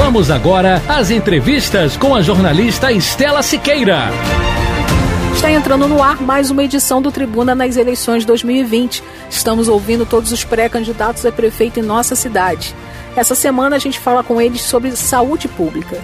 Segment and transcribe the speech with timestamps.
[0.00, 4.10] Vamos agora às entrevistas com a jornalista Estela Siqueira.
[5.34, 9.02] Está entrando no ar mais uma edição do Tribuna nas eleições 2020.
[9.28, 12.76] Estamos ouvindo todos os pré-candidatos a prefeito em nossa cidade.
[13.16, 16.00] Essa semana a gente fala com eles sobre saúde pública.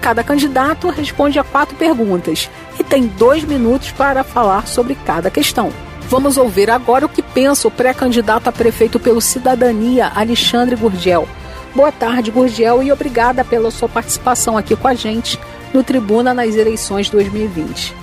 [0.00, 2.48] Cada candidato responde a quatro perguntas
[2.78, 5.72] e tem dois minutos para falar sobre cada questão.
[6.08, 11.26] Vamos ouvir agora o que pensa o pré-candidato a prefeito pelo Cidadania, Alexandre Gurgel.
[11.74, 15.40] Boa tarde, Gurgel, e obrigada pela sua participação aqui com a gente
[15.72, 17.94] no Tribuna nas eleições 2020.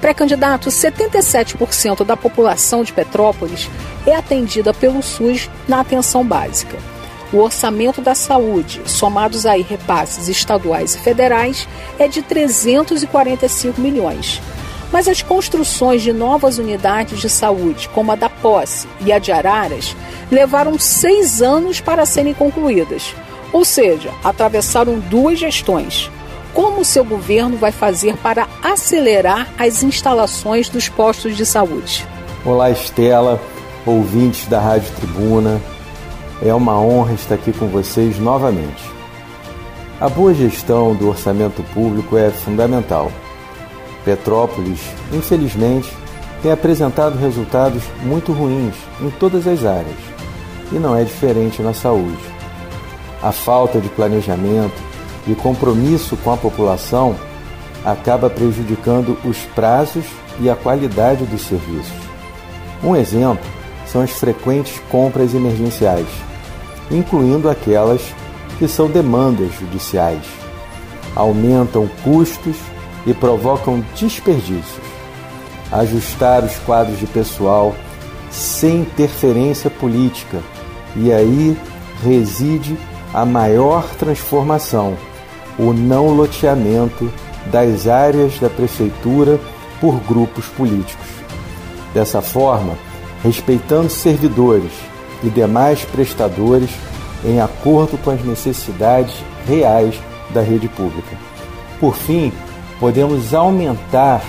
[0.00, 3.68] Pré-candidato, 77% da população de Petrópolis
[4.06, 6.78] é atendida pelo SUS na atenção básica.
[7.32, 11.66] O orçamento da saúde, somados aí repasses estaduais e federais,
[11.98, 14.40] é de 345 milhões.
[14.92, 19.32] Mas as construções de novas unidades de saúde, como a da Posse e a de
[19.32, 19.96] Araras,
[20.30, 23.14] levaram seis anos para serem concluídas.
[23.52, 26.10] Ou seja, atravessaram duas gestões.
[26.52, 32.06] Como o seu governo vai fazer para acelerar as instalações dos postos de saúde?
[32.44, 33.40] Olá, Estela,
[33.84, 35.60] ouvintes da Rádio Tribuna.
[36.42, 38.82] É uma honra estar aqui com vocês novamente.
[40.00, 43.10] A boa gestão do orçamento público é fundamental.
[44.06, 44.78] Petrópolis,
[45.12, 45.92] infelizmente,
[46.40, 49.98] tem apresentado resultados muito ruins em todas as áreas
[50.70, 52.22] e não é diferente na saúde.
[53.20, 54.80] A falta de planejamento
[55.26, 57.16] e compromisso com a população
[57.84, 60.04] acaba prejudicando os prazos
[60.38, 62.06] e a qualidade dos serviços.
[62.84, 63.44] Um exemplo
[63.86, 66.06] são as frequentes compras emergenciais,
[66.92, 68.02] incluindo aquelas
[68.56, 70.24] que são demandas judiciais.
[71.16, 72.56] Aumentam custos
[73.06, 74.84] e provocam desperdícios.
[75.70, 77.74] Ajustar os quadros de pessoal
[78.30, 80.40] sem interferência política,
[80.94, 81.56] e aí
[82.02, 82.76] reside
[83.14, 84.96] a maior transformação
[85.58, 87.10] o não loteamento
[87.50, 89.40] das áreas da prefeitura
[89.80, 91.06] por grupos políticos.
[91.94, 92.76] Dessa forma,
[93.22, 94.72] respeitando servidores
[95.22, 96.70] e demais prestadores
[97.24, 99.14] em acordo com as necessidades
[99.46, 99.94] reais
[100.30, 101.16] da rede pública.
[101.80, 102.32] Por fim,
[102.78, 104.22] podemos aumentar,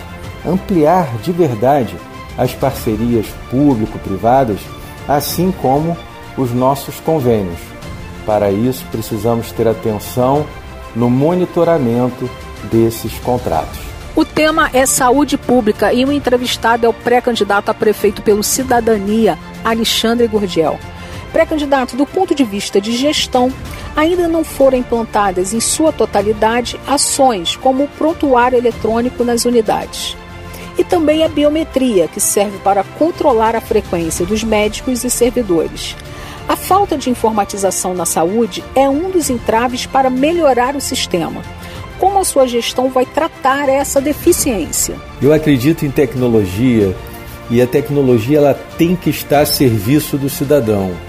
[0.46, 1.96] ampliar de verdade
[2.38, 4.60] as parcerias público-privadas,
[5.08, 5.98] assim como
[6.38, 7.60] os nossos convênios.
[8.26, 10.46] Para isso, precisamos ter atenção
[10.96, 12.30] no monitoramento
[12.72, 13.80] desses contratos.
[14.16, 19.38] O tema é saúde pública e o entrevistado é o pré-candidato a prefeito pelo Cidadania,
[19.64, 20.80] Alexandre Gurgel.
[21.32, 23.54] Pré-candidato, do ponto de vista de gestão,
[23.98, 30.16] ainda não foram implantadas em sua totalidade ações como o prontuário eletrônico nas unidades.
[30.78, 35.96] E também a biometria, que serve para controlar a frequência dos médicos e servidores.
[36.48, 41.42] A falta de informatização na saúde é um dos entraves para melhorar o sistema.
[42.00, 44.96] Como a sua gestão vai tratar essa deficiência?
[45.20, 46.96] Eu acredito em tecnologia
[47.50, 51.07] e a tecnologia ela tem que estar a serviço do cidadão.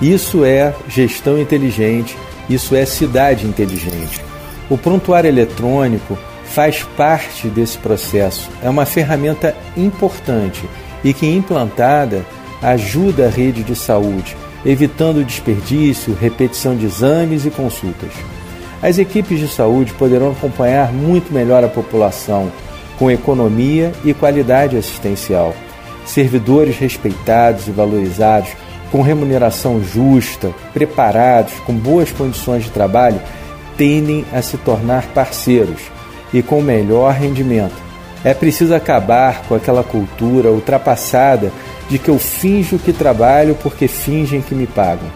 [0.00, 2.16] Isso é gestão inteligente,
[2.48, 4.20] isso é cidade inteligente.
[4.68, 10.64] O prontuário eletrônico faz parte desse processo, é uma ferramenta importante
[11.02, 12.24] e que implantada
[12.62, 14.36] ajuda a rede de saúde
[14.66, 18.10] evitando desperdício, repetição de exames e consultas.
[18.82, 22.50] As equipes de saúde poderão acompanhar muito melhor a população,
[22.98, 25.54] com economia e qualidade assistencial.
[26.04, 28.50] Servidores respeitados e valorizados,
[28.90, 33.20] com remuneração justa, preparados, com boas condições de trabalho,
[33.76, 35.82] tendem a se tornar parceiros
[36.32, 37.74] e com melhor rendimento.
[38.24, 41.52] É preciso acabar com aquela cultura ultrapassada
[41.88, 45.08] de que eu finjo que trabalho porque fingem que me pagam.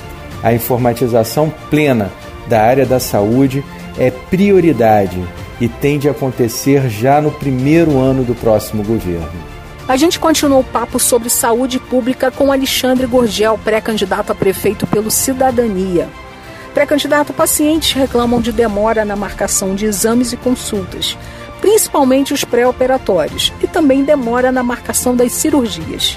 [0.43, 2.11] A informatização plena
[2.49, 3.65] da área da saúde
[3.99, 5.23] é prioridade
[5.61, 9.60] e tende a acontecer já no primeiro ano do próximo governo.
[9.91, 15.11] A gente continua o papo sobre saúde pública com Alexandre Gorgel, pré-candidato a prefeito pelo
[15.11, 16.09] Cidadania.
[16.73, 21.19] Pré-candidato, pacientes reclamam de demora na marcação de exames e consultas,
[21.61, 26.17] principalmente os pré-operatórios, e também demora na marcação das cirurgias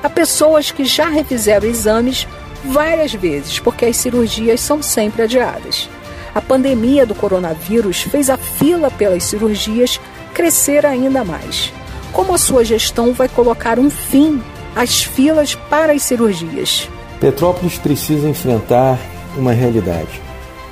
[0.00, 2.24] a pessoas que já refizeram exames
[2.64, 5.90] várias vezes, porque as cirurgias são sempre adiadas.
[6.32, 10.00] A pandemia do coronavírus fez a fila pelas cirurgias
[10.32, 11.72] crescer ainda mais.
[12.12, 14.40] Como a sua gestão vai colocar um fim
[14.74, 16.88] às filas para as cirurgias?
[17.20, 18.98] Petrópolis precisa enfrentar
[19.36, 20.20] uma realidade: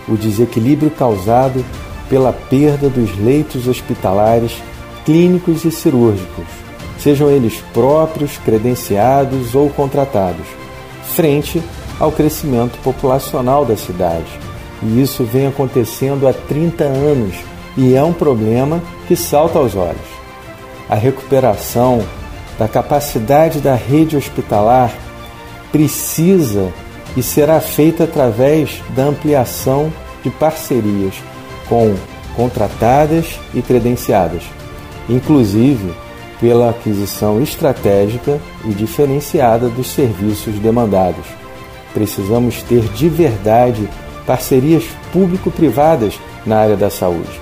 [0.08, 1.64] o desequilíbrio causado
[2.08, 4.52] pela perda dos leitos hospitalares,
[5.04, 6.46] clínicos e cirúrgicos,
[6.98, 10.46] sejam eles próprios, credenciados ou contratados,
[11.14, 11.62] frente
[11.98, 14.26] ao crescimento populacional da cidade.
[14.82, 17.34] E isso vem acontecendo há 30 anos
[17.76, 20.15] e é um problema que salta aos olhos.
[20.88, 22.04] A recuperação
[22.58, 24.92] da capacidade da rede hospitalar
[25.72, 26.72] precisa
[27.16, 29.92] e será feita através da ampliação
[30.22, 31.14] de parcerias
[31.68, 31.94] com
[32.36, 34.42] contratadas e credenciadas,
[35.08, 35.92] inclusive
[36.40, 41.26] pela aquisição estratégica e diferenciada dos serviços demandados.
[41.94, 43.88] Precisamos ter de verdade
[44.26, 47.40] parcerias público-privadas na área da saúde.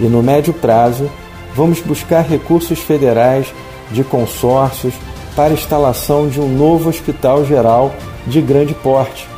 [0.00, 1.10] E no médio prazo,
[1.54, 3.46] vamos buscar recursos federais
[3.90, 4.94] de consórcios
[5.36, 7.94] para instalação de um novo hospital geral
[8.26, 9.28] de grande porte.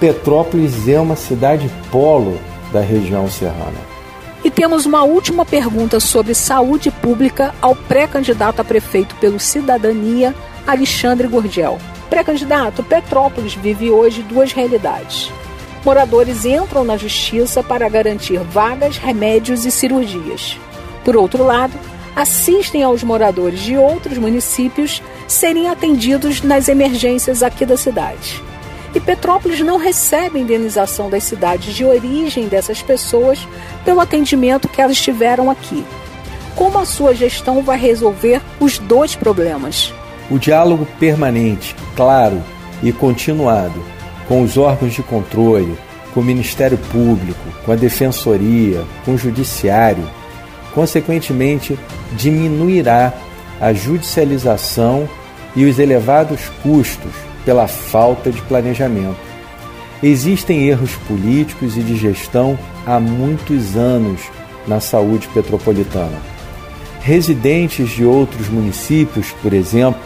[0.00, 2.38] Petrópolis é uma cidade polo
[2.72, 3.94] da região serrana.
[4.44, 10.34] E temos uma última pergunta sobre saúde pública ao pré-candidato a prefeito pelo Cidadania,
[10.66, 11.78] Alexandre Gurgel.
[12.10, 15.32] Pré-candidato, Petrópolis vive hoje duas realidades.
[15.84, 20.58] Moradores entram na justiça para garantir vagas, remédios e cirurgias.
[21.04, 21.74] Por outro lado,
[22.16, 28.42] assistem aos moradores de outros municípios serem atendidos nas emergências aqui da cidade.
[28.94, 33.46] E Petrópolis não recebe indenização das cidades de origem dessas pessoas
[33.84, 35.84] pelo atendimento que elas tiveram aqui.
[36.54, 39.92] Como a sua gestão vai resolver os dois problemas?
[40.30, 42.42] O diálogo permanente, claro
[42.82, 43.82] e continuado
[44.28, 45.76] com os órgãos de controle,
[46.12, 50.08] com o Ministério Público, com a Defensoria, com o Judiciário,
[50.74, 51.78] consequentemente
[52.12, 53.12] diminuirá
[53.60, 55.08] a judicialização
[55.54, 57.12] e os elevados custos
[57.44, 59.16] pela falta de planejamento.
[60.02, 64.20] Existem erros políticos e de gestão há muitos anos
[64.66, 66.18] na saúde petropolitana.
[67.00, 70.00] Residentes de outros municípios, por exemplo,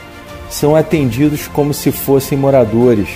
[0.51, 3.09] são atendidos como se fossem moradores,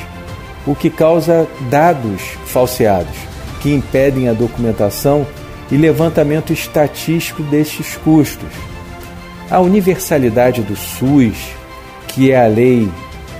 [0.66, 3.16] o que causa dados falseados,
[3.60, 5.26] que impedem a documentação
[5.72, 8.50] e levantamento estatístico destes custos.
[9.50, 11.36] A universalidade do SUS,
[12.08, 12.90] que é a Lei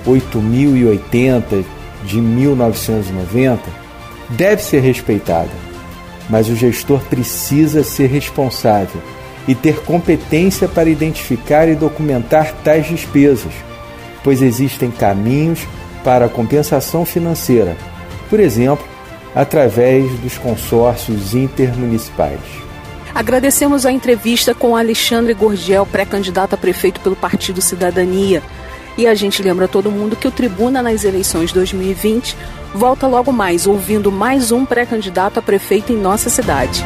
[0.03, 1.63] 8080
[2.03, 3.61] de 1990,
[4.29, 5.51] deve ser respeitada,
[6.27, 9.01] mas o gestor precisa ser responsável
[9.47, 13.53] e ter competência para identificar e documentar tais despesas,
[14.23, 15.59] pois existem caminhos
[16.03, 17.77] para a compensação financeira,
[18.29, 18.92] por exemplo,
[19.35, 22.39] através dos consórcios intermunicipais.
[23.13, 28.41] Agradecemos a entrevista com Alexandre Gorgel, pré-candidato a prefeito pelo Partido Cidadania.
[28.97, 32.35] E a gente lembra todo mundo que o Tribuna nas eleições 2020
[32.73, 36.83] volta logo mais, ouvindo mais um pré-candidato a prefeito em nossa cidade.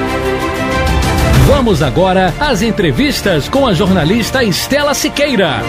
[1.53, 5.59] Vamos agora às entrevistas com a jornalista Estela Siqueira.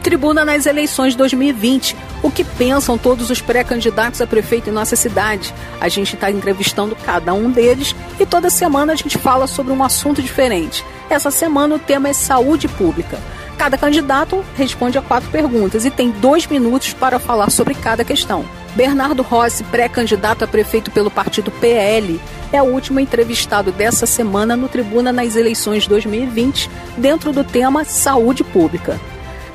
[0.00, 1.96] Tribuna nas eleições 2020.
[2.22, 5.52] O que pensam todos os pré-candidatos a prefeito em nossa cidade?
[5.80, 9.82] A gente está entrevistando cada um deles e toda semana a gente fala sobre um
[9.82, 10.84] assunto diferente.
[11.10, 13.18] Essa semana o tema é saúde pública.
[13.58, 18.44] Cada candidato responde a quatro perguntas e tem dois minutos para falar sobre cada questão.
[18.74, 22.18] Bernardo Rossi, pré-candidato a prefeito pelo partido PL,
[22.50, 28.42] é o último entrevistado dessa semana no Tribuna nas eleições 2020, dentro do tema Saúde
[28.42, 28.98] Pública.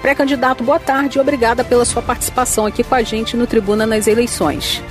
[0.04, 4.06] Pré-candidato, boa tarde e obrigada pela sua participação aqui com a gente no Tribuna nas
[4.06, 4.84] eleições.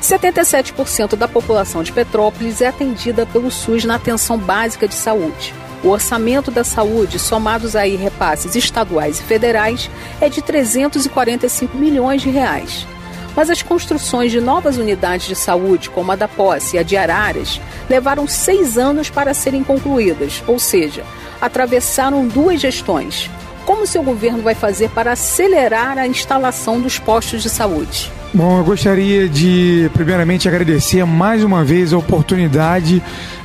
[0.00, 5.54] 77% da população de Petrópolis é atendida pelo SUS na atenção básica de saúde.
[5.84, 9.88] O orçamento da saúde, somados aí repasses estaduais e federais,
[10.20, 12.86] é de 345 milhões de reais.
[13.34, 16.96] Mas as construções de novas unidades de saúde, como a da Posse e a de
[16.96, 21.02] Araras, levaram seis anos para serem concluídas, ou seja,
[21.40, 23.30] atravessaram duas gestões.
[23.64, 28.10] Como seu governo vai fazer para acelerar a instalação dos postos de saúde?
[28.34, 33.02] Bom, eu gostaria de, primeiramente, agradecer mais uma vez a oportunidade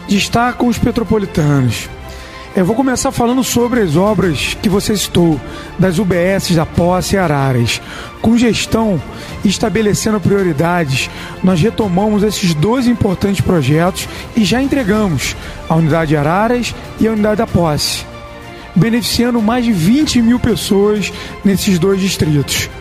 [0.08, 1.90] de estar com os petropolitanos.
[2.58, 5.40] Eu vou começar falando sobre as obras que você citou,
[5.78, 7.80] das UBS da Posse e Araras.
[8.20, 9.00] Com gestão
[9.46, 11.08] estabelecendo prioridades,
[11.44, 15.36] nós retomamos esses dois importantes projetos e já entregamos
[15.70, 18.04] a unidade Araras e a unidade da Posse,
[18.76, 21.14] beneficiando mais de 20 mil pessoas
[21.46, 22.72] nesses dois distritos.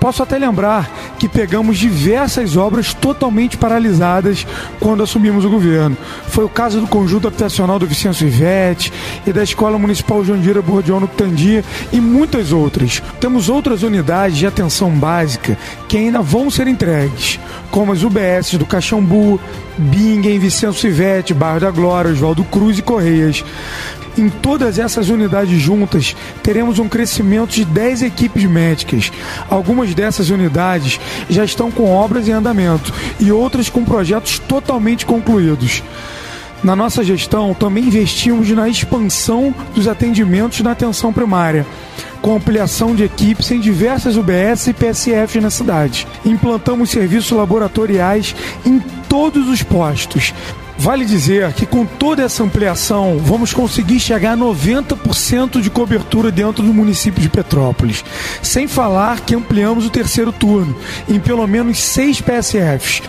[0.00, 4.46] Posso até lembrar que pegamos diversas obras totalmente paralisadas
[4.80, 5.96] quando assumimos o governo.
[6.28, 8.90] Foi o caso do conjunto habitacional do Vicente Ivete
[9.26, 13.02] e da Escola Municipal Jandira Bordião no Tandi e muitas outras.
[13.20, 17.38] Temos outras unidades de atenção básica que ainda vão ser entregues,
[17.70, 19.38] como as UBS do Caxambu,
[19.76, 23.44] Bingen, Vicente Ivete, Bairro da Glória, Oswaldo Cruz e Correias.
[24.20, 29.10] Em todas essas unidades juntas, teremos um crescimento de 10 equipes médicas.
[29.48, 31.00] Algumas dessas unidades
[31.30, 35.82] já estão com obras em andamento e outras com projetos totalmente concluídos.
[36.62, 41.66] Na nossa gestão, também investimos na expansão dos atendimentos na atenção primária,
[42.20, 46.06] com ampliação de equipes em diversas UBS e PSF na cidade.
[46.26, 48.36] Implantamos serviços laboratoriais
[48.66, 50.34] em todos os postos,
[50.80, 56.62] Vale dizer que com toda essa ampliação, vamos conseguir chegar a 90% de cobertura dentro
[56.64, 58.02] do município de Petrópolis.
[58.42, 60.74] Sem falar que ampliamos o terceiro turno
[61.06, 63.02] em pelo menos seis PSFs.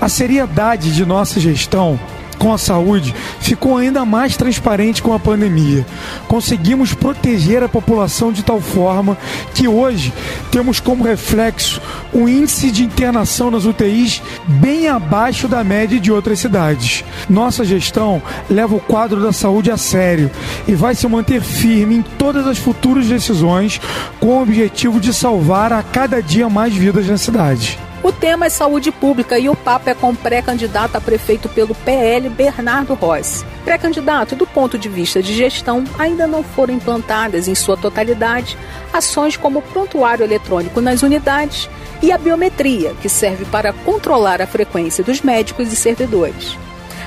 [0.00, 1.96] A seriedade de nossa gestão
[2.40, 5.86] com a saúde ficou ainda mais transparente com a pandemia.
[6.26, 9.16] Conseguimos proteger a população de tal forma
[9.54, 10.12] que hoje
[10.50, 11.80] temos como reflexo
[12.12, 17.04] um índice de internação nas UTIs bem abaixo da média de outras cidades.
[17.28, 20.30] Nossa gestão leva o quadro da saúde a sério
[20.66, 23.78] e vai se manter firme em todas as futuras decisões
[24.18, 27.78] com o objetivo de salvar a cada dia mais vidas na cidade.
[28.02, 31.74] O tema é saúde pública e o papo é com o pré-candidato a prefeito pelo
[31.74, 33.44] PL, Bernardo Rossi.
[33.62, 38.56] Pré-candidato, do ponto de vista de gestão, ainda não foram implantadas em sua totalidade
[38.90, 41.68] ações como o prontuário eletrônico nas unidades
[42.00, 46.56] e a biometria, que serve para controlar a frequência dos médicos e servidores.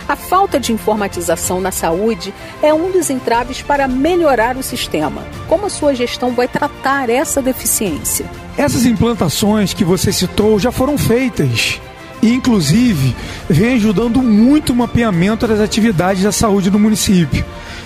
[0.08, 5.24] A falta de informatização na saúde é um dos entraves para melhorar o sistema.
[5.48, 8.26] Como a sua gestão vai tratar essa deficiência?
[8.58, 11.80] Essas implantações que você citou já foram feitas
[12.22, 13.16] e, inclusive,
[13.50, 17.44] vem ajudando muito o mapeamento das atividades da saúde no município.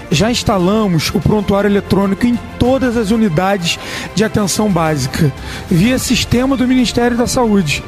[0.10, 3.78] Já instalamos o prontuário eletrônico em todas as unidades
[4.16, 5.34] de atenção básica,
[5.70, 7.84] via sistema do Ministério da Saúde,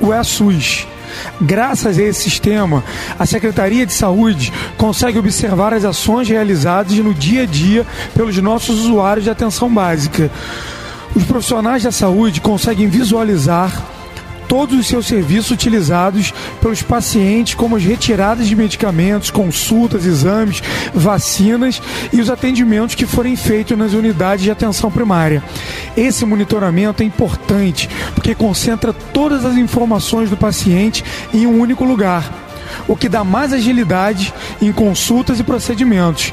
[0.00, 0.86] o EASUS.
[1.40, 2.82] Graças a esse sistema,
[3.18, 8.80] a Secretaria de Saúde consegue observar as ações realizadas no dia a dia pelos nossos
[8.80, 10.30] usuários de atenção básica.
[11.14, 13.72] Os profissionais da saúde conseguem visualizar
[14.54, 20.62] todos os seus serviços utilizados pelos pacientes, como as retiradas de medicamentos, consultas, exames,
[20.94, 21.82] vacinas
[22.12, 25.42] e os atendimentos que forem feitos nas unidades de atenção primária.
[25.96, 32.32] Esse monitoramento é importante porque concentra todas as informações do paciente em um único lugar,
[32.86, 34.32] o que dá mais agilidade
[34.62, 36.32] em consultas e procedimentos.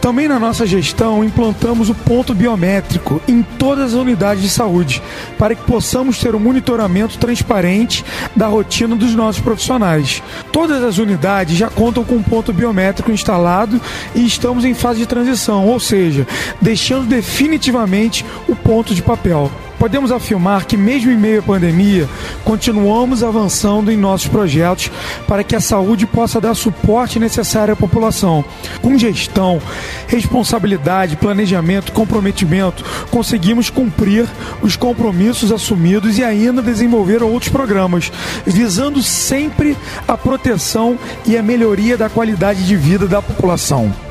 [0.00, 5.02] Também na nossa gestão implantamos o ponto biométrico em todas as unidades de saúde,
[5.38, 8.04] para que possamos ter um monitoramento transparente
[8.34, 10.22] da rotina dos nossos profissionais.
[10.50, 13.80] Todas as unidades já contam com um ponto biométrico instalado
[14.14, 16.26] e estamos em fase de transição, ou seja,
[16.60, 19.50] deixando definitivamente o ponto de papel
[19.80, 22.06] podemos afirmar que, mesmo em meio à pandemia,
[22.44, 24.90] continuamos avançando em nossos projetos
[25.26, 28.44] para que a saúde possa dar suporte necessário à população.
[28.82, 29.58] Com gestão,
[30.06, 34.28] responsabilidade, planejamento, comprometimento, conseguimos cumprir
[34.60, 38.12] os compromissos assumidos e ainda desenvolver outros programas,
[38.46, 39.74] visando sempre
[40.06, 44.09] a proteção e a melhoria da qualidade de vida da população.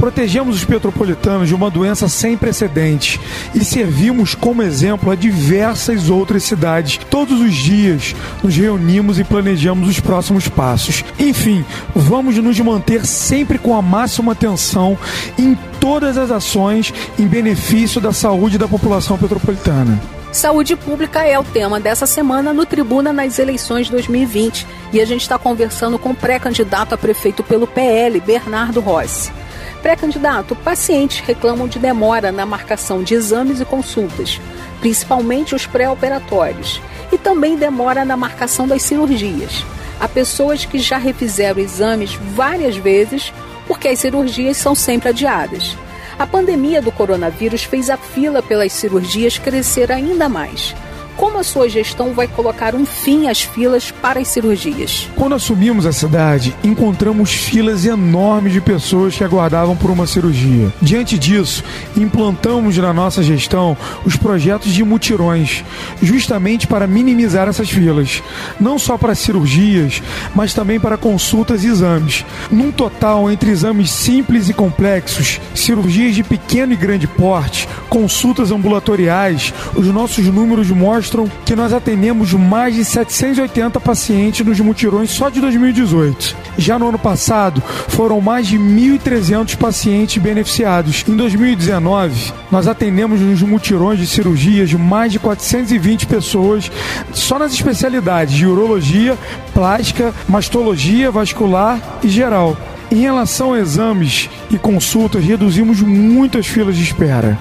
[0.00, 3.20] Protegemos os petropolitanos de uma doença sem precedentes
[3.54, 6.98] e servimos como exemplo a diversas outras cidades.
[7.10, 11.04] Todos os dias nos reunimos e planejamos os próximos passos.
[11.18, 11.62] Enfim,
[11.94, 14.96] vamos nos manter sempre com a máxima atenção
[15.38, 20.00] em todas as ações em benefício da saúde da população petropolitana.
[20.32, 25.20] Saúde pública é o tema dessa semana no Tribuna nas eleições 2020 e a gente
[25.20, 29.39] está conversando com o pré-candidato a prefeito pelo PL, Bernardo Rossi.
[29.82, 34.40] Pré-candidato, pacientes reclamam de demora na marcação de exames e consultas,
[34.80, 39.64] principalmente os pré-operatórios, e também demora na marcação das cirurgias.
[39.98, 43.32] Há pessoas que já refizeram exames várias vezes
[43.66, 45.76] porque as cirurgias são sempre adiadas.
[46.18, 50.74] A pandemia do coronavírus fez a fila pelas cirurgias crescer ainda mais
[51.20, 55.06] como a sua gestão vai colocar um fim às filas para as cirurgias?
[55.14, 60.72] Quando assumimos a cidade, encontramos filas enormes de pessoas que aguardavam por uma cirurgia.
[60.80, 61.62] Diante disso,
[61.94, 65.62] implantamos na nossa gestão os projetos de mutirões,
[66.00, 68.22] justamente para minimizar essas filas,
[68.58, 70.02] não só para cirurgias,
[70.34, 72.24] mas também para consultas e exames.
[72.50, 79.52] Num total, entre exames simples e complexos, cirurgias de pequeno e grande porte, consultas ambulatoriais,
[79.74, 85.28] os nossos números mostram mostram que nós atendemos mais de 780 pacientes nos mutirões só
[85.28, 86.36] de 2018.
[86.56, 91.04] Já no ano passado, foram mais de 1.300 pacientes beneficiados.
[91.08, 96.70] Em 2019, nós atendemos nos mutirões de cirurgias mais de 420 pessoas
[97.12, 99.18] só nas especialidades de urologia,
[99.52, 102.56] plástica, mastologia, vascular e geral.
[102.90, 107.38] Em relação a exames e consultas, reduzimos muito as filas de espera.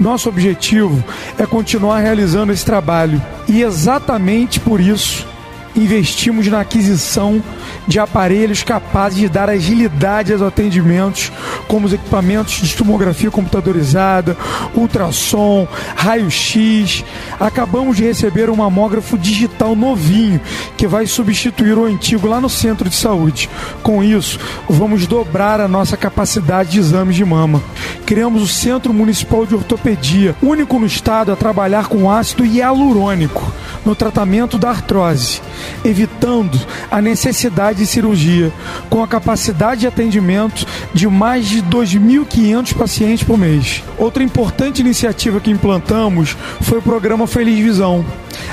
[0.00, 1.02] Nosso objetivo
[1.38, 5.28] é continuar realizando esse trabalho e exatamente por isso
[5.76, 7.42] investimos na aquisição
[7.86, 11.30] de aparelhos capazes de dar agilidade aos atendimentos,
[11.70, 14.36] como os equipamentos de tomografia computadorizada,
[14.74, 17.04] ultrassom, raio-x.
[17.38, 20.40] Acabamos de receber um mamógrafo digital novinho
[20.76, 23.48] que vai substituir o antigo lá no centro de saúde.
[23.84, 27.62] Com isso, vamos dobrar a nossa capacidade de exames de mama.
[28.04, 33.52] Criamos o Centro Municipal de Ortopedia, único no estado a trabalhar com ácido hialurônico
[33.84, 35.40] no tratamento da artrose,
[35.84, 36.58] evitando
[36.90, 38.52] a necessidade de cirurgia,
[38.88, 43.82] com a capacidade de atendimento de mais de 2.500 pacientes por mês.
[43.98, 48.04] Outra importante iniciativa que implantamos foi o programa Feliz Visão.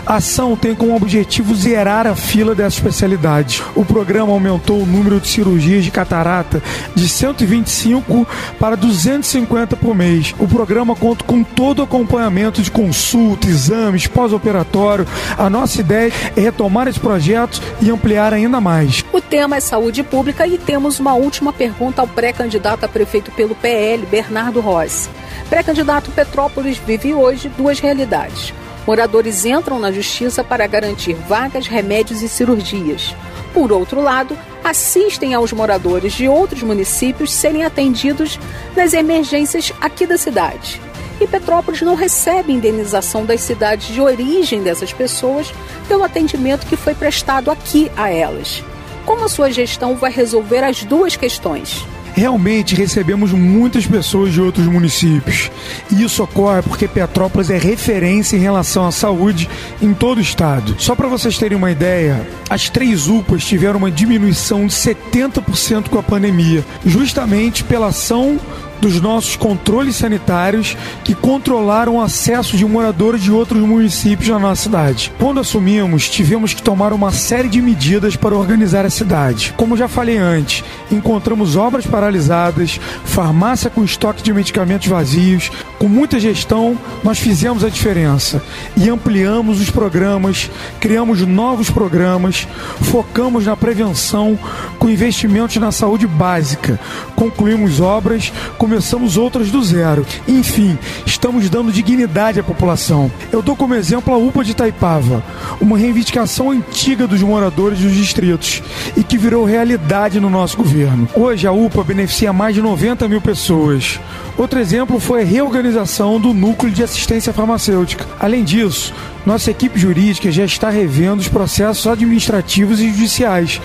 [0.06, 3.62] A ação tem como objetivo zerar a fila dessa especialidade.
[3.76, 6.62] O programa aumentou o número de cirurgias de catarata
[6.96, 8.26] de 125
[8.60, 10.34] para 250 por mês.
[10.40, 15.06] O programa conta com todo o acompanhamento de consulta, exames, pós-operatório.
[15.38, 19.04] A nossa ideia é retomar esse projeto e ampliar ainda mais.
[19.12, 23.54] O tema é saúde pública e temos uma última pergunta ao pré-candidato a prefeito pelo
[23.54, 25.08] PL, Bernardo Rossi.
[25.50, 28.52] Pré-candidato Petrópolis vive hoje duas realidades.
[28.88, 33.16] Moradores entram na justiça para garantir vagas, remédios e cirurgias.
[33.54, 38.40] Por outro lado, assistem aos moradores de outros municípios serem atendidos
[38.76, 40.82] nas emergências aqui da cidade.
[41.22, 45.54] E Petrópolis não recebe indenização das cidades de origem dessas pessoas
[45.88, 48.64] pelo atendimento que foi prestado aqui a elas.
[49.06, 51.86] Como a sua gestão vai resolver as duas questões?
[52.18, 55.52] Realmente recebemos muitas pessoas de outros municípios.
[55.92, 59.48] E isso ocorre porque Petrópolis é referência em relação à saúde
[59.80, 60.76] em todo o estado.
[60.80, 66.00] Só para vocês terem uma ideia, as três UPAs tiveram uma diminuição de 70% com
[66.00, 68.40] a pandemia, justamente pela ação
[68.80, 74.64] dos nossos controles sanitários que controlaram o acesso de moradores de outros municípios na nossa
[74.64, 75.12] cidade.
[75.20, 79.54] Quando assumimos, tivemos que tomar uma série de medidas para organizar a cidade.
[79.58, 85.52] Como já falei antes, encontramos obras paralisadas, farmácia com estoque de medicamentos vazios.
[85.80, 88.42] Com muita gestão, nós fizemos a diferença
[88.76, 92.48] e ampliamos os programas, criamos novos programas,
[92.82, 94.38] focamos na prevenção
[94.80, 96.80] com investimentos na saúde básica,
[97.16, 100.06] concluímos obras com começamos outras do zero.
[100.28, 103.10] Enfim, estamos dando dignidade à população.
[103.32, 105.24] Eu dou como exemplo a UPA de Taipava,
[105.62, 108.62] uma reivindicação antiga dos moradores dos distritos
[108.98, 111.08] e que virou realidade no nosso governo.
[111.16, 114.02] Hoje a UPA beneficia mais de 90 mil pessoas.
[114.38, 118.06] Outro exemplo foi a reorganização do núcleo de assistência farmacêutica.
[118.20, 118.94] Além disso,
[119.26, 123.62] nossa equipe jurídica já está revendo os processos administrativos e judiciais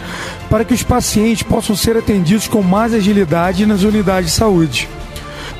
[0.53, 4.87] para que os pacientes possam ser atendidos com mais agilidade nas unidades de saúde.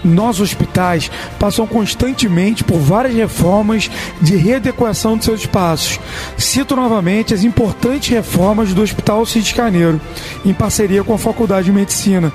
[0.05, 5.99] Nossos hospitais passam constantemente por várias reformas de readequação de seus espaços.
[6.37, 9.99] Cito novamente as importantes reformas do Hospital Cid Caneiro,
[10.45, 12.31] em parceria com a Faculdade de Medicina,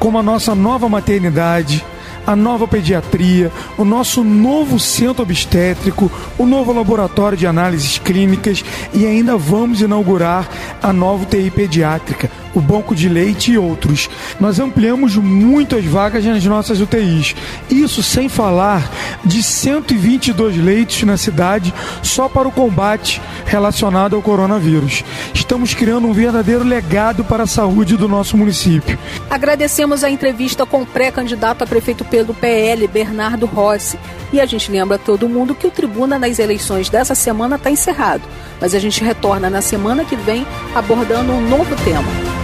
[0.00, 1.84] como a nossa nova maternidade,
[2.26, 9.06] a nova pediatria, o nosso novo centro obstétrico, o novo laboratório de análises clínicas e
[9.06, 10.48] ainda vamos inaugurar
[10.82, 14.08] a nova UTI pediátrica o banco de leite e outros.
[14.40, 17.34] Nós ampliamos muitas vagas nas nossas UTIs.
[17.70, 18.90] Isso sem falar
[19.24, 25.04] de 122 leitos na cidade só para o combate relacionado ao coronavírus.
[25.32, 28.98] Estamos criando um verdadeiro legado para a saúde do nosso município.
[29.28, 33.98] Agradecemos a entrevista com o pré-candidato a prefeito pelo PL, Bernardo Rossi,
[34.32, 38.22] E a gente lembra todo mundo que o Tribuna nas eleições dessa semana está encerrado,
[38.60, 42.43] mas a gente retorna na semana que vem abordando um novo tema.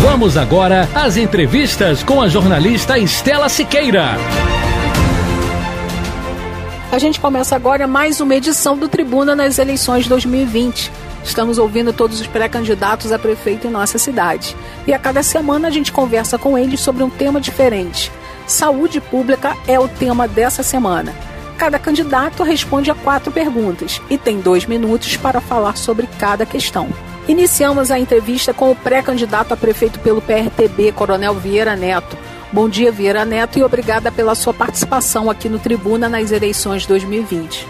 [0.00, 4.12] Vamos agora às entrevistas com a jornalista Estela Siqueira.
[6.92, 10.92] A gente começa agora mais uma edição do Tribuna nas eleições 2020.
[11.24, 14.54] Estamos ouvindo todos os pré-candidatos a prefeito em nossa cidade.
[14.86, 18.12] E a cada semana a gente conversa com eles sobre um tema diferente.
[18.46, 21.12] Saúde pública é o tema dessa semana.
[21.58, 26.88] Cada candidato responde a quatro perguntas e tem dois minutos para falar sobre cada questão.
[27.28, 32.16] Iniciamos a entrevista com o pré-candidato a prefeito pelo PRTB, Coronel Vieira Neto.
[32.50, 37.68] Bom dia, Vieira Neto, e obrigada pela sua participação aqui no Tribuna nas eleições 2020.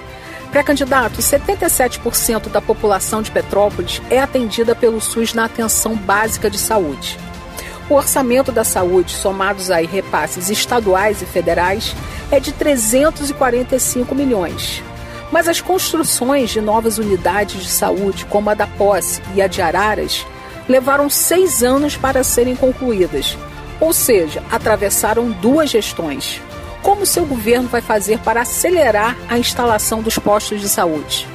[0.53, 7.19] Pré-candidato, 77% da população de Petrópolis é atendida pelo SUS na atenção básica de saúde.
[7.91, 11.97] O orçamento da saúde, somados aí repasses estaduais e federais,
[12.31, 14.85] é de 345 milhões.
[15.31, 19.61] Mas as construções de novas unidades de saúde, como a da Posse e a de
[19.61, 20.27] Araras,
[20.69, 23.37] levaram seis anos para serem concluídas,
[23.81, 26.41] ou seja, atravessaram duas gestões.
[26.83, 31.27] Como seu governo vai fazer para acelerar a instalação dos postos de saúde?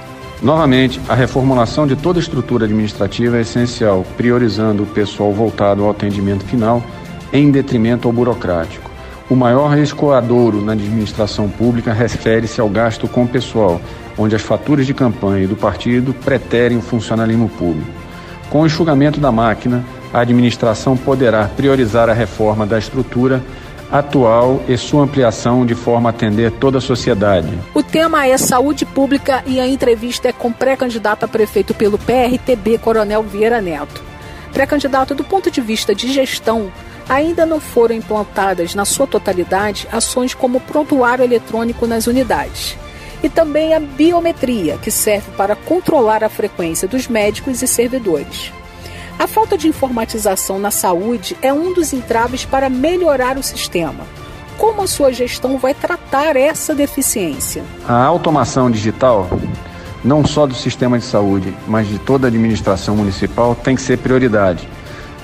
[0.41, 5.91] Novamente, a reformulação de toda a estrutura administrativa é essencial, priorizando o pessoal voltado ao
[5.91, 6.83] atendimento final
[7.31, 8.92] em detrimento ao burocrático.
[9.29, 13.79] O maior escoadouro na administração pública refere-se ao gasto com pessoal,
[14.17, 17.89] onde as faturas de campanha do partido preterem o funcionalismo público.
[18.49, 19.83] Com o enxugamento da máquina,
[20.13, 23.41] a administração poderá priorizar a reforma da estrutura
[23.91, 27.49] atual e sua ampliação de forma a atender toda a sociedade.
[27.73, 32.77] O tema é saúde pública e a entrevista é com pré-candidato a prefeito pelo PRTB,
[32.79, 34.03] Coronel Vieira Neto.
[34.51, 36.71] Pré-candidato, do ponto de vista de gestão,
[37.07, 42.77] ainda não foram implantadas na sua totalidade ações como prontuário eletrônico nas unidades.
[43.21, 48.51] E também a biometria, que serve para controlar a frequência dos médicos e servidores.
[49.17, 54.05] A falta de informatização na saúde é um dos entraves para melhorar o sistema.
[54.57, 57.63] Como a sua gestão vai tratar essa deficiência?
[57.87, 59.29] A automação digital,
[60.03, 63.97] não só do sistema de saúde, mas de toda a administração municipal, tem que ser
[63.97, 64.67] prioridade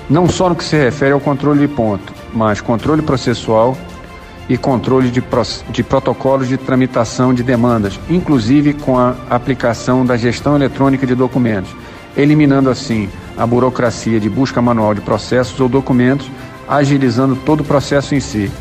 [0.09, 3.77] não só no que se refere ao controle de ponto, mas controle processual
[4.47, 5.23] e controle de,
[5.69, 11.75] de protocolos de tramitação de demandas, inclusive com a aplicação da gestão eletrônica de documentos,
[12.17, 16.29] eliminando assim a burocracia de busca manual de processos ou documentos,
[16.67, 18.51] agilizando todo o processo em si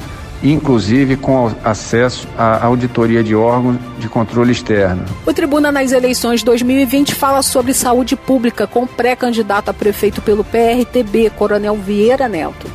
[0.43, 5.05] inclusive com acesso à auditoria de órgãos de controle externo.
[5.27, 11.31] O Tribuna nas eleições 2020 fala sobre saúde pública com pré-candidato a prefeito pelo PRTB,
[11.31, 12.71] Coronel Vieira Neto.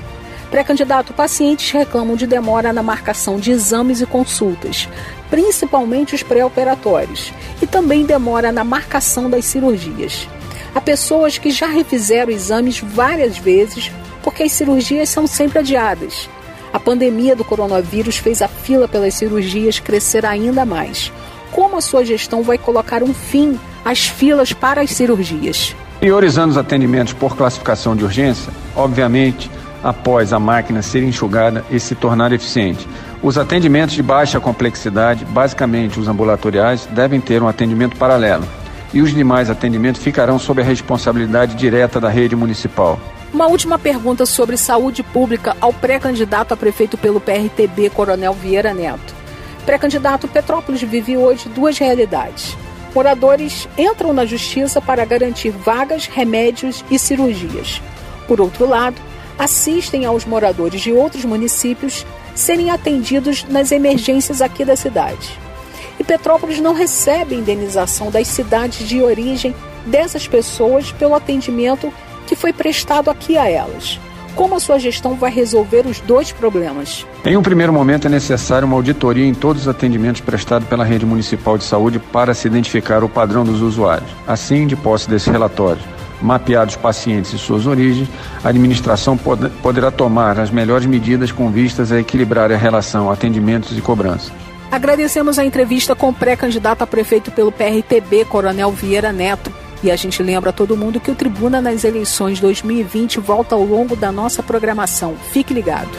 [0.52, 4.88] Pré-candidato, pacientes reclamam de demora na marcação de exames e consultas,
[5.28, 10.28] principalmente os pré-operatórios, e também demora na marcação das cirurgias.
[10.76, 16.30] Há pessoas que já refizeram exames várias vezes porque as cirurgias são sempre adiadas
[16.74, 21.14] a pandemia do coronavírus fez a fila pelas cirurgias crescer ainda mais.
[21.52, 25.76] Como a sua gestão vai colocar um fim às filas para as cirurgias?
[26.00, 29.52] Priorizando os atendimentos por classificação de urgência, obviamente,
[29.84, 32.88] após a máquina ser enxugada e se tornar eficiente.
[33.22, 38.46] Os atendimentos de baixa complexidade, basicamente os ambulatoriais, devem ter um atendimento paralelo.
[38.92, 43.00] E os demais atendimentos ficarão sob a responsabilidade direta da rede municipal.
[43.34, 49.16] Uma última pergunta sobre saúde pública ao pré-candidato a prefeito pelo PRTB, Coronel Vieira Neto.
[49.66, 52.56] Pré-candidato Petrópolis vive hoje duas realidades.
[52.94, 57.82] Moradores entram na justiça para garantir vagas, remédios e cirurgias.
[58.28, 59.02] Por outro lado,
[59.40, 65.40] assistem aos moradores de outros municípios serem atendidos nas emergências aqui da cidade.
[66.00, 69.56] E Petrópolis não recebe indenização das cidades de origem
[69.88, 71.92] dessas pessoas pelo atendimento
[72.34, 74.00] que foi prestado aqui a elas.
[74.36, 77.06] como a sua gestão vai resolver os dois problemas.
[77.24, 81.06] Em um primeiro momento, é necessário uma auditoria em todos os atendimentos prestados pela rede
[81.06, 84.10] municipal de saúde para se identificar o padrão dos usuários.
[84.28, 85.84] Assim, de posse desse relatório,
[86.20, 88.10] mapeados pacientes e suas origens,
[88.44, 89.16] a administração
[89.62, 94.32] poderá tomar as melhores medidas com vistas a equilibrar a relação atendimentos e cobranças.
[94.72, 99.54] Agradecemos a entrevista com o pré-candidato a prefeito pelo PRTB, Coronel Vieira Neto.
[99.84, 103.96] E a gente lembra todo mundo que o Tribuna nas eleições 2020 volta ao longo
[103.96, 105.16] da nossa programação.
[105.32, 105.92] Fique ligado.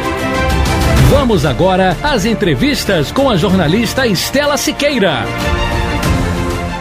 [1.11, 5.25] Vamos agora às entrevistas com a jornalista Estela Siqueira.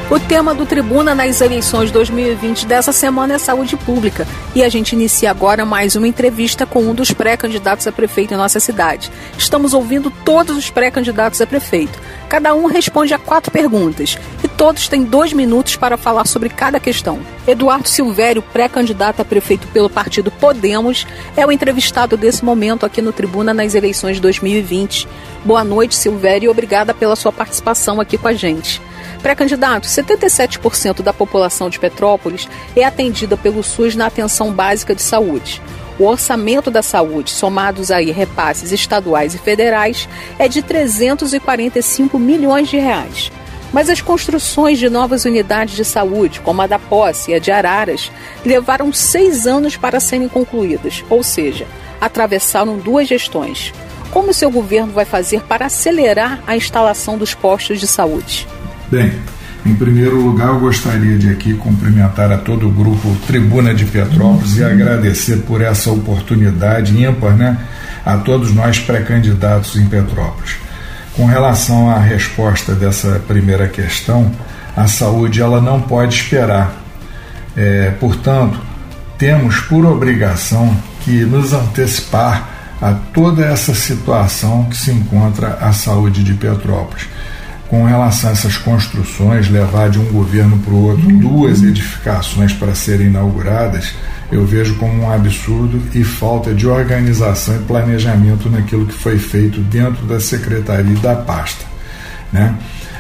[0.09, 4.29] O tema do Tribuna nas eleições 2020 dessa semana é saúde pública.
[4.55, 8.37] E a gente inicia agora mais uma entrevista com um dos pré-candidatos a prefeito em
[8.37, 9.11] nossa cidade.
[9.37, 11.99] Estamos ouvindo todos os pré-candidatos a prefeito.
[12.29, 16.79] Cada um responde a quatro perguntas e todos têm dois minutos para falar sobre cada
[16.79, 17.18] questão.
[17.49, 23.11] Eduardo Silvério, pré-candidato a prefeito pelo partido Podemos, é o entrevistado desse momento aqui no
[23.11, 25.09] Tribuna nas eleições 2020.
[25.46, 28.83] Boa noite, Silvério, e obrigada pela sua participação aqui com a gente.
[29.23, 32.46] Pré-candidato, 77% da população de Petrópolis
[32.77, 35.62] é atendida pelo SUS na atenção básica de saúde.
[35.99, 40.07] O orçamento da saúde, somados aí repasses estaduais e federais,
[40.38, 43.33] é de 345 milhões de reais.
[43.73, 47.51] Mas as construções de novas unidades de saúde, como a da Posse e a de
[47.51, 48.11] Araras,
[48.45, 51.67] levaram seis anos para serem concluídas, ou seja,
[52.01, 53.73] atravessaram duas gestões.
[54.11, 58.47] Como o seu governo vai fazer para acelerar a instalação dos postos de saúde?
[58.91, 59.13] Bem,
[59.65, 64.57] em primeiro lugar, eu gostaria de aqui cumprimentar a todo o grupo Tribuna de Petrópolis
[64.57, 67.59] e agradecer por essa oportunidade ímpar, né,
[68.05, 70.57] a todos nós pré-candidatos em Petrópolis.
[71.21, 74.33] Com relação à resposta dessa primeira questão,
[74.75, 76.73] a saúde ela não pode esperar.
[77.55, 78.59] É, portanto,
[79.19, 82.49] temos por obrigação que nos antecipar
[82.81, 87.07] a toda essa situação que se encontra a saúde de Petrópolis
[87.69, 92.75] com relação a essas construções, levar de um governo para o outro duas edificações para
[92.75, 93.93] serem inauguradas,
[94.31, 99.61] eu vejo como um absurdo e falta de organização e planejamento naquilo que foi feito
[99.61, 101.64] dentro da secretaria e da pasta.
[102.33, 102.55] Né?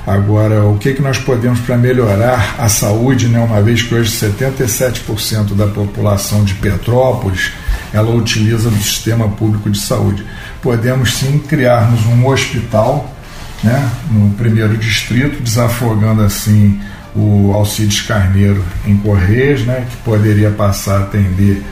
[0.06, 3.38] Agora, o que, que nós podemos para melhorar a saúde, né?
[3.38, 7.52] uma vez que hoje 77% da população de Petrópolis
[7.92, 10.24] ela utiliza do sistema público de saúde?
[10.62, 13.14] Podemos sim criarmos um hospital
[13.62, 16.80] né, no primeiro distrito, desafogando assim
[17.14, 21.62] o Alcides Carneiro em Correios, né, que poderia passar a atender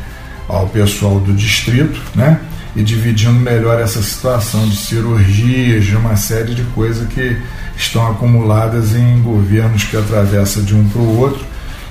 [0.48, 2.40] ao pessoal do distrito, né,
[2.74, 7.36] e dividindo melhor essa situação de cirurgias, de uma série de coisas que
[7.76, 11.44] estão acumuladas em governos que atravessam de um para o outro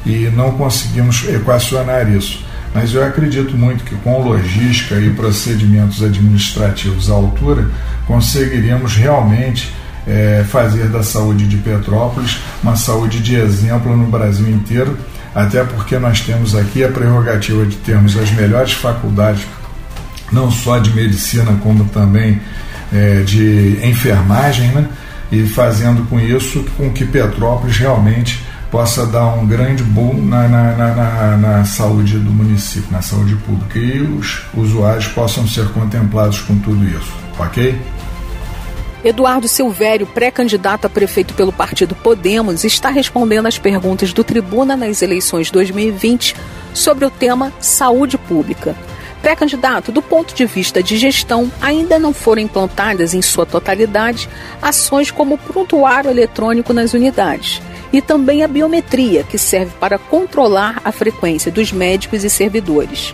[0.06, 2.46] e não conseguimos equacionar isso.
[2.74, 7.70] Mas eu acredito muito que com logística e procedimentos administrativos à altura
[8.06, 9.74] conseguiríamos realmente
[10.08, 14.98] é, fazer da saúde de Petrópolis uma saúde de exemplo no Brasil inteiro,
[15.36, 19.46] até porque nós temos aqui a prerrogativa de termos as melhores faculdades,
[20.32, 22.42] não só de medicina, como também
[22.94, 24.88] é, de enfermagem, né?
[25.32, 28.42] e fazendo com isso com que Petrópolis realmente
[28.72, 33.80] possa dar um grande boom na, na, na, na, saúde do município, na saúde pública,
[33.80, 37.80] e os usuários possam ser contemplados com tudo isso, ok?
[39.04, 45.02] Eduardo Silvério, pré-candidato a prefeito pelo partido Podemos, está respondendo às perguntas do Tribuna nas
[45.02, 46.36] eleições 2020
[46.74, 48.76] sobre o tema saúde pública.
[49.22, 54.30] Pré-candidato, do ponto de vista de gestão, ainda não foram implantadas em sua totalidade
[54.62, 60.82] ações como o prontuário eletrônico nas unidades e também a biometria, que serve para controlar
[60.84, 63.14] a frequência dos médicos e servidores.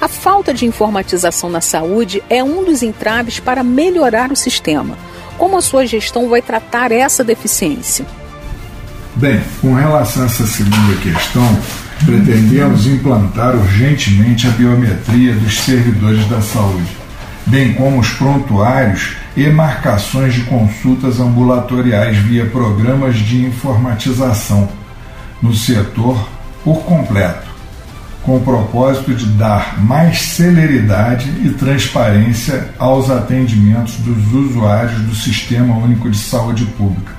[0.00, 4.96] A falta de informatização na saúde é um dos entraves para melhorar o sistema.
[5.38, 8.04] Como a sua gestão vai tratar essa deficiência?
[9.14, 11.58] Bem, com relação a essa segunda questão,
[12.04, 16.96] pretendemos implantar urgentemente a biometria dos servidores da saúde,
[17.46, 24.68] bem como os prontuários e marcações de consultas ambulatoriais via programas de informatização
[25.40, 26.28] no setor
[26.64, 27.48] por completo,
[28.28, 35.74] com o propósito de dar mais celeridade e transparência aos atendimentos dos usuários do Sistema
[35.78, 37.10] Único de Saúde Pública,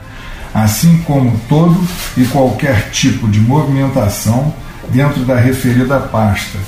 [0.53, 1.83] assim como todo
[2.15, 4.53] e qualquer tipo de movimentação
[4.89, 6.59] dentro da referida pasta,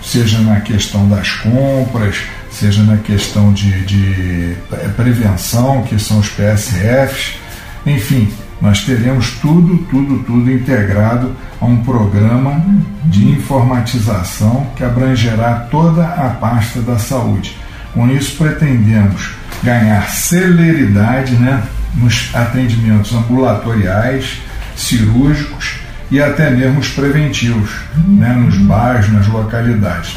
[0.00, 2.14] seja na questão das compras,
[2.48, 7.40] seja na questão de, de é, prevenção, que são os PSFs,
[7.84, 12.62] enfim, nós teremos tudo, tudo, tudo integrado a um programa
[13.04, 17.56] de informatização que abrangerá toda a pasta da saúde.
[17.94, 19.30] Com isso, pretendemos
[19.62, 21.62] ganhar celeridade né,
[21.94, 24.42] nos atendimentos ambulatoriais,
[24.76, 27.70] cirúrgicos e até mesmo os preventivos,
[28.06, 30.16] né, nos bairros, nas localidades.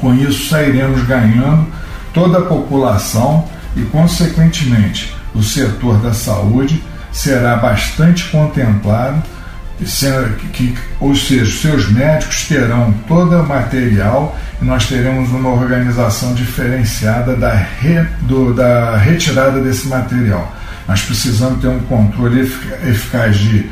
[0.00, 1.66] Com isso, sairemos ganhando
[2.12, 6.82] toda a população e, consequentemente, o setor da saúde
[7.18, 9.20] será bastante contemplado,
[10.52, 17.34] que, ou seja, seus médicos terão todo o material e nós teremos uma organização diferenciada
[17.34, 20.52] da, re, do, da retirada desse material.
[20.86, 23.68] Nós precisamos ter um controle eficaz de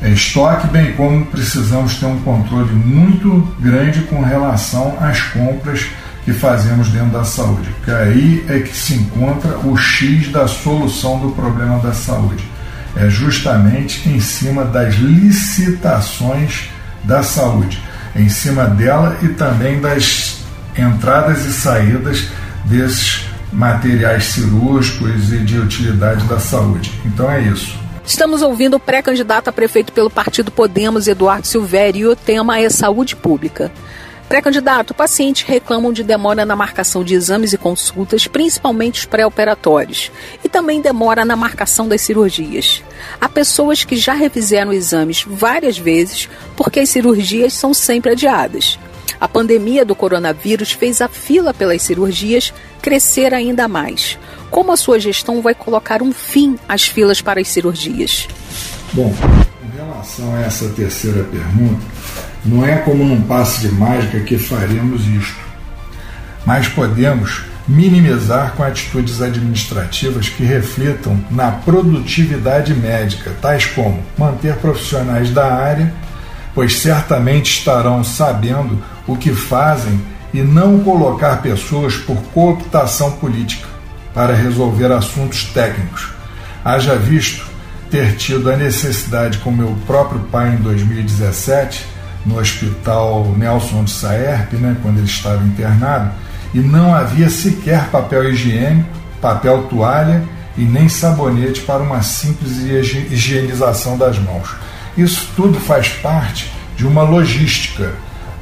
[0.00, 5.84] é, estoque, bem como precisamos ter um controle muito grande com relação às compras
[6.24, 11.18] que fazemos dentro da saúde, porque aí é que se encontra o X da solução
[11.18, 12.57] do problema da saúde.
[12.96, 16.70] É justamente em cima das licitações
[17.04, 17.82] da saúde,
[18.16, 20.38] em cima dela e também das
[20.76, 22.28] entradas e saídas
[22.64, 26.92] desses materiais cirúrgicos e de utilidade da saúde.
[27.04, 27.76] Então é isso.
[28.04, 32.70] Estamos ouvindo o pré-candidato a prefeito pelo partido Podemos, Eduardo Silvério, e o tema é
[32.70, 33.70] saúde pública.
[34.28, 40.12] Pré-candidato, pacientes reclamam de demora na marcação de exames e consultas, principalmente os pré-operatórios,
[40.44, 42.82] e também demora na marcação das cirurgias.
[43.18, 48.78] Há pessoas que já refizeram exames várias vezes porque as cirurgias são sempre adiadas.
[49.18, 54.18] A pandemia do coronavírus fez a fila pelas cirurgias crescer ainda mais.
[54.50, 58.28] Como a sua gestão vai colocar um fim às filas para as cirurgias?
[58.92, 59.12] Bom,
[59.64, 61.82] em relação a essa terceira pergunta,
[62.44, 65.38] não é como num passe de mágica que faremos isto,
[66.46, 75.30] mas podemos minimizar com atitudes administrativas que reflitam na produtividade médica, tais como manter profissionais
[75.30, 75.92] da área,
[76.54, 80.00] pois certamente estarão sabendo o que fazem
[80.32, 83.66] e não colocar pessoas por cooptação política
[84.14, 86.08] para resolver assuntos técnicos.
[86.64, 87.46] Haja visto
[87.90, 91.86] ter tido a necessidade com meu próprio pai em 2017,
[92.26, 96.10] no hospital Nelson de Saerp, né, quando ele estava internado,
[96.54, 98.88] e não havia sequer papel higiênico,
[99.20, 100.22] papel toalha
[100.56, 104.48] e nem sabonete para uma simples higienização das mãos.
[104.96, 107.92] Isso tudo faz parte de uma logística.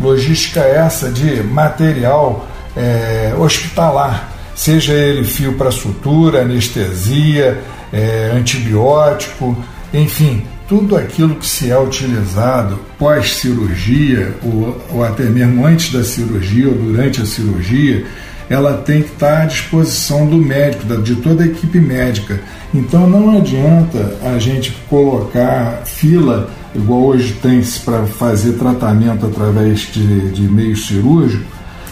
[0.01, 7.63] Logística essa de material é, hospitalar seja ele fio para sutura, anestesia,
[7.93, 9.57] é, antibiótico,
[9.93, 16.69] enfim, tudo aquilo que se é utilizado pós-cirurgia, ou, ou, até mesmo antes da cirurgia
[16.69, 18.05] ou durante a cirurgia,
[18.49, 22.41] ela tem que estar à disposição do médico, de toda a equipe médica.
[22.73, 30.31] Então não adianta a gente colocar fila, igual hoje tem para fazer tratamento através de,
[30.31, 31.45] de meio cirúrgico,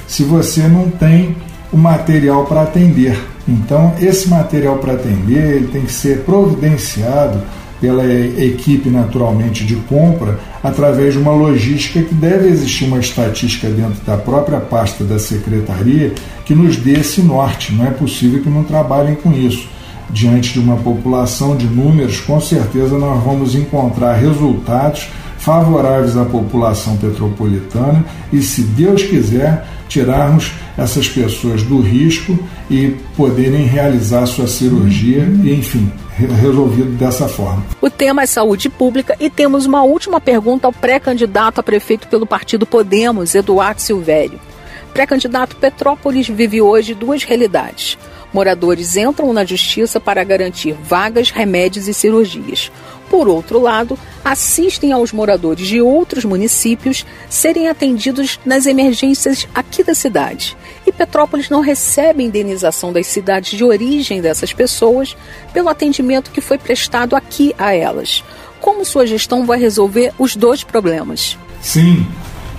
[0.06, 1.36] se você não tem
[1.72, 3.18] o material para atender.
[3.46, 7.42] Então, esse material para atender ele tem que ser providenciado
[7.80, 14.02] pela equipe naturalmente de compra através de uma logística que deve existir uma estatística dentro
[14.04, 16.12] da própria pasta da secretaria
[16.44, 17.72] que nos dê esse norte.
[17.74, 19.68] Não é possível que não trabalhem com isso.
[20.10, 25.08] Diante de uma população de números, com certeza nós vamos encontrar resultados
[25.38, 32.38] favoráveis à população petropolitana e, se Deus quiser, tirarmos essas pessoas do risco
[32.70, 35.90] e poderem realizar sua cirurgia e, enfim,
[36.40, 37.64] resolvido dessa forma.
[37.80, 42.26] O tema é saúde pública e temos uma última pergunta ao pré-candidato a prefeito pelo
[42.26, 44.40] partido Podemos, Eduardo Silvério.
[44.92, 47.98] Pré-candidato Petrópolis vive hoje duas realidades.
[48.32, 52.70] Moradores entram na justiça para garantir vagas, remédios e cirurgias.
[53.08, 59.94] Por outro lado, assistem aos moradores de outros municípios serem atendidos nas emergências aqui da
[59.94, 60.56] cidade.
[60.86, 65.16] E Petrópolis não recebe indenização das cidades de origem dessas pessoas
[65.52, 68.22] pelo atendimento que foi prestado aqui a elas.
[68.60, 71.38] Como sua gestão vai resolver os dois problemas?
[71.60, 72.06] Sim,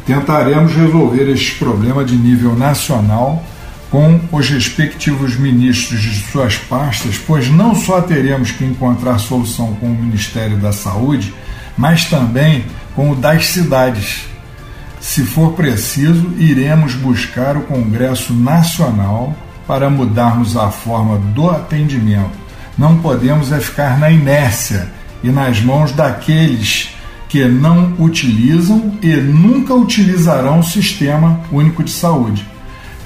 [0.06, 3.44] tentaremos resolver este problema de nível nacional
[3.90, 9.88] com os respectivos ministros de suas pastas, pois não só teremos que encontrar solução com
[9.88, 11.34] o Ministério da Saúde,
[11.78, 12.66] mas também
[12.96, 14.26] com o das cidades.
[15.06, 19.36] Se for preciso, iremos buscar o Congresso Nacional
[19.68, 22.32] para mudarmos a forma do atendimento.
[22.76, 24.90] Não podemos é ficar na inércia
[25.24, 26.90] e nas mãos daqueles
[27.30, 32.44] que não utilizam e nunca utilizarão o Sistema Único de Saúde.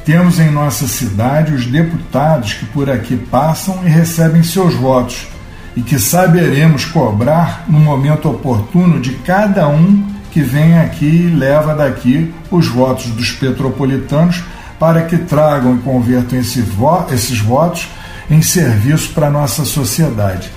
[0.06, 5.28] Temos em nossa cidade os deputados que por aqui passam e recebem seus votos,
[5.76, 11.74] e que saberemos cobrar no momento oportuno de cada um que vem aqui e leva
[11.74, 14.44] daqui os votos dos petropolitanos
[14.80, 17.88] para que tragam e convertam esse vo esses votos
[18.30, 20.50] em serviço para a nossa sociedade.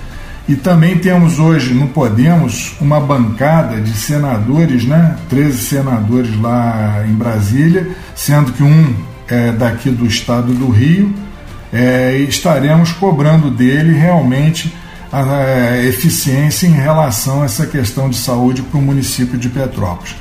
[0.47, 5.15] E também temos hoje no Podemos uma bancada de senadores, né?
[5.29, 8.93] 13 senadores lá em Brasília, sendo que um
[9.27, 11.13] é daqui do estado do Rio.
[11.71, 14.71] É, estaremos cobrando dele realmente
[15.13, 20.15] a, eficiência em relação a essa questão de saúde para o município de Petrópolis.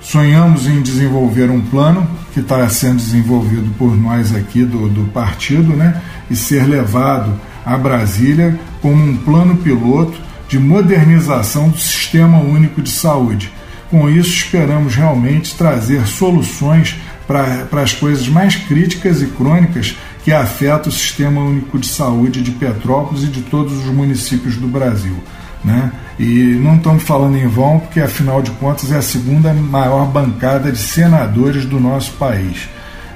[0.00, 5.76] Sonhamos em desenvolver um plano que está sendo desenvolvido por nós aqui do, do partido,
[5.76, 6.02] né?
[6.28, 12.90] E ser levado a Brasília como um plano piloto de modernização do Sistema Único de
[12.90, 13.52] Saúde.
[13.90, 20.88] Com isso, esperamos realmente trazer soluções para as coisas mais críticas e crônicas que afetam
[20.88, 25.16] o Sistema Único de Saúde de Petrópolis e de todos os municípios do Brasil.
[25.64, 25.92] Né?
[26.18, 30.70] E não estamos falando em vão, porque afinal de contas é a segunda maior bancada
[30.70, 32.68] de senadores do nosso país.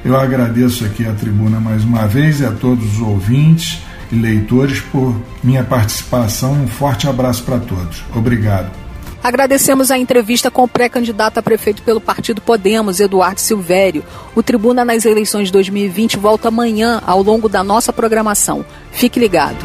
[0.04, 3.82] Eu agradeço aqui a tribuna mais uma vez e a todos os ouvintes
[4.12, 6.52] e leitores por minha participação.
[6.52, 8.04] Um forte abraço para todos.
[8.14, 8.85] Obrigado.
[9.26, 14.04] Agradecemos a entrevista com o pré-candidato a prefeito pelo partido Podemos, Eduardo Silvério.
[14.36, 18.64] O Tribuna nas eleições 2020 volta amanhã ao longo da nossa programação.
[18.92, 19.58] Fique ligado.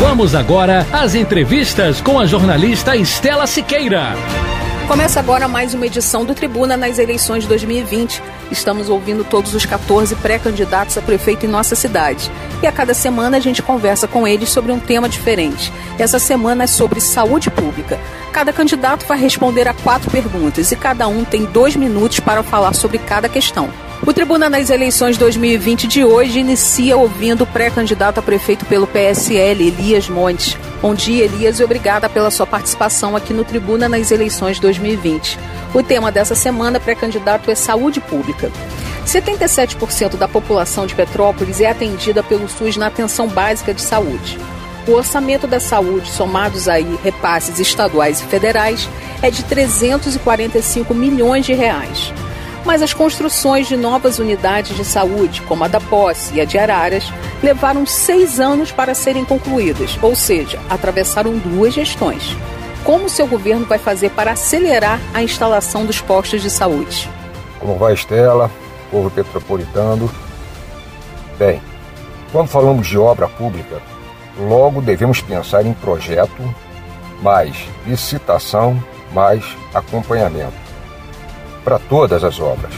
[0.00, 4.14] Vamos agora às entrevistas com a jornalista Estela Siqueira.
[4.88, 8.22] Começa agora mais uma edição do Tribuna nas eleições 2020.
[8.50, 12.32] Estamos ouvindo todos os 14 pré-candidatos a prefeito em nossa cidade.
[12.62, 15.70] E a cada semana a gente conversa com eles sobre um tema diferente.
[15.98, 18.00] Essa semana é sobre saúde pública.
[18.32, 22.72] Cada candidato vai responder a quatro perguntas e cada um tem dois minutos para falar
[22.72, 23.68] sobre cada questão.
[24.06, 29.68] O Tribuna nas eleições 2020 de hoje inicia ouvindo o pré-candidato a prefeito pelo PSL,
[29.68, 30.56] Elias Montes.
[30.80, 35.38] Bom dia, Elias, e obrigada pela sua participação aqui no Tribuna nas eleições 2020.
[35.74, 38.50] O tema dessa semana, pré-candidato, é saúde pública.
[39.06, 44.38] 77% da população de Petrópolis é atendida pelo SUS na atenção básica de saúde.
[44.88, 48.88] O orçamento da saúde, somados aí repasses estaduais e federais,
[49.20, 52.10] é de 345 milhões de reais
[52.64, 56.58] mas as construções de novas unidades de saúde, como a da Posse e a de
[56.58, 57.04] Araras,
[57.42, 62.36] levaram seis anos para serem concluídas, ou seja, atravessaram duas gestões.
[62.84, 67.08] Como seu governo vai fazer para acelerar a instalação dos postos de saúde?
[67.58, 68.50] Como vai, Estela?
[68.90, 70.10] Povo petropolitano.
[71.38, 71.60] Bem,
[72.32, 73.80] quando falamos de obra pública,
[74.38, 76.54] logo devemos pensar em projeto,
[77.22, 77.54] mais
[77.86, 78.82] licitação,
[79.12, 79.44] mais
[79.74, 80.69] acompanhamento
[81.64, 82.72] para todas as obras.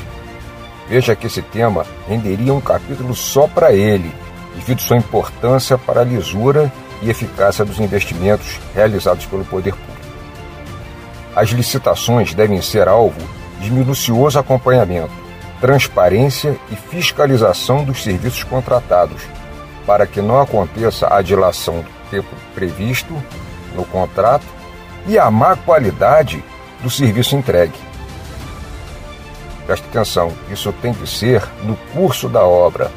[0.89, 4.13] Veja que esse tema renderia um capítulo só para ele,
[4.55, 6.71] devido sua importância para a lisura
[7.01, 9.93] e eficácia dos investimentos realizados pelo poder público.
[11.35, 13.21] As licitações devem ser alvo
[13.61, 15.13] de minucioso acompanhamento,
[15.61, 19.23] transparência e fiscalização dos serviços contratados,
[19.87, 23.15] para que não aconteça a dilação do tempo previsto
[23.75, 24.45] no contrato
[25.07, 26.45] e a má qualidade
[26.83, 27.92] do serviço entregue.
[29.67, 32.91] Preste atenção, isso tem que ser no curso da obra,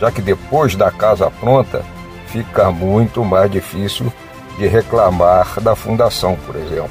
[0.00, 1.84] já que depois da casa pronta
[2.26, 4.12] fica muito mais difícil
[4.56, 6.90] de reclamar da fundação, por exemplo.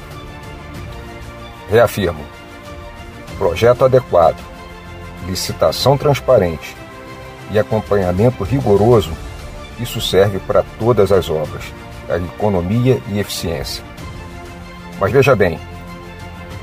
[1.70, 2.24] Reafirmo:
[3.38, 4.38] projeto adequado,
[5.26, 6.76] licitação transparente
[7.50, 9.12] e acompanhamento rigoroso,
[9.80, 11.64] isso serve para todas as obras,
[12.08, 13.82] a economia e eficiência.
[15.00, 15.58] Mas veja bem,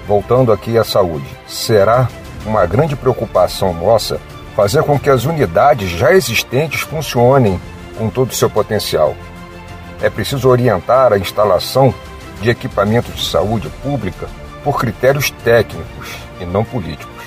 [0.07, 2.07] voltando aqui à saúde, será
[2.46, 4.20] uma grande preocupação nossa
[4.56, 7.60] fazer com que as unidades já existentes funcionem
[7.98, 9.16] com todo o seu potencial.
[10.02, 11.94] É preciso orientar a instalação
[12.42, 14.28] de equipamentos de saúde pública
[14.64, 17.24] por critérios técnicos e não políticos.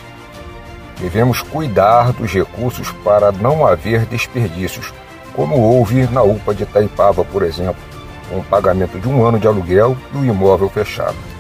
[1.01, 4.93] Devemos cuidar dos recursos para não haver desperdícios,
[5.35, 7.83] como houve na UPA de Itaipava, por exemplo,
[8.29, 11.32] com o pagamento de um ano de aluguel e o imóvel fechado.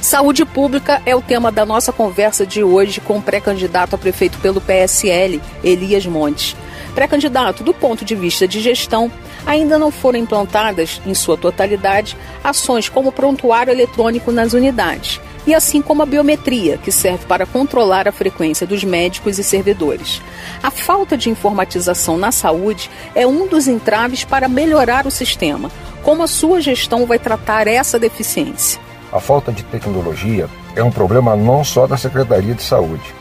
[0.00, 4.38] Saúde pública é o tema da nossa conversa de hoje com o pré-candidato a prefeito
[4.38, 6.56] pelo PSL, Elias Montes.
[6.94, 9.10] Pré-candidato, do ponto de vista de gestão,
[9.46, 15.54] ainda não foram implantadas, em sua totalidade, ações como o prontuário eletrônico nas unidades, e
[15.54, 20.20] assim como a biometria, que serve para controlar a frequência dos médicos e servidores.
[20.62, 25.70] A falta de informatização na saúde é um dos entraves para melhorar o sistema.
[26.02, 28.80] Como a sua gestão vai tratar essa deficiência?
[29.12, 33.14] A falta de tecnologia é um problema não só da Secretaria de Saúde,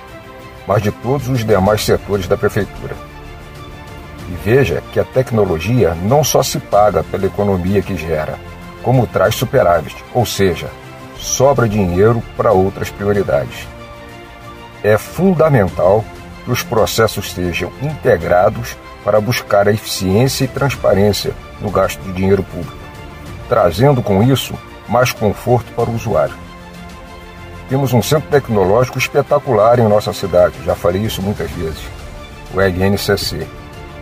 [0.65, 2.95] mas de todos os demais setores da Prefeitura.
[4.29, 8.39] E veja que a tecnologia não só se paga pela economia que gera,
[8.81, 10.69] como traz superávit, ou seja,
[11.17, 13.67] sobra dinheiro para outras prioridades.
[14.81, 16.05] É fundamental
[16.45, 22.43] que os processos sejam integrados para buscar a eficiência e transparência no gasto de dinheiro
[22.43, 22.77] público,
[23.49, 24.55] trazendo com isso
[24.91, 26.35] mais conforto para o usuário.
[27.69, 31.81] Temos um centro tecnológico espetacular em nossa cidade, já falei isso muitas vezes,
[32.53, 33.47] o EGNCC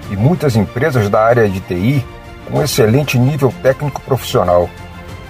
[0.10, 2.04] e muitas empresas da área de TI
[2.52, 4.68] com excelente nível técnico profissional,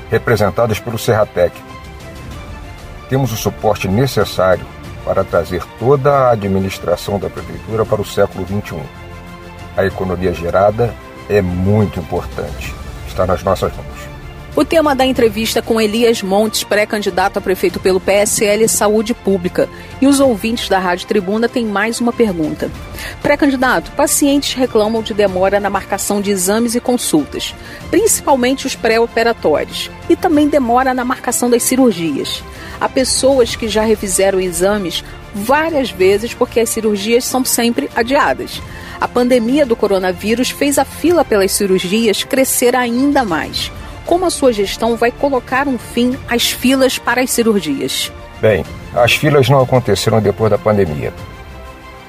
[0.10, 1.54] representadas pelo Serratec.
[3.10, 4.66] Temos o suporte necessário
[5.04, 8.80] para trazer toda a administração da Prefeitura para o século XXI.
[9.76, 10.94] A economia gerada
[11.28, 12.74] é muito importante.
[13.08, 14.09] Está nas nossas mãos.
[14.56, 19.70] O tema da entrevista com Elias Montes, pré-candidato a prefeito pelo PSL Saúde Pública.
[20.02, 22.70] E os ouvintes da Rádio Tribuna têm mais uma pergunta.
[23.22, 27.54] Pré-candidato, pacientes reclamam de demora na marcação de exames e consultas,
[27.92, 32.44] principalmente os pré-operatórios, e também demora na marcação das cirurgias.
[32.82, 38.60] Há pessoas que já refizeram exames várias vezes porque as cirurgias são sempre adiadas.
[39.00, 43.72] A pandemia do coronavírus fez a fila pelas cirurgias crescer ainda mais
[44.10, 48.12] como a sua gestão vai colocar um fim às filas para as cirurgias?
[48.42, 51.14] Bem, as filas não aconteceram depois da pandemia.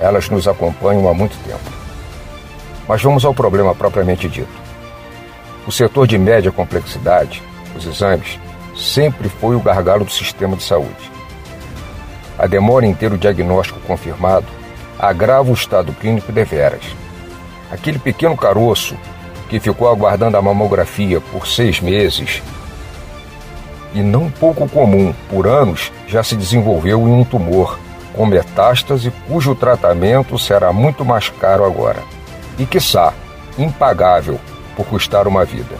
[0.01, 1.61] Elas nos acompanham há muito tempo.
[2.89, 4.49] Mas vamos ao problema propriamente dito.
[5.67, 7.43] O setor de média complexidade,
[7.77, 8.41] os exames,
[8.75, 11.13] sempre foi o gargalo do sistema de saúde.
[12.39, 14.47] A demora em ter o diagnóstico confirmado
[14.99, 16.97] agrava o estado clínico deveras.
[17.71, 18.97] Aquele pequeno caroço
[19.51, 22.41] que ficou aguardando a mamografia por seis meses
[23.93, 27.79] e não pouco comum, por anos, já se desenvolveu em um tumor
[28.15, 32.03] com metástase cujo tratamento será muito mais caro agora
[32.57, 33.13] e, quiçá,
[33.59, 34.39] impagável
[34.77, 35.75] por custar uma vida.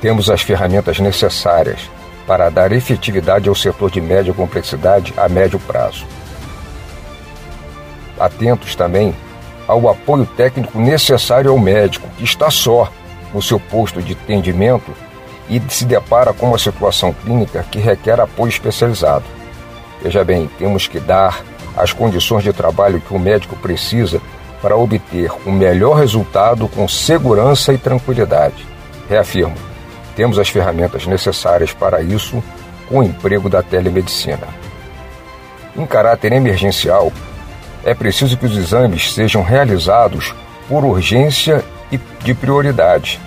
[0.00, 1.90] Temos as ferramentas necessárias
[2.26, 6.06] para dar efetividade ao setor de média complexidade a médio prazo.
[8.18, 9.14] Atentos também
[9.66, 12.90] ao apoio técnico necessário ao médico, que está só
[13.32, 14.92] no seu posto de atendimento
[15.48, 19.24] e se depara com uma situação clínica que requer apoio especializado.
[20.02, 21.42] Veja bem, temos que dar
[21.76, 24.20] as condições de trabalho que o médico precisa
[24.62, 28.66] para obter o melhor resultado com segurança e tranquilidade.
[29.08, 29.54] Reafirmo,
[30.16, 32.42] temos as ferramentas necessárias para isso
[32.88, 34.48] com o emprego da telemedicina.
[35.76, 37.12] Em caráter emergencial,
[37.86, 40.34] é preciso que os exames sejam realizados
[40.68, 43.20] por urgência e de prioridade,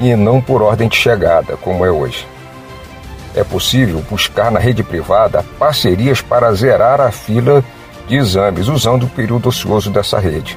[0.00, 2.24] e não por ordem de chegada, como é hoje.
[3.34, 7.64] É possível buscar na rede privada parcerias para zerar a fila
[8.06, 10.56] de exames usando o período ocioso dessa rede.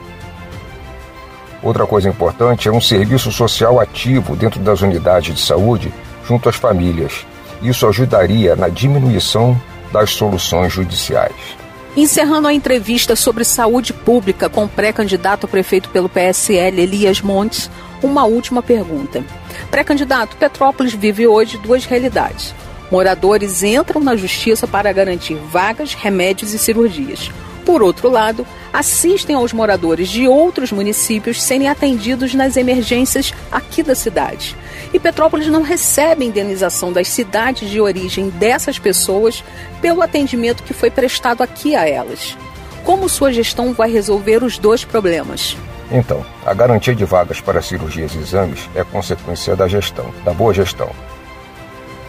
[1.64, 5.92] Outra coisa importante é um serviço social ativo dentro das unidades de saúde
[6.28, 7.26] junto às famílias.
[7.64, 9.60] Isso ajudaria na diminuição
[9.92, 11.63] das soluções judiciais.
[11.96, 17.70] Encerrando a entrevista sobre saúde pública com o pré-candidato a prefeito pelo PSL, Elias Montes,
[18.02, 19.24] uma última pergunta.
[19.70, 22.56] Pré-candidato, Petrópolis vive hoje duas realidades.
[22.90, 27.30] Moradores entram na justiça para garantir vagas, remédios e cirurgias.
[27.66, 33.96] Por outro lado, assistem aos moradores de outros municípios serem atendidos nas emergências aqui da
[33.96, 34.56] cidade.
[34.94, 39.44] E Petrópolis não recebe indenização das cidades de origem dessas pessoas
[39.82, 42.38] pelo atendimento que foi prestado aqui a elas.
[42.84, 45.56] Como sua gestão vai resolver os dois problemas?
[45.90, 50.54] Então, a garantia de vagas para cirurgias e exames é consequência da gestão, da boa
[50.54, 50.90] gestão.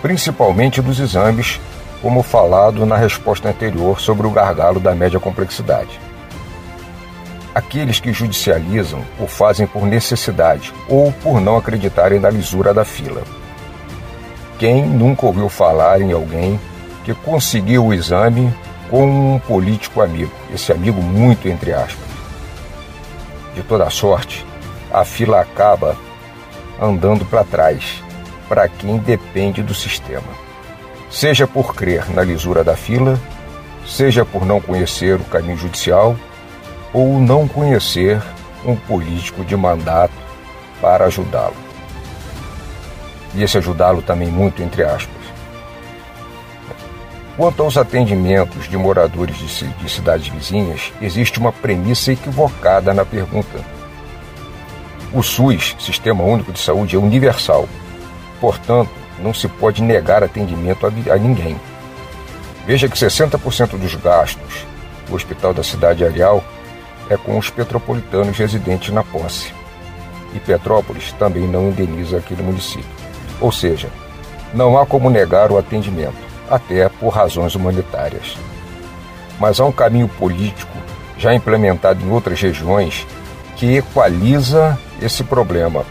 [0.03, 1.61] Principalmente dos exames,
[2.05, 5.99] como falado na resposta anterior sobre o gargalo da média complexidade.
[7.55, 13.23] Aqueles que judicializam o fazem por necessidade ou por não acreditarem na lisura da fila.
[14.59, 16.61] Quem nunca ouviu falar em alguém
[17.07, 18.53] que conseguiu o exame
[18.91, 22.05] com um político amigo, esse amigo muito entre aspas?
[23.55, 24.45] De toda sorte,
[24.93, 25.97] a fila acaba
[26.79, 28.03] andando para trás,
[28.47, 30.45] para quem depende do sistema
[31.15, 33.19] seja por crer na lisura da fila,
[33.87, 36.17] seja por não conhecer o caminho judicial
[36.93, 38.21] ou não conhecer
[38.67, 40.13] um político de mandato
[40.81, 41.55] para ajudá-lo.
[43.33, 45.15] E esse ajudá-lo também muito entre aspas.
[47.37, 53.65] Quanto aos atendimentos de moradores de, de cidades vizinhas, existe uma premissa equivocada na pergunta.
[55.13, 57.69] O SUS, Sistema Único de Saúde, é universal.
[58.41, 61.59] Portanto, não se pode negar atendimento a, a ninguém.
[62.67, 64.67] Veja que 60% dos gastos
[65.09, 66.45] do Hospital da Cidade Areal
[67.09, 69.53] é com os petropolitanos residentes na posse.
[70.35, 72.85] E Petrópolis também não indeniza aquele município.
[73.41, 73.89] Ou seja,
[74.53, 76.17] não há como negar o atendimento,
[76.51, 78.37] até por razões humanitárias.
[79.41, 80.77] Mas há um caminho político
[81.17, 83.07] já implementado em outras regiões
[83.57, 85.85] que equaliza esse problema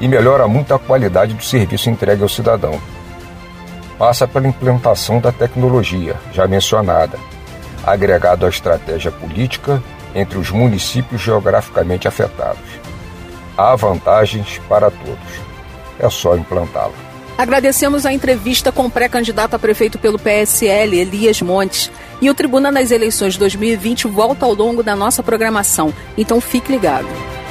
[0.00, 2.80] e melhora muito a qualidade do serviço entregue ao cidadão.
[3.98, 7.18] Passa pela implantação da tecnologia, já mencionada,
[7.86, 9.82] agregado à estratégia política
[10.14, 12.64] entre os municípios geograficamente afetados.
[13.56, 15.44] Há vantagens para todos.
[15.98, 16.92] É só implantá-la.
[17.36, 21.90] Agradecemos a entrevista com o pré-candidato a prefeito pelo PSL, Elias Montes.
[22.20, 27.33] E o Tribuna nas Eleições 2020 volta ao longo da nossa programação, então fique ligado.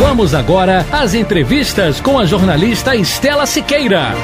[0.00, 4.14] Vamos agora às entrevistas com a jornalista Estela Siqueira.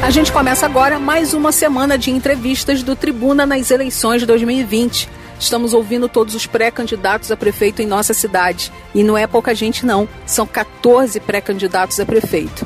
[0.00, 5.08] A gente começa agora mais uma semana de entrevistas do Tribuna nas eleições de 2020.
[5.40, 8.70] Estamos ouvindo todos os pré-candidatos a prefeito em nossa cidade.
[8.94, 10.08] E não é pouca gente, não.
[10.24, 12.64] São 14 pré-candidatos a prefeito.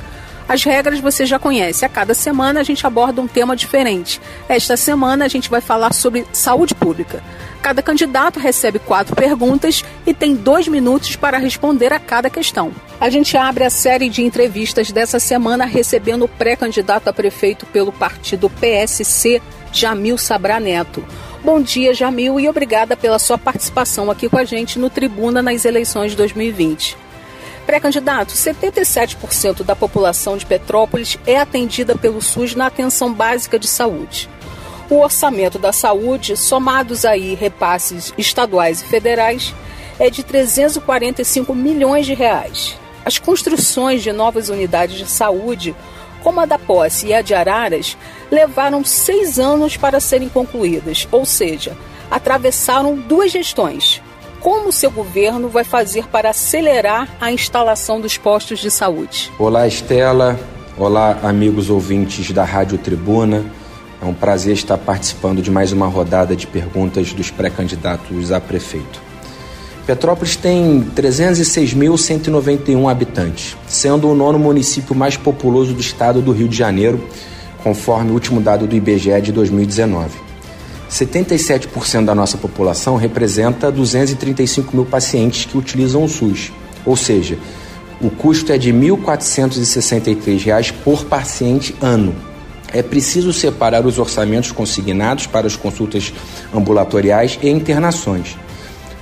[0.49, 1.84] As regras você já conhece.
[1.84, 4.20] A cada semana a gente aborda um tema diferente.
[4.49, 7.22] Esta semana a gente vai falar sobre saúde pública.
[7.62, 12.72] Cada candidato recebe quatro perguntas e tem dois minutos para responder a cada questão.
[13.01, 17.93] A gente abre a série de entrevistas dessa semana recebendo o pré-candidato a prefeito pelo
[17.93, 19.40] partido PSC,
[19.72, 21.05] Jamil Sabra Neto.
[21.45, 25.64] Bom dia, Jamil, e obrigada pela sua participação aqui com a gente no Tribuna nas
[25.64, 26.97] eleições de 2020.
[27.67, 34.29] Pré-candidato, 77% da população de Petrópolis é atendida pelo SUS na atenção básica de saúde
[34.93, 39.55] o orçamento da saúde, somados aí repasses estaduais e federais,
[39.99, 42.77] é de 345 milhões de reais.
[43.03, 45.75] As construções de novas unidades de saúde,
[46.23, 47.97] como a da Posse e a de Araras,
[48.31, 51.77] levaram seis anos para serem concluídas, ou seja,
[52.11, 54.03] atravessaram duas gestões.
[54.43, 59.30] Como o seu governo vai fazer para acelerar a instalação dos postos de saúde?
[59.38, 60.36] Olá, Estela.
[60.76, 63.45] Olá, amigos ouvintes da Rádio Tribuna.
[64.03, 69.01] É um prazer estar participando de mais uma rodada de perguntas dos pré-candidatos a prefeito.
[69.86, 76.57] Petrópolis tem 306.191 habitantes, sendo o nono município mais populoso do estado do Rio de
[76.57, 77.01] Janeiro,
[77.62, 80.22] conforme o último dado do IBGE de 2019.
[80.93, 86.53] 77% da nossa população representa 235 mil pacientes que utilizam o SUS,
[86.84, 87.38] ou seja,
[88.01, 92.14] o custo é de R$ 1.463 por paciente ano
[92.72, 96.12] é preciso separar os orçamentos consignados para as consultas
[96.55, 98.36] ambulatoriais e internações.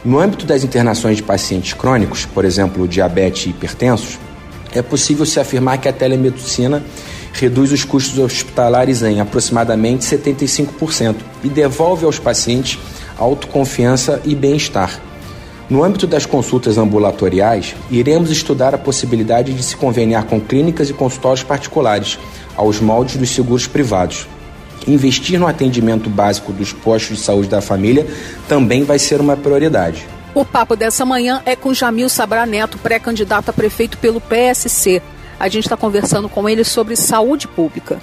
[0.05, 4.19] No âmbito das internações de pacientes crônicos, por exemplo, diabetes e hipertensos,
[4.73, 6.83] é possível se afirmar que a telemedicina
[7.33, 12.79] reduz os custos hospitalares em aproximadamente 75% e devolve aos pacientes
[13.19, 15.01] autoconfiança e bem-estar.
[15.69, 20.93] No âmbito das consultas ambulatoriais, iremos estudar a possibilidade de se conveniar com clínicas e
[20.93, 22.19] consultórios particulares,
[22.57, 24.27] aos moldes dos seguros privados.
[24.87, 28.07] Investir no atendimento básico dos postos de saúde da família
[28.49, 30.05] também vai ser uma prioridade.
[30.35, 35.03] O papo dessa manhã é com Jamil Sabra Neto, pré-candidato a prefeito pelo PSC.
[35.41, 37.99] A gente está conversando com ele sobre saúde pública.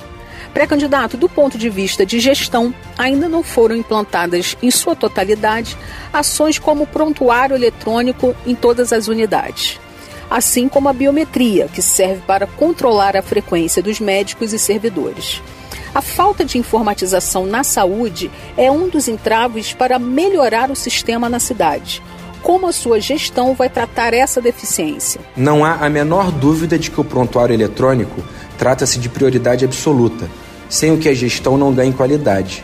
[0.55, 5.77] Pré-candidato, do ponto de vista de gestão, ainda não foram implantadas em sua totalidade
[6.11, 9.79] ações como prontuário eletrônico em todas as unidades,
[10.31, 15.39] assim como a biometria, que serve para controlar a frequência dos médicos e servidores.
[15.93, 21.39] A falta de informatização na saúde é um dos entraves para melhorar o sistema na
[21.39, 22.01] cidade
[22.47, 25.19] como a sua gestão vai tratar essa deficiência.
[25.35, 28.23] Não há a menor dúvida de que o prontuário eletrônico
[28.57, 30.29] trata-se de prioridade absoluta,
[30.69, 32.63] sem o que a gestão não ganhe qualidade.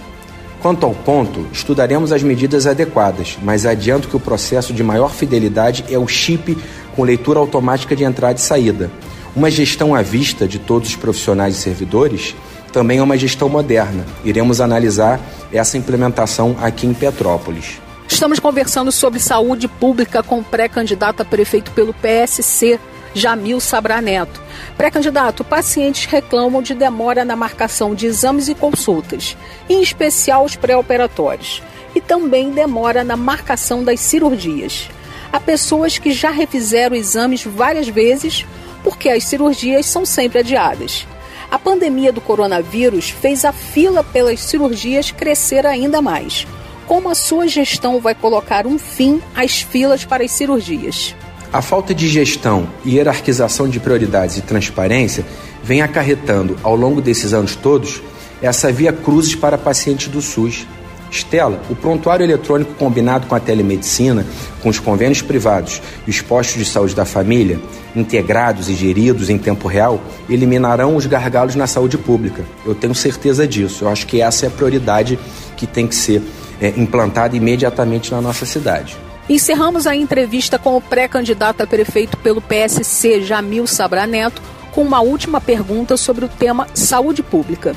[0.62, 5.84] Quanto ao ponto, estudaremos as medidas adequadas, mas adianto que o processo de maior fidelidade
[5.90, 6.58] é o chip
[6.96, 8.90] com leitura automática de entrada e saída.
[9.36, 12.34] Uma gestão à vista de todos os profissionais e servidores
[12.72, 14.06] também é uma gestão moderna.
[14.24, 15.20] Iremos analisar
[15.52, 17.83] essa implementação aqui em Petrópolis.
[18.08, 22.80] Estamos conversando sobre saúde pública com pré-candidato a prefeito pelo PSC,
[23.14, 24.42] Jamil Sabraneto.
[24.78, 29.38] Pré-candidato, pacientes reclamam de demora na marcação de exames e consultas,
[29.70, 31.62] em especial os pré-operatórios,
[31.96, 34.90] e também demora na marcação das cirurgias.
[35.32, 38.46] Há pessoas que já refizeram exames várias vezes
[38.84, 41.08] porque as cirurgias são sempre adiadas.
[41.50, 46.46] A pandemia do coronavírus fez a fila pelas cirurgias crescer ainda mais
[46.88, 51.16] como a sua gestão vai colocar um fim às filas para as cirurgias?
[51.52, 55.24] A falta de gestão, hierarquização de prioridades e transparência
[55.64, 58.02] vem acarretando, ao longo desses anos todos,
[58.42, 60.66] essa via cruzes para pacientes do SUS.
[61.12, 64.26] Estela, o prontuário eletrônico combinado com a telemedicina,
[64.64, 67.60] com os convênios privados e os postos de saúde da família,
[67.96, 72.44] integrados e geridos em tempo real, eliminarão os gargalos na saúde pública.
[72.66, 73.86] Eu tenho certeza disso.
[73.86, 75.20] Eu acho que essa é a prioridade
[75.56, 76.24] que tem que ser
[76.64, 78.98] é, implantada imediatamente na nossa cidade.
[79.30, 84.42] Encerramos a entrevista com o pré-candidato a prefeito pelo PSC, Jamil Sabraneto,
[84.72, 87.76] com uma última pergunta sobre o tema saúde pública.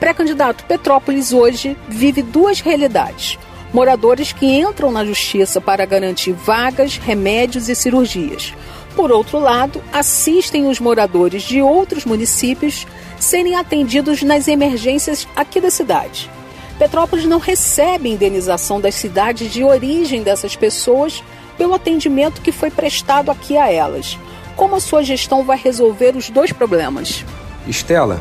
[0.00, 3.38] Pré-candidato, Petrópolis hoje vive duas realidades.
[3.72, 8.52] Moradores que entram na justiça para garantir vagas, remédios e cirurgias.
[8.94, 12.86] Por outro lado, assistem os moradores de outros municípios
[13.18, 16.30] serem atendidos nas emergências aqui da cidade.
[16.78, 21.22] Petrópolis não recebe indenização das cidades de origem dessas pessoas
[21.56, 24.18] pelo atendimento que foi prestado aqui a elas.
[24.56, 27.24] Como a sua gestão vai resolver os dois problemas?
[27.66, 28.20] Estela,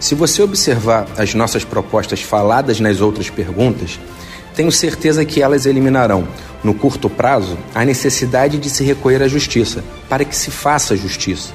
[0.00, 3.98] se você observar as nossas propostas faladas nas outras perguntas,
[4.54, 6.26] tenho certeza que elas eliminarão,
[6.64, 11.52] no curto prazo, a necessidade de se recorrer à justiça, para que se faça justiça.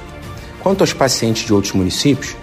[0.60, 2.34] Quanto aos pacientes de outros municípios,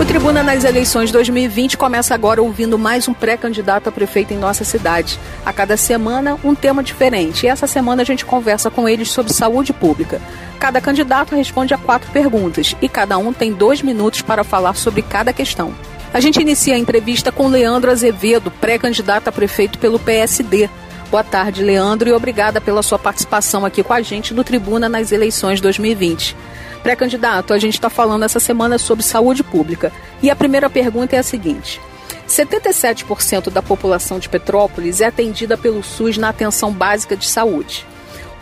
[0.00, 4.64] O Tribuna nas eleições 2020 começa agora ouvindo mais um pré-candidato a prefeito em nossa
[4.64, 5.18] cidade.
[5.44, 7.44] A cada semana, um tema diferente.
[7.44, 10.20] E essa semana a gente conversa com eles sobre saúde pública.
[10.58, 15.02] Cada candidato responde a quatro perguntas e cada um tem dois minutos para falar sobre
[15.02, 15.74] cada questão.
[16.12, 20.68] A gente inicia a entrevista com Leandro Azevedo, pré-candidato a prefeito pelo PSD.
[21.10, 25.12] Boa tarde, Leandro, e obrigada pela sua participação aqui com a gente no Tribuna nas
[25.12, 26.34] eleições 2020.
[26.82, 29.92] Pré-candidato, a gente está falando essa semana sobre saúde pública.
[30.20, 31.80] E a primeira pergunta é a seguinte:
[32.28, 37.86] 77% da população de Petrópolis é atendida pelo SUS na atenção básica de saúde.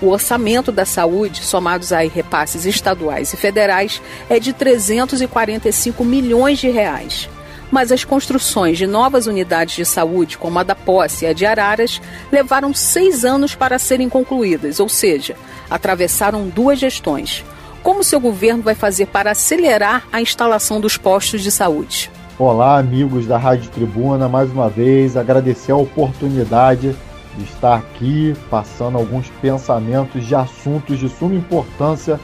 [0.00, 6.70] O orçamento da saúde, somados a repasses estaduais e federais, é de 345 milhões de
[6.70, 7.28] reais.
[7.70, 11.44] Mas as construções de novas unidades de saúde, como a da Posse e a de
[11.44, 12.00] Araras,
[12.32, 15.36] levaram seis anos para serem concluídas, ou seja,
[15.68, 17.44] atravessaram duas gestões.
[17.82, 22.10] Como seu governo vai fazer para acelerar a instalação dos postos de saúde?
[22.38, 26.94] Olá, amigos da Rádio Tribuna, mais uma vez agradecer a oportunidade
[27.36, 32.20] de estar aqui passando alguns pensamentos de assuntos de suma importância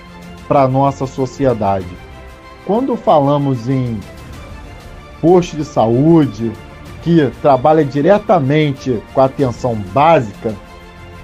[0.47, 1.87] para a nossa sociedade.
[2.67, 3.99] Quando falamos em
[5.23, 6.53] posto de saúde
[7.03, 10.55] que trabalha diretamente com a atenção básica,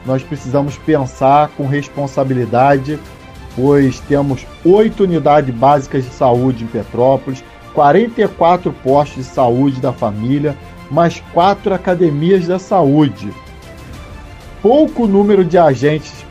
[0.06, 2.98] nós precisamos pensar com responsabilidade
[3.56, 7.44] pois temos oito unidades básicas de saúde em Petrópolis,
[7.74, 10.56] 44 postos de saúde da família,
[10.90, 13.32] mais quatro academias da saúde.
[14.60, 16.24] Pouco número de agentes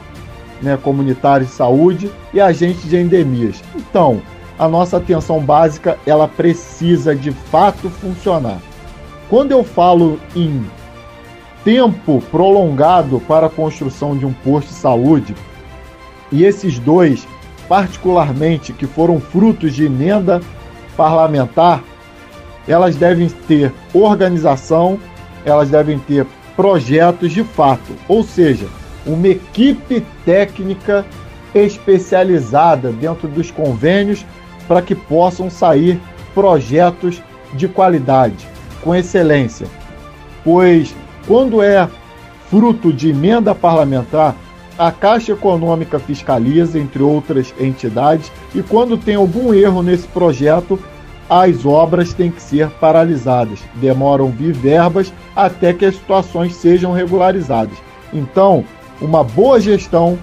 [0.61, 3.61] né, comunitários de saúde e agentes de endemias.
[3.75, 4.21] Então,
[4.57, 8.59] a nossa atenção básica ela precisa de fato funcionar.
[9.29, 10.63] Quando eu falo em
[11.63, 15.35] tempo prolongado para a construção de um posto de saúde,
[16.31, 17.27] e esses dois,
[17.67, 20.41] particularmente, que foram frutos de emenda
[20.95, 21.83] parlamentar,
[22.67, 24.99] elas devem ter organização,
[25.45, 26.25] elas devem ter
[26.55, 28.67] projetos de fato, ou seja,
[29.05, 31.05] uma equipe técnica
[31.55, 34.25] especializada dentro dos convênios
[34.67, 35.99] para que possam sair
[36.33, 37.21] projetos
[37.53, 38.47] de qualidade,
[38.81, 39.67] com excelência.
[40.43, 40.93] Pois
[41.27, 41.89] quando é
[42.49, 44.35] fruto de emenda parlamentar,
[44.77, 50.79] a Caixa Econômica fiscaliza, entre outras entidades, e quando tem algum erro nesse projeto,
[51.29, 53.59] as obras têm que ser paralisadas.
[53.75, 57.77] Demoram vir verbas até que as situações sejam regularizadas.
[58.13, 58.65] Então,
[59.01, 60.19] uma boa gestão,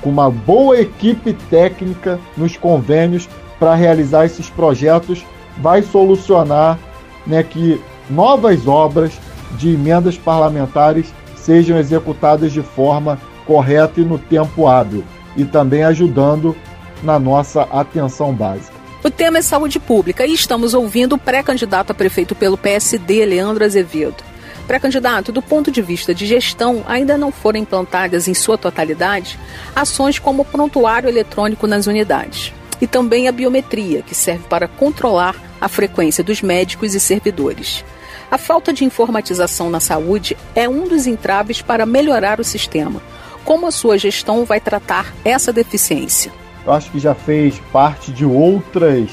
[0.00, 3.28] com uma boa equipe técnica nos convênios
[3.58, 5.24] para realizar esses projetos,
[5.58, 6.78] vai solucionar
[7.26, 7.80] né, que
[8.10, 9.12] novas obras
[9.56, 13.18] de emendas parlamentares sejam executadas de forma
[13.48, 15.02] correta e no tempo hábil,
[15.34, 16.54] e também ajudando
[17.02, 18.76] na nossa atenção básica.
[19.02, 23.64] O tema é saúde pública e estamos ouvindo o pré-candidato a prefeito pelo PSD, Leandro
[23.64, 24.22] Azevedo.
[24.66, 29.38] Pré-candidato, do ponto de vista de gestão, ainda não foram implantadas em sua totalidade
[29.74, 35.34] ações como o prontuário eletrônico nas unidades e também a biometria, que serve para controlar
[35.58, 37.82] a frequência dos médicos e servidores.
[38.30, 43.00] A falta de informatização na saúde é um dos entraves para melhorar o sistema
[43.48, 46.30] como a sua gestão vai tratar essa deficiência?
[46.66, 49.08] Eu acho que já fez parte de outras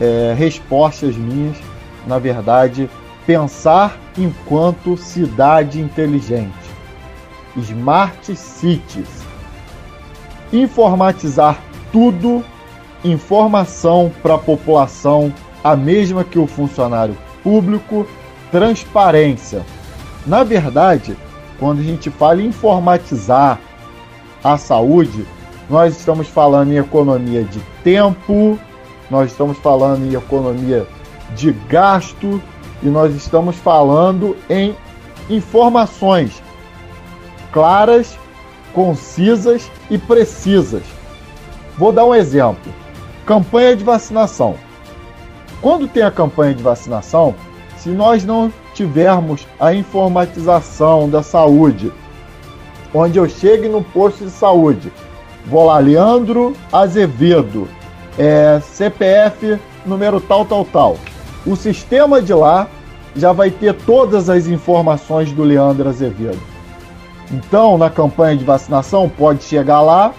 [0.00, 1.56] é, respostas minhas.
[2.04, 2.90] Na verdade,
[3.24, 6.50] pensar enquanto cidade inteligente.
[7.58, 9.06] Smart Cities.
[10.52, 11.62] Informatizar
[11.92, 12.44] tudo,
[13.04, 18.04] informação para a população, a mesma que o funcionário público,
[18.50, 19.64] transparência.
[20.26, 21.16] Na verdade,
[21.60, 23.60] quando a gente fala em informatizar
[24.42, 25.26] a saúde,
[25.68, 28.58] nós estamos falando em economia de tempo,
[29.10, 30.86] nós estamos falando em economia
[31.36, 32.42] de gasto
[32.82, 34.74] e nós estamos falando em
[35.28, 36.42] informações
[37.52, 38.18] claras,
[38.72, 40.82] concisas e precisas.
[41.76, 42.72] Vou dar um exemplo:
[43.26, 44.56] campanha de vacinação.
[45.60, 47.34] Quando tem a campanha de vacinação,
[47.76, 48.50] se nós não
[48.80, 51.92] tivermos a informatização da saúde,
[52.94, 54.90] onde eu chegue no posto de saúde,
[55.44, 57.68] vou lá, Leandro Azevedo,
[58.18, 60.96] é, CPF número tal, tal, tal.
[61.46, 62.68] O sistema de lá
[63.14, 66.40] já vai ter todas as informações do Leandro Azevedo.
[67.30, 70.14] Então, na campanha de vacinação, pode chegar lá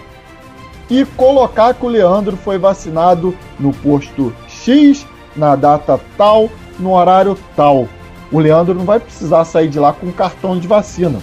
[0.88, 5.04] e colocar que o Leandro foi vacinado no posto X,
[5.34, 6.48] na data tal,
[6.78, 7.88] no horário tal
[8.32, 11.20] o Leandro não vai precisar sair de lá com cartão de vacina,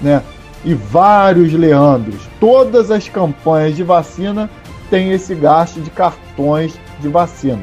[0.00, 0.22] né?
[0.64, 4.50] E vários Leandros, todas as campanhas de vacina
[4.90, 7.62] têm esse gasto de cartões de vacina.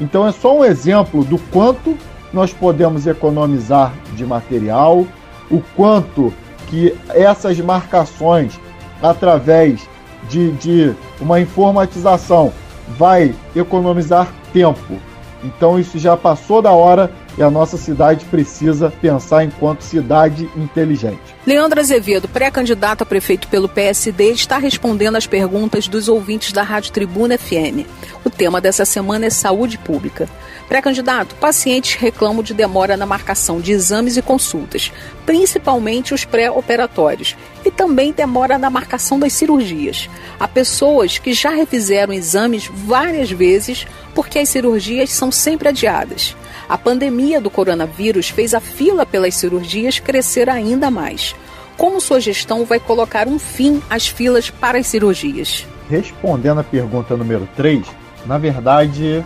[0.00, 1.98] Então é só um exemplo do quanto
[2.32, 5.04] nós podemos economizar de material,
[5.50, 6.32] o quanto
[6.68, 8.58] que essas marcações,
[9.02, 9.88] através
[10.28, 12.52] de, de uma informatização,
[12.96, 14.98] vai economizar tempo.
[15.42, 21.20] Então isso já passou da hora e a nossa cidade precisa pensar enquanto cidade inteligente.
[21.46, 26.92] Leandro Azevedo, pré-candidato a prefeito pelo PSD, está respondendo às perguntas dos ouvintes da Rádio
[26.92, 27.86] Tribuna FM.
[28.24, 30.28] O tema dessa semana é saúde pública.
[30.68, 34.92] Pré-candidato, pacientes reclamam de demora na marcação de exames e consultas,
[35.24, 40.10] principalmente os pré-operatórios, e também demora na marcação das cirurgias.
[40.38, 46.36] Há pessoas que já refizeram exames várias vezes porque as cirurgias são sempre adiadas.
[46.68, 51.36] A pandemia do coronavírus fez a fila pelas cirurgias crescer ainda mais.
[51.76, 55.66] Como sua gestão vai colocar um fim às filas para as cirurgias?
[55.90, 57.86] Respondendo à pergunta número 3,
[58.24, 59.24] na verdade,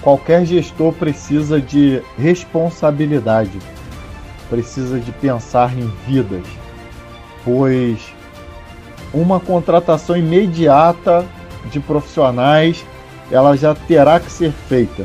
[0.00, 3.58] qualquer gestor precisa de responsabilidade,
[4.48, 6.46] precisa de pensar em vidas,
[7.44, 7.98] pois
[9.12, 11.26] uma contratação imediata
[11.70, 12.84] de profissionais
[13.30, 15.04] ela já terá que ser feita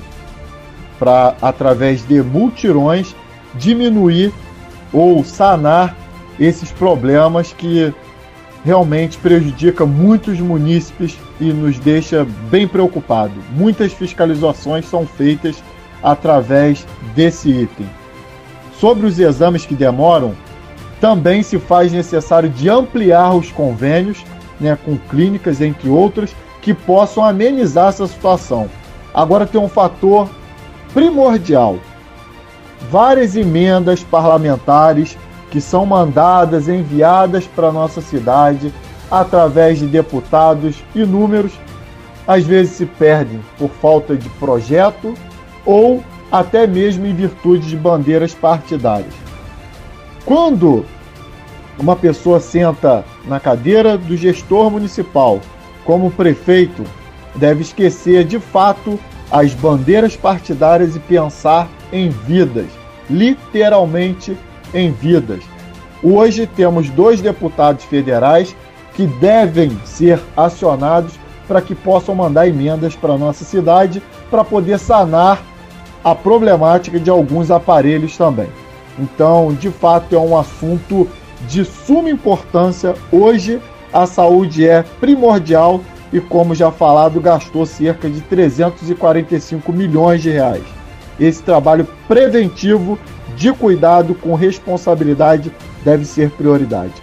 [0.99, 3.15] para, através de multirões,
[3.55, 4.33] diminuir
[4.93, 5.95] ou sanar
[6.39, 7.93] esses problemas que
[8.63, 13.33] realmente prejudica muitos munícipes e nos deixa bem preocupado.
[13.51, 15.63] Muitas fiscalizações são feitas
[16.03, 16.85] através
[17.15, 17.89] desse item.
[18.79, 20.33] Sobre os exames que demoram,
[20.99, 24.23] também se faz necessário de ampliar os convênios
[24.59, 28.69] né, com clínicas, entre outras, que possam amenizar essa situação.
[29.13, 30.29] Agora tem um fator
[30.93, 31.77] primordial.
[32.89, 35.17] Várias emendas parlamentares
[35.51, 38.73] que são mandadas, enviadas para nossa cidade
[39.09, 41.51] através de deputados inúmeros,
[42.27, 45.15] às vezes se perdem por falta de projeto
[45.65, 49.13] ou até mesmo em virtude de bandeiras partidárias.
[50.25, 50.85] Quando
[51.79, 55.39] uma pessoa senta na cadeira do gestor municipal
[55.83, 56.83] como prefeito,
[57.35, 58.99] deve esquecer de fato
[59.31, 62.67] as bandeiras partidárias e pensar em vidas,
[63.09, 64.37] literalmente
[64.73, 65.43] em vidas.
[66.01, 68.55] Hoje temos dois deputados federais
[68.93, 71.13] que devem ser acionados
[71.47, 75.41] para que possam mandar emendas para nossa cidade para poder sanar
[76.03, 78.47] a problemática de alguns aparelhos também.
[78.97, 81.07] Então, de fato, é um assunto
[81.47, 82.95] de suma importância.
[83.11, 83.61] Hoje,
[83.91, 90.63] a saúde é primordial e, como já falado, gastou cerca de 345 milhões de reais.
[91.19, 92.97] Esse trabalho preventivo
[93.35, 95.51] de cuidado com responsabilidade
[95.83, 96.93] deve ser prioridade.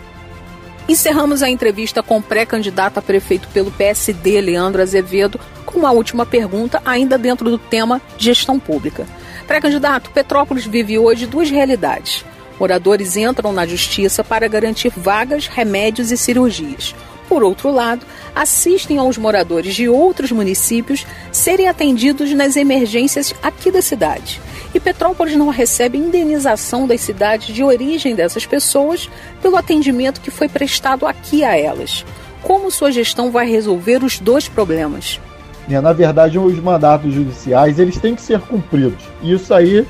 [0.89, 6.25] Encerramos a entrevista com o pré-candidato a prefeito pelo PSD, Leandro Azevedo, com uma última
[6.25, 9.05] pergunta, ainda dentro do tema gestão pública.
[9.47, 12.25] Pré-candidato, Petrópolis vive hoje duas realidades.
[12.59, 16.95] Moradores entram na justiça para garantir vagas, remédios e cirurgias
[17.29, 23.83] por outro lado, assistem aos moradores de outros municípios serem atendidos nas emergências aqui da
[23.83, 24.41] cidade.
[24.75, 29.09] E Petrópolis não recebe indenização das cidades de origem dessas pessoas
[29.41, 32.05] pelo atendimento que foi prestado aqui a elas.
[32.43, 35.21] Como sua gestão vai resolver os dois problemas?
[35.69, 39.03] É, na verdade, os mandatos judiciais eles têm que ser cumpridos.
[39.23, 39.87] Isso aí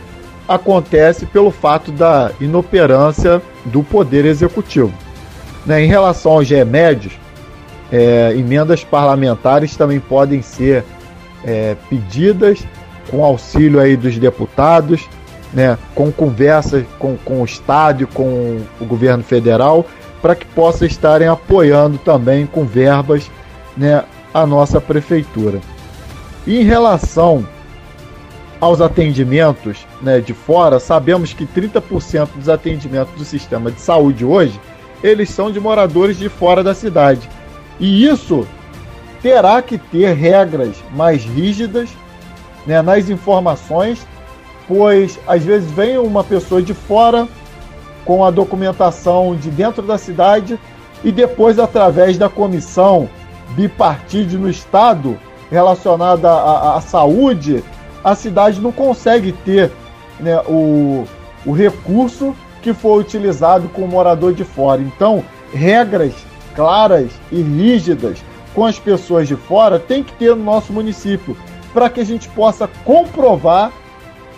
[0.48, 4.92] acontece pelo fato da inoperância do poder executivo.
[5.66, 7.14] Né, em relação aos remédios,
[7.90, 10.84] é, emendas parlamentares também podem ser
[11.44, 12.64] é, pedidas
[13.10, 15.08] com auxílio aí dos deputados,
[15.52, 19.86] né, com conversas com, com o Estado, com o governo federal,
[20.20, 23.30] para que possa estarem apoiando também com verbas
[23.76, 25.60] né, a nossa prefeitura.
[26.46, 27.46] Em relação
[28.60, 34.58] aos atendimentos né, de fora, sabemos que 30% dos atendimentos do sistema de saúde hoje,
[35.02, 37.28] eles são de moradores de fora da cidade.
[37.78, 38.46] E isso
[39.22, 41.90] terá que ter regras mais rígidas
[42.66, 44.06] né, nas informações,
[44.66, 47.28] pois às vezes vem uma pessoa de fora
[48.04, 50.58] com a documentação de dentro da cidade
[51.04, 53.08] e depois, através da comissão
[53.50, 55.18] bipartite no Estado
[55.50, 57.62] relacionada à, à saúde,
[58.02, 59.70] a cidade não consegue ter
[60.18, 61.04] né, o,
[61.44, 64.80] o recurso que foi utilizado com o morador de fora.
[64.80, 66.12] Então, regras
[66.56, 71.36] claras e rígidas com as pessoas de fora tem que ter no nosso município,
[71.74, 73.70] para que a gente possa comprovar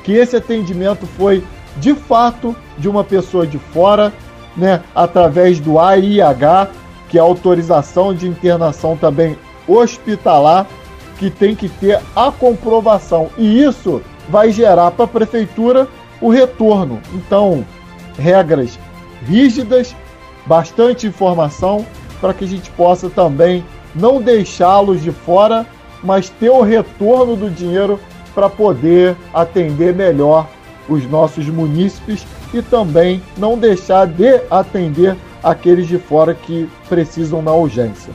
[0.02, 1.44] que esse atendimento foi
[1.76, 4.12] de fato de uma pessoa de fora,
[4.56, 6.68] né, através do AIH,
[7.08, 9.38] que é a autorização de internação também
[9.68, 10.66] hospitalar,
[11.18, 13.30] que tem que ter a comprovação.
[13.38, 15.86] E isso vai gerar para a prefeitura
[16.20, 17.00] o retorno.
[17.12, 17.64] Então,
[18.18, 18.78] regras
[19.24, 19.94] rígidas,
[20.46, 21.86] bastante informação
[22.20, 23.64] para que a gente possa também
[23.94, 25.66] não deixá-los de fora,
[26.02, 27.98] mas ter o retorno do dinheiro
[28.34, 30.46] para poder atender melhor
[30.88, 37.52] os nossos munícipes e também não deixar de atender aqueles de fora que precisam na
[37.52, 38.12] urgência.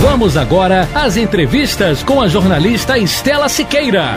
[0.00, 4.16] Vamos agora às entrevistas com a jornalista Estela Siqueira.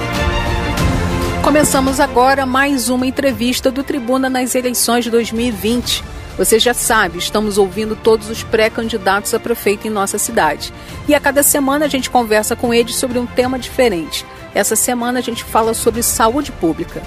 [1.41, 6.03] Começamos agora mais uma entrevista do Tribuna nas eleições de 2020.
[6.37, 10.73] Você já sabe, estamos ouvindo todos os pré-candidatos a prefeito em nossa cidade.
[11.07, 14.25] E a cada semana a gente conversa com eles sobre um tema diferente.
[14.53, 17.01] Essa semana a gente fala sobre saúde pública.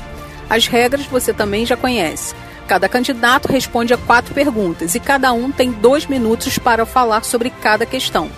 [0.48, 2.34] As regras você também já conhece.
[2.66, 7.50] Cada candidato responde a quatro perguntas e cada um tem dois minutos para falar sobre
[7.50, 8.30] cada questão.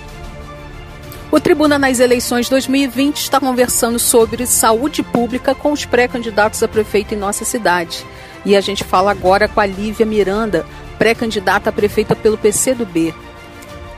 [1.35, 7.13] O Tribuna nas eleições 2020 está conversando sobre saúde pública com os pré-candidatos a prefeito
[7.13, 8.07] em nossa cidade.
[8.45, 10.65] E a gente fala agora com a Lívia Miranda,
[10.97, 13.13] pré-candidata a prefeita pelo PCdoB.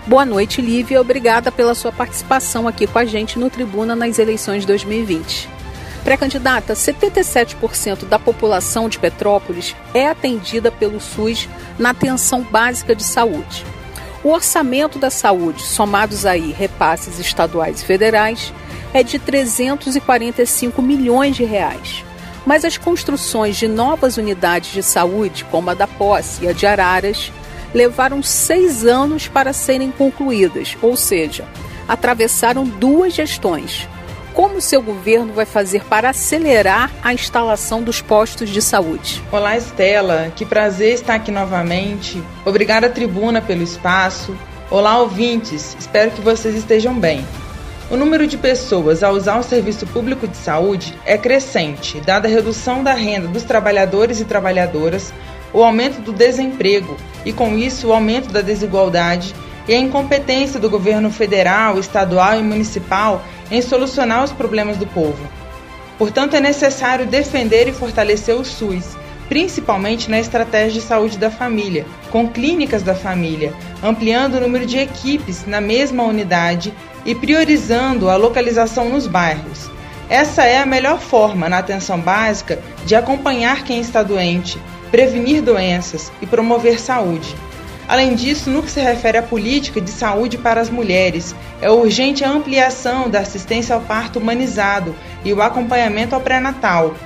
[0.06, 0.98] Boa noite, Lívia.
[0.98, 5.46] Obrigada pela sua participação aqui com a gente no Tribuna nas eleições 2020.
[6.04, 13.76] Pré-candidata, 77% da população de Petrópolis é atendida pelo SUS na atenção básica de saúde.
[14.26, 18.52] O orçamento da saúde, somados aí repasses estaduais e federais,
[18.92, 22.04] é de 345 milhões de reais.
[22.44, 26.66] Mas as construções de novas unidades de saúde, como a da Posse e a de
[26.66, 27.30] Araras,
[27.72, 31.46] levaram seis anos para serem concluídas, ou seja,
[31.86, 33.88] atravessaram duas gestões,
[34.36, 39.24] como seu governo vai fazer para acelerar a instalação dos postos de saúde?
[39.32, 40.30] Olá, Estela.
[40.36, 42.22] Que prazer estar aqui novamente.
[42.44, 44.36] Obrigada, Tribuna, pelo espaço.
[44.70, 45.74] Olá, ouvintes.
[45.80, 47.26] Espero que vocês estejam bem.
[47.90, 52.30] O número de pessoas a usar o serviço público de saúde é crescente, dada a
[52.30, 55.14] redução da renda dos trabalhadores e trabalhadoras,
[55.50, 59.34] o aumento do desemprego e, com isso, o aumento da desigualdade
[59.66, 65.18] e a incompetência do governo federal, estadual e municipal em solucionar os problemas do povo.
[65.98, 68.96] Portanto, é necessário defender e fortalecer o SUS,
[69.28, 74.78] principalmente na estratégia de saúde da família, com clínicas da família, ampliando o número de
[74.78, 76.72] equipes na mesma unidade
[77.04, 79.70] e priorizando a localização nos bairros.
[80.08, 86.12] Essa é a melhor forma na atenção básica de acompanhar quem está doente, prevenir doenças
[86.22, 87.34] e promover saúde.
[87.88, 92.24] Além disso, no que se refere à política de saúde para as mulheres, é urgente
[92.24, 96.96] a ampliação da assistência ao parto humanizado e o acompanhamento ao pré-natal.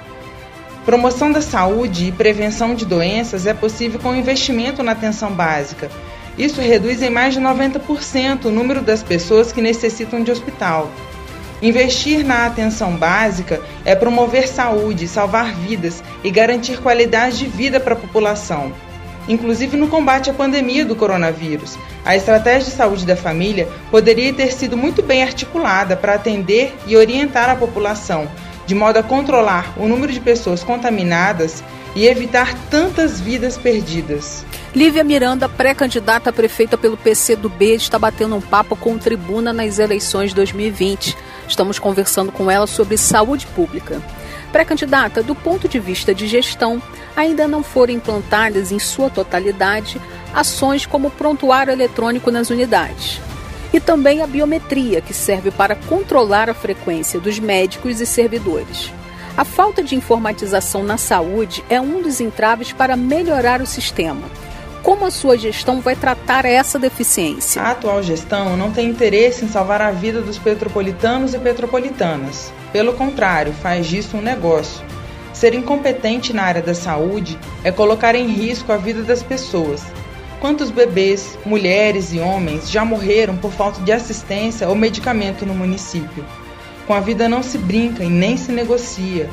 [0.84, 5.90] Promoção da saúde e prevenção de doenças é possível com investimento na atenção básica.
[6.38, 10.90] Isso reduz em mais de 90% o número das pessoas que necessitam de hospital.
[11.60, 17.92] Investir na atenção básica é promover saúde, salvar vidas e garantir qualidade de vida para
[17.92, 18.72] a população
[19.28, 21.78] inclusive no combate à pandemia do coronavírus.
[22.04, 26.96] A estratégia de saúde da família poderia ter sido muito bem articulada para atender e
[26.96, 28.28] orientar a população,
[28.66, 31.62] de modo a controlar o número de pessoas contaminadas
[31.94, 34.44] e evitar tantas vidas perdidas.
[34.74, 40.32] Lívia Miranda, pré-candidata a prefeita pelo PCdoB, está batendo um papo com tribuna nas eleições
[40.32, 41.16] 2020.
[41.48, 44.00] Estamos conversando com ela sobre saúde pública.
[44.52, 46.82] Pré-candidata, do ponto de vista de gestão,
[47.16, 50.00] ainda não foram implantadas em sua totalidade
[50.34, 53.20] ações como o prontuário eletrônico nas unidades.
[53.72, 58.92] E também a biometria, que serve para controlar a frequência dos médicos e servidores.
[59.36, 64.28] A falta de informatização na saúde é um dos entraves para melhorar o sistema.
[64.82, 67.62] Como a sua gestão vai tratar essa deficiência?
[67.62, 72.52] A atual gestão não tem interesse em salvar a vida dos petropolitanos e petropolitanas.
[72.72, 74.84] Pelo contrário, faz disso um negócio.
[75.32, 79.82] Ser incompetente na área da saúde é colocar em risco a vida das pessoas.
[80.40, 86.24] Quantos bebês, mulheres e homens já morreram por falta de assistência ou medicamento no município?
[86.86, 89.28] Com a vida não se brinca e nem se negocia.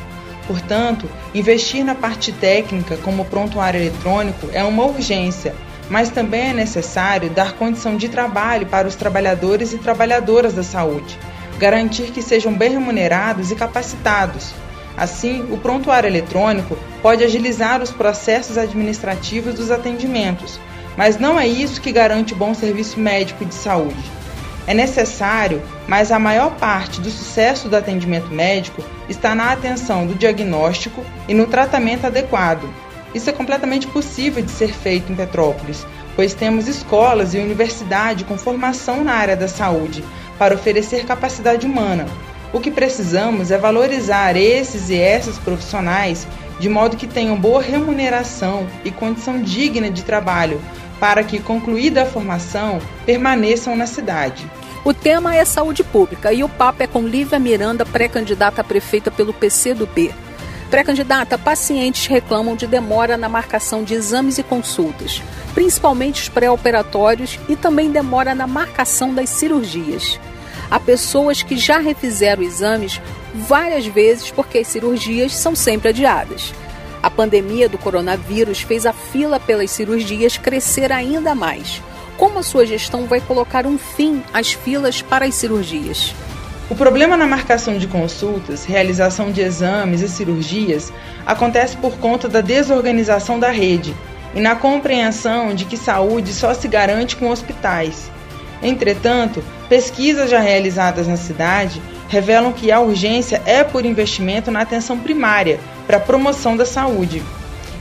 [0.47, 5.53] Portanto, investir na parte técnica, como prontuário eletrônico, é uma urgência,
[5.89, 11.17] mas também é necessário dar condição de trabalho para os trabalhadores e trabalhadoras da saúde,
[11.57, 14.53] garantir que sejam bem remunerados e capacitados.
[14.95, 20.59] Assim, o prontuário eletrônico pode agilizar os processos administrativos dos atendimentos,
[20.97, 24.17] mas não é isso que garante bom serviço médico de saúde.
[24.65, 30.15] É necessário, mas a maior parte do sucesso do atendimento médico está na atenção do
[30.15, 32.67] diagnóstico e no tratamento adequado.
[33.13, 35.85] Isso é completamente possível de ser feito em Petrópolis,
[36.15, 40.03] pois temos escolas e universidade com formação na área da saúde
[40.37, 42.05] para oferecer capacidade humana.
[42.53, 46.27] O que precisamos é valorizar esses e essas profissionais
[46.59, 50.59] de modo que tenham boa remuneração e condição digna de trabalho,
[50.99, 54.49] para que, concluída a formação, permaneçam na cidade.
[54.83, 59.11] O tema é saúde pública e o papo é com Lívia Miranda, pré-candidata a prefeita
[59.11, 60.11] pelo PCdoB.
[60.69, 65.21] Pré-candidata, pacientes reclamam de demora na marcação de exames e consultas,
[65.53, 70.19] principalmente os pré-operatórios e também demora na marcação das cirurgias.
[70.69, 72.99] Há pessoas que já refizeram exames
[73.33, 76.53] várias vezes porque as cirurgias são sempre adiadas.
[77.01, 81.81] A pandemia do coronavírus fez a fila pelas cirurgias crescer ainda mais.
[82.17, 86.13] Como a sua gestão vai colocar um fim às filas para as cirurgias?
[86.69, 90.91] O problema na marcação de consultas, realização de exames e cirurgias
[91.25, 93.95] acontece por conta da desorganização da rede
[94.35, 98.11] e na compreensão de que saúde só se garante com hospitais.
[98.61, 104.99] Entretanto, pesquisas já realizadas na cidade revelam que a urgência é por investimento na atenção
[104.99, 107.23] primária para a promoção da saúde.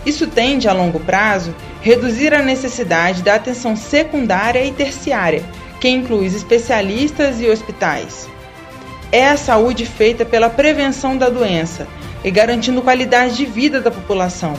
[0.05, 5.43] Isso tende, a longo prazo, reduzir a necessidade da atenção secundária e terciária,
[5.81, 8.36] que inclui especialistas e hospitais.
[9.17, 11.89] É a saúde feita pela prevenção da doença
[12.23, 14.53] e garantindo qualidade de vida da população.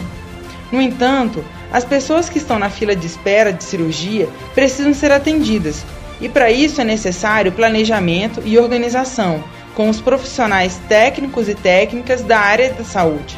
[0.71, 5.85] No entanto, as pessoas que estão na fila de espera de cirurgia precisam ser atendidas,
[6.19, 9.43] e para isso é necessário planejamento e organização
[9.75, 13.37] com os profissionais técnicos e técnicas da área da saúde.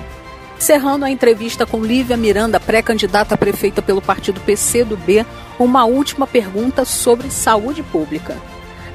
[0.58, 5.26] Encerrando a entrevista com Lívia Miranda, pré-candidata a prefeita pelo partido PCdoB,
[5.60, 8.38] uma última pergunta sobre saúde pública.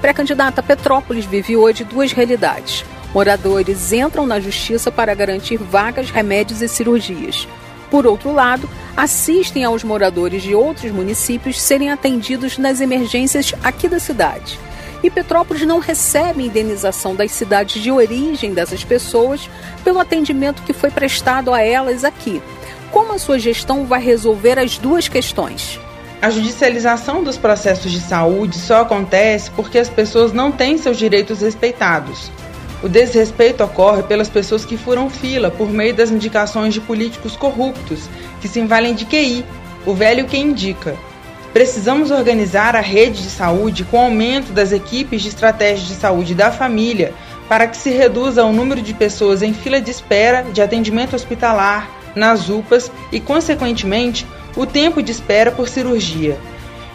[0.05, 2.85] Pré-candidata Petrópolis vive hoje duas realidades.
[3.15, 7.49] Moradores entram na justiça para garantir vagas, remédios e cirurgias.
[7.91, 13.99] Por outro lado, assistem aos moradores de outros municípios serem atendidos nas emergências aqui da
[13.99, 14.61] cidade
[15.03, 19.49] e Petrópolis não recebe indenização das cidades de origem dessas pessoas
[19.83, 22.43] pelo atendimento que foi prestado a elas aqui.
[22.91, 25.81] Como a sua gestão vai resolver as duas questões?
[26.25, 31.43] A judicialização dos processos de saúde só acontece porque as pessoas não têm seus direitos
[31.43, 32.33] respeitados.
[32.83, 38.09] O desrespeito ocorre pelas pessoas que furam fila por meio das indicações de políticos corruptos,
[38.41, 39.45] que se envalem de QI,
[39.85, 40.97] o velho que indica,
[41.53, 46.35] Precisamos organizar a rede de saúde com o aumento das equipes de estratégia de saúde
[46.35, 47.13] da família
[47.51, 51.89] para que se reduza o número de pessoas em fila de espera de atendimento hospitalar,
[52.15, 54.27] nas UPAs e, consequentemente,
[54.57, 56.39] o tempo de espera por cirurgia.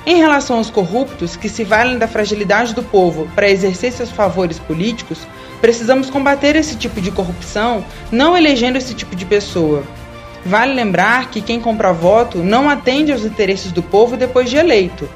[0.05, 4.57] Em relação aos corruptos que se valem da fragilidade do povo para exercer seus favores
[4.57, 5.19] políticos,
[5.61, 9.83] precisamos combater esse tipo de corrupção não elegendo esse tipo de pessoa.
[10.45, 15.07] Vale lembrar que quem compra voto não atende aos interesses do povo depois de eleito.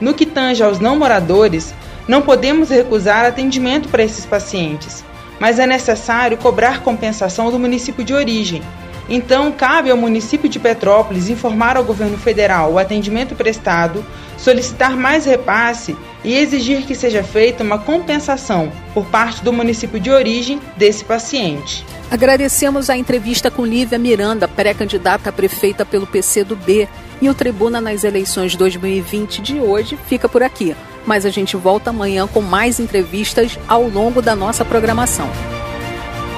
[0.00, 1.72] No que tange aos não moradores,
[2.08, 5.04] não podemos recusar atendimento para esses pacientes,
[5.40, 8.62] mas é necessário cobrar compensação do município de origem.
[9.08, 14.04] Então, cabe ao município de Petrópolis informar ao governo federal o atendimento prestado,
[14.36, 20.10] solicitar mais repasse e exigir que seja feita uma compensação por parte do município de
[20.10, 21.84] origem desse paciente.
[22.10, 26.88] Agradecemos a entrevista com Lívia Miranda, pré-candidata a prefeita pelo PCdoB.
[27.20, 30.76] E o Tribuna nas eleições 2020 de hoje fica por aqui.
[31.06, 35.30] Mas a gente volta amanhã com mais entrevistas ao longo da nossa programação.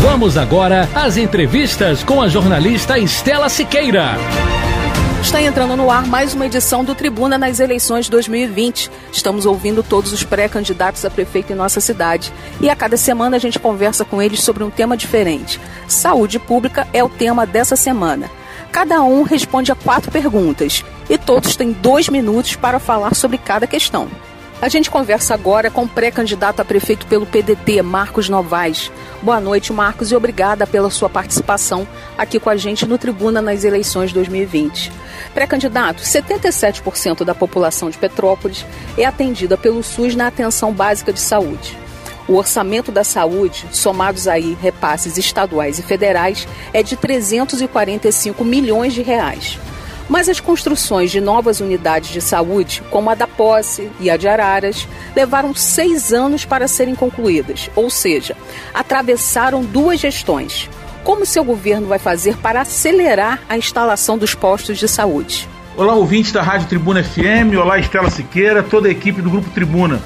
[0.00, 4.12] Vamos agora às entrevistas com a jornalista Estela Siqueira.
[5.20, 8.92] Está entrando no ar mais uma edição do Tribuna nas eleições 2020.
[9.10, 12.32] Estamos ouvindo todos os pré-candidatos a prefeito em nossa cidade.
[12.60, 15.60] E a cada semana a gente conversa com eles sobre um tema diferente.
[15.88, 18.30] Saúde pública é o tema dessa semana.
[18.70, 23.66] Cada um responde a quatro perguntas e todos têm dois minutos para falar sobre cada
[23.66, 24.08] questão.
[24.60, 28.90] A gente conversa agora com o pré-candidato a prefeito pelo PDT, Marcos Novaes.
[29.22, 31.86] Boa noite, Marcos, e obrigada pela sua participação
[32.16, 34.90] aqui com a gente no Tribuna nas eleições 2020.
[35.32, 38.66] Pré-candidato, 77% da população de Petrópolis
[38.96, 41.78] é atendida pelo SUS na atenção básica de saúde.
[42.26, 49.02] O orçamento da saúde, somados aí repasses estaduais e federais, é de 345 milhões de
[49.02, 49.56] reais.
[50.08, 54.26] Mas as construções de novas unidades de saúde, como a da Posse e a de
[54.26, 58.34] Araras, levaram seis anos para serem concluídas, ou seja,
[58.72, 60.70] atravessaram duas gestões.
[61.04, 65.48] Como seu governo vai fazer para acelerar a instalação dos postos de saúde?
[65.76, 70.02] Olá, ouvintes da Rádio Tribuna FM, olá, Estela Siqueira, toda a equipe do Grupo Tribuna.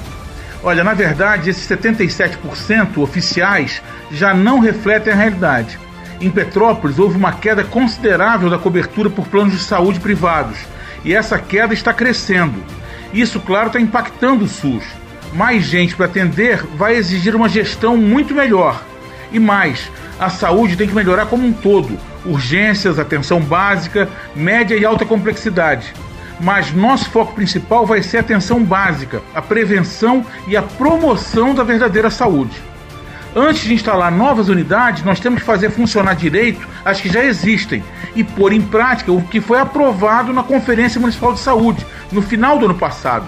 [0.61, 3.81] Olha, na verdade, esses 77% oficiais
[4.11, 5.79] já não refletem a realidade.
[6.23, 10.57] Em Petrópolis, houve uma queda considerável da cobertura por planos de saúde privados
[11.03, 12.63] e essa queda está crescendo.
[13.13, 14.85] Isso, claro, está impactando o SUS.
[15.33, 18.81] Mais gente para atender vai exigir uma gestão muito melhor.
[19.33, 24.85] E mais, a saúde tem que melhorar como um todo: urgências, atenção básica, média e
[24.85, 25.93] alta complexidade.
[26.39, 31.65] Mas nosso foco principal vai ser a atenção básica, a prevenção e a promoção da
[31.65, 32.72] verdadeira saúde.
[33.35, 37.83] Antes de instalar novas unidades, nós temos que fazer funcionar direito as que já existem
[38.15, 42.59] e pôr em prática o que foi aprovado na Conferência Municipal de Saúde no final
[42.59, 43.25] do ano passado.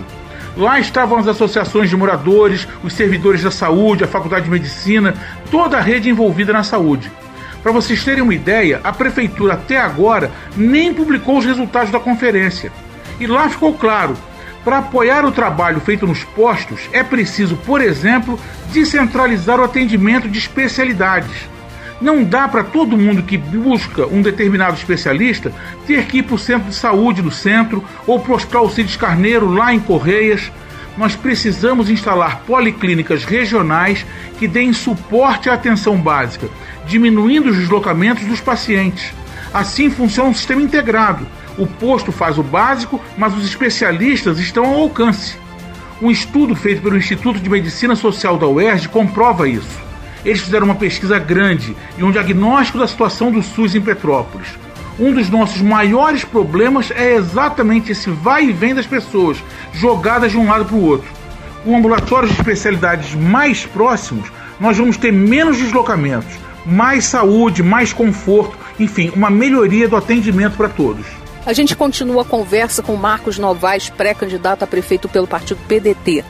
[0.55, 5.15] Lá estavam as associações de moradores, os servidores da saúde, a Faculdade de Medicina,
[5.49, 7.11] toda a rede envolvida na saúde.
[7.63, 12.71] Para vocês terem uma ideia, a prefeitura até agora nem publicou os resultados da conferência.
[13.19, 14.15] E lá ficou claro
[14.65, 18.39] para apoiar o trabalho feito nos postos, é preciso, por exemplo,
[18.73, 21.47] descentralizar o atendimento de especialidades.
[22.01, 25.53] Não dá para todo mundo que busca um determinado especialista
[25.85, 28.97] ter que ir para o centro de saúde do centro ou para o Hospital Alcides
[28.97, 30.51] Carneiro lá em Correias.
[30.97, 34.03] Nós precisamos instalar policlínicas regionais
[34.39, 36.49] que deem suporte à atenção básica,
[36.87, 39.13] diminuindo os deslocamentos dos pacientes.
[39.53, 41.25] Assim funciona um sistema integrado
[41.57, 45.37] o posto faz o básico, mas os especialistas estão ao alcance.
[46.01, 49.85] Um estudo feito pelo Instituto de Medicina Social da UERJ comprova isso.
[50.25, 54.47] Eles fizeram uma pesquisa grande e um diagnóstico da situação do SUS em Petrópolis.
[54.99, 59.37] Um dos nossos maiores problemas é exatamente esse vai e vem das pessoas,
[59.73, 61.07] jogadas de um lado para o outro.
[61.63, 66.33] Com ambulatórios de especialidades mais próximos, nós vamos ter menos deslocamentos,
[66.65, 71.05] mais saúde, mais conforto, enfim, uma melhoria do atendimento para todos.
[71.45, 76.25] A gente continua a conversa com Marcos Novaes, pré-candidato a prefeito pelo partido PDT.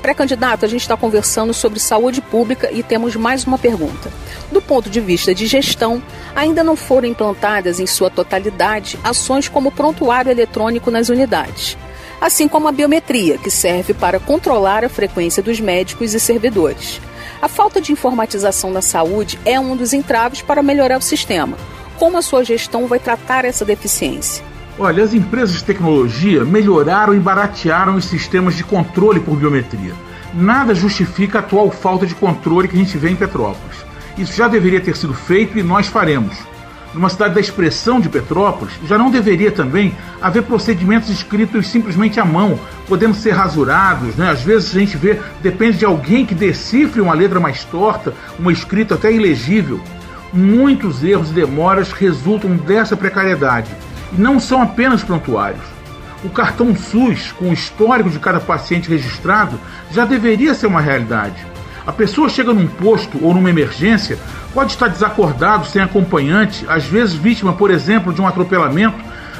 [0.00, 4.12] Pré-candidato, a gente está conversando sobre saúde pública e temos mais uma pergunta.
[4.52, 6.00] Do ponto de vista de gestão,
[6.36, 11.76] ainda não foram implantadas em sua totalidade ações como prontuário eletrônico nas unidades,
[12.20, 17.00] assim como a biometria, que serve para controlar a frequência dos médicos e servidores.
[17.42, 21.56] A falta de informatização da saúde é um dos entraves para melhorar o sistema.
[21.98, 24.48] Como a sua gestão vai tratar essa deficiência?
[24.82, 29.92] Olha, as empresas de tecnologia melhoraram e baratearam os sistemas de controle por biometria.
[30.32, 33.84] Nada justifica a atual falta de controle que a gente vê em Petrópolis.
[34.16, 36.34] Isso já deveria ter sido feito e nós faremos.
[36.94, 42.24] Numa cidade da expressão de Petrópolis, já não deveria também haver procedimentos escritos simplesmente à
[42.24, 42.58] mão,
[42.88, 44.30] podendo ser rasurados, né?
[44.30, 48.50] Às vezes a gente vê, depende de alguém que decifre uma letra mais torta, uma
[48.50, 49.78] escrita até ilegível.
[50.32, 53.70] Muitos erros e demoras resultam dessa precariedade.
[54.12, 55.64] E não são apenas prontuários.
[56.22, 59.58] O cartão SUS, com o histórico de cada paciente registrado,
[59.90, 61.46] já deveria ser uma realidade.
[61.86, 64.18] A pessoa chega num posto ou numa emergência,
[64.52, 68.98] pode estar desacordado, sem acompanhante, às vezes vítima, por exemplo, de um atropelamento,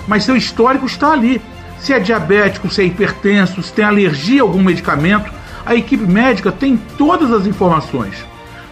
[0.08, 1.40] mas seu histórico está ali.
[1.78, 5.30] Se é diabético, se é hipertenso, se tem alergia a algum medicamento,
[5.64, 8.24] a equipe médica tem todas as informações.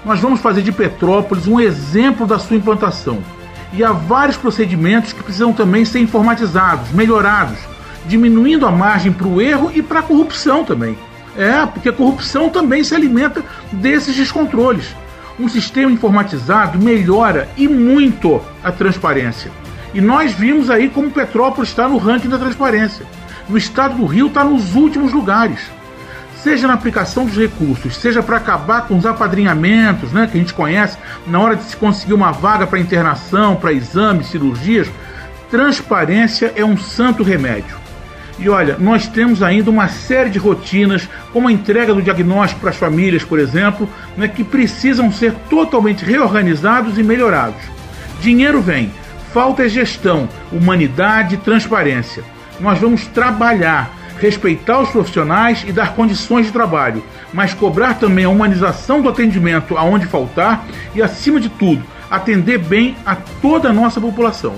[0.04, 3.18] Nós vamos fazer de Petrópolis um exemplo da sua implantação.
[3.72, 7.58] E há vários procedimentos que precisam também ser informatizados, melhorados,
[8.06, 10.96] diminuindo a margem para o erro e para a corrupção também.
[11.36, 14.96] É, porque a corrupção também se alimenta desses descontroles.
[15.38, 19.52] Um sistema informatizado melhora e muito a transparência.
[19.94, 23.06] E nós vimos aí como Petrópolis está no ranking da transparência.
[23.48, 25.60] No estado do Rio está nos últimos lugares
[26.42, 30.54] seja na aplicação dos recursos, seja para acabar com os apadrinhamentos, né, que a gente
[30.54, 30.96] conhece,
[31.26, 34.88] na hora de se conseguir uma vaga para internação, para exames, cirurgias,
[35.50, 37.76] transparência é um santo remédio.
[38.38, 42.70] E olha, nós temos ainda uma série de rotinas, como a entrega do diagnóstico para
[42.70, 47.60] as famílias, por exemplo, né, que precisam ser totalmente reorganizados e melhorados.
[48.20, 48.92] Dinheiro vem,
[49.32, 52.22] falta é gestão, humanidade e transparência.
[52.60, 58.28] Nós vamos trabalhar respeitar os profissionais e dar condições de trabalho, mas cobrar também a
[58.28, 64.00] humanização do atendimento aonde faltar e, acima de tudo, atender bem a toda a nossa
[64.00, 64.54] população.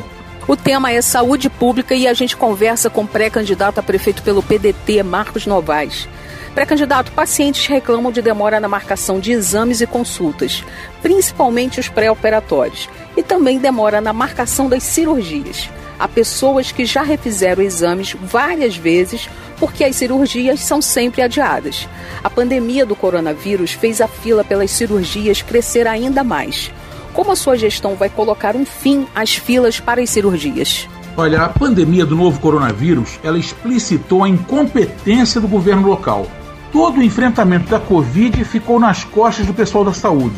[0.48, 5.02] O tema é saúde pública e a gente conversa com pré-candidato a prefeito pelo PDT,
[5.02, 6.08] Marcos Novaes.
[6.54, 10.64] Pré-candidato, pacientes reclamam de demora na marcação de exames e consultas,
[11.00, 15.70] principalmente os pré-operatórios, e também demora na marcação das cirurgias.
[16.00, 19.28] Há pessoas que já refizeram exames várias vezes
[19.60, 21.86] porque as cirurgias são sempre adiadas.
[22.24, 26.72] A pandemia do coronavírus fez a fila pelas cirurgias crescer ainda mais.
[27.12, 30.88] Como a sua gestão vai colocar um fim às filas para as cirurgias?
[31.16, 36.26] Olha, a pandemia do novo coronavírus, ela explicitou a incompetência do governo local.
[36.72, 40.36] Todo o enfrentamento da Covid ficou nas costas do pessoal da saúde.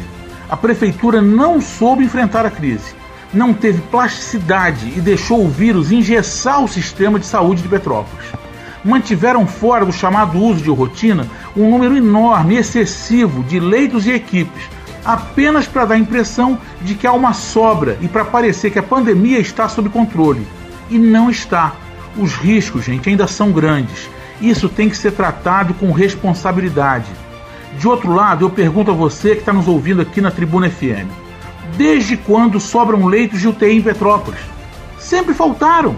[0.49, 2.95] A prefeitura não soube enfrentar a crise,
[3.33, 8.42] não teve plasticidade e deixou o vírus engessar o sistema de saúde de Petrópolis
[8.85, 11.27] mantiveram fora do chamado uso de rotina
[11.57, 14.63] um número enorme, excessivo de leitos e equipes,
[15.05, 18.83] apenas para dar a impressão de que há uma sobra e para parecer que a
[18.83, 20.47] pandemia está sob controle.
[20.91, 21.73] E não está.
[22.17, 24.11] Os riscos, gente, ainda são grandes.
[24.41, 27.11] Isso tem que ser tratado com responsabilidade.
[27.79, 31.09] De outro lado, eu pergunto a você que está nos ouvindo aqui na Tribuna FM:
[31.77, 34.41] desde quando sobram leitos de UTI em Petrópolis?
[34.99, 35.97] Sempre faltaram.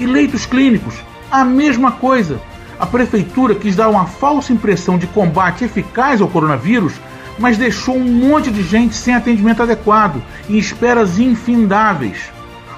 [0.00, 0.94] E leitos clínicos?
[1.32, 2.38] A mesma coisa.
[2.78, 6.92] A prefeitura quis dar uma falsa impressão de combate eficaz ao coronavírus,
[7.38, 12.30] mas deixou um monte de gente sem atendimento adequado, em esperas infindáveis.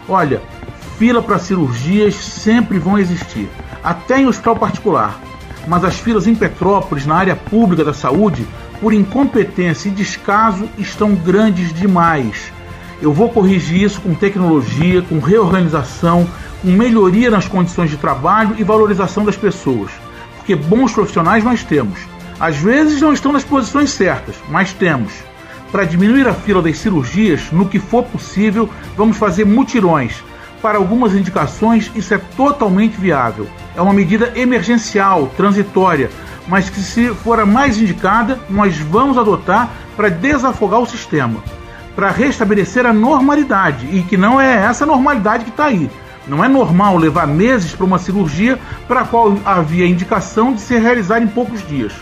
[0.08, 0.40] Olha,
[0.96, 3.50] fila para cirurgias sempre vão existir,
[3.82, 5.18] até em hospital particular.
[5.66, 8.46] Mas as filas em Petrópolis, na área pública da saúde,
[8.80, 12.52] por incompetência e descaso, estão grandes demais.
[13.02, 16.24] Eu vou corrigir isso com tecnologia, com reorganização,
[16.64, 19.90] melhoria nas condições de trabalho e valorização das pessoas.
[20.36, 21.98] Porque bons profissionais nós temos.
[22.40, 25.12] Às vezes não estão nas posições certas, mas temos.
[25.70, 30.22] Para diminuir a fila das cirurgias, no que for possível, vamos fazer mutirões.
[30.62, 33.46] Para algumas indicações, isso é totalmente viável.
[33.76, 36.10] É uma medida emergencial, transitória,
[36.48, 41.42] mas que, se for a mais indicada, nós vamos adotar para desafogar o sistema
[41.94, 45.90] para restabelecer a normalidade e que não é essa normalidade que está aí.
[46.26, 50.80] Não é normal levar meses para uma cirurgia para a qual havia indicação de ser
[50.80, 51.92] realizada em poucos dias.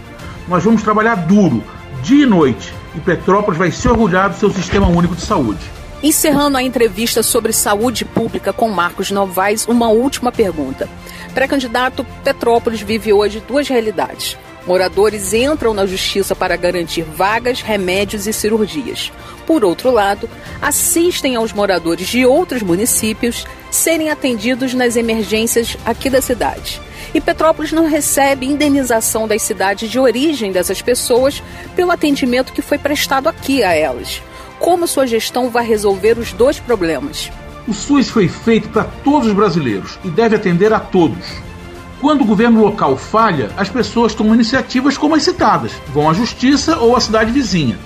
[0.48, 1.62] Nós vamos trabalhar duro,
[2.02, 5.60] dia e noite, e Petrópolis vai se orgulhar do seu sistema único de saúde.
[6.02, 10.88] Encerrando a entrevista sobre saúde pública com Marcos Novaes, uma última pergunta.
[11.32, 14.36] Pré-candidato, Petrópolis vive hoje duas realidades.
[14.66, 19.12] Moradores entram na justiça para garantir vagas, remédios e cirurgias.
[19.46, 20.28] Por outro lado,
[20.60, 26.80] assistem aos moradores de outros municípios serem atendidos nas emergências aqui da cidade.
[27.12, 31.42] E Petrópolis não recebe indenização das cidades de origem dessas pessoas
[31.74, 34.22] pelo atendimento que foi prestado aqui a elas.
[34.58, 37.30] Como sua gestão vai resolver os dois problemas?
[37.66, 41.51] O SUS foi feito para todos os brasileiros e deve atender a todos.
[42.02, 46.76] Quando o governo local falha, as pessoas tomam iniciativas como as citadas, vão à justiça
[46.78, 47.78] ou à cidade vizinha.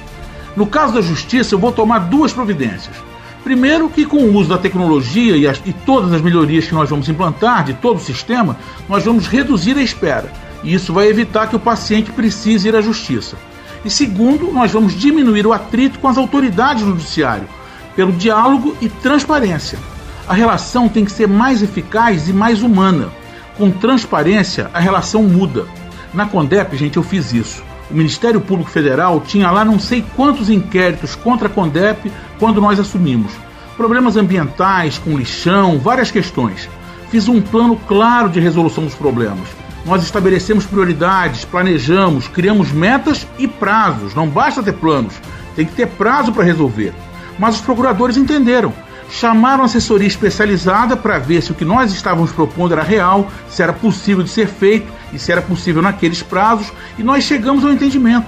[0.56, 2.96] No caso da justiça, eu vou tomar duas providências.
[3.44, 6.88] Primeiro, que com o uso da tecnologia e, as, e todas as melhorias que nós
[6.88, 8.56] vamos implantar de todo o sistema,
[8.88, 10.32] nós vamos reduzir a espera.
[10.64, 13.36] E isso vai evitar que o paciente precise ir à justiça.
[13.84, 17.46] E segundo, nós vamos diminuir o atrito com as autoridades do judiciário,
[17.94, 19.78] pelo diálogo e transparência.
[20.26, 23.10] A relação tem que ser mais eficaz e mais humana.
[23.56, 25.64] Com transparência, a relação muda.
[26.12, 27.62] Na Condep, gente, eu fiz isso.
[27.90, 32.78] O Ministério Público Federal tinha lá não sei quantos inquéritos contra a Condep quando nós
[32.78, 33.32] assumimos.
[33.74, 36.68] Problemas ambientais, com lixão, várias questões.
[37.10, 39.48] Fiz um plano claro de resolução dos problemas.
[39.86, 44.14] Nós estabelecemos prioridades, planejamos, criamos metas e prazos.
[44.14, 45.14] Não basta ter planos,
[45.54, 46.92] tem que ter prazo para resolver.
[47.38, 48.72] Mas os procuradores entenderam
[49.10, 53.72] chamaram assessoria especializada para ver se o que nós estávamos propondo era real, se era
[53.72, 58.26] possível de ser feito e se era possível naqueles prazos, e nós chegamos ao entendimento.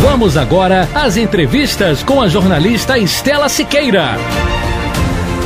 [0.00, 4.16] Vamos agora às entrevistas com a jornalista Estela Siqueira.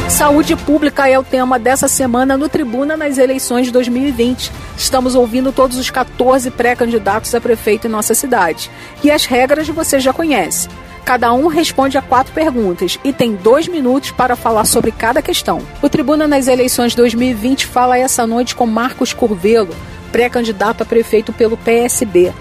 [0.09, 4.53] Saúde pública é o tema dessa semana no Tribuna nas eleições de 2020.
[4.79, 8.71] Estamos ouvindo todos os 14 pré-candidatos a prefeito em nossa cidade.
[9.03, 10.69] E as regras você já conhece.
[11.05, 15.61] Cada um responde a quatro perguntas e tem dois minutos para falar sobre cada questão.
[15.83, 19.75] O Tribuna nas eleições 2020 fala essa noite com Marcos Curvelo,
[20.13, 22.33] pré-candidato a prefeito pelo PSB.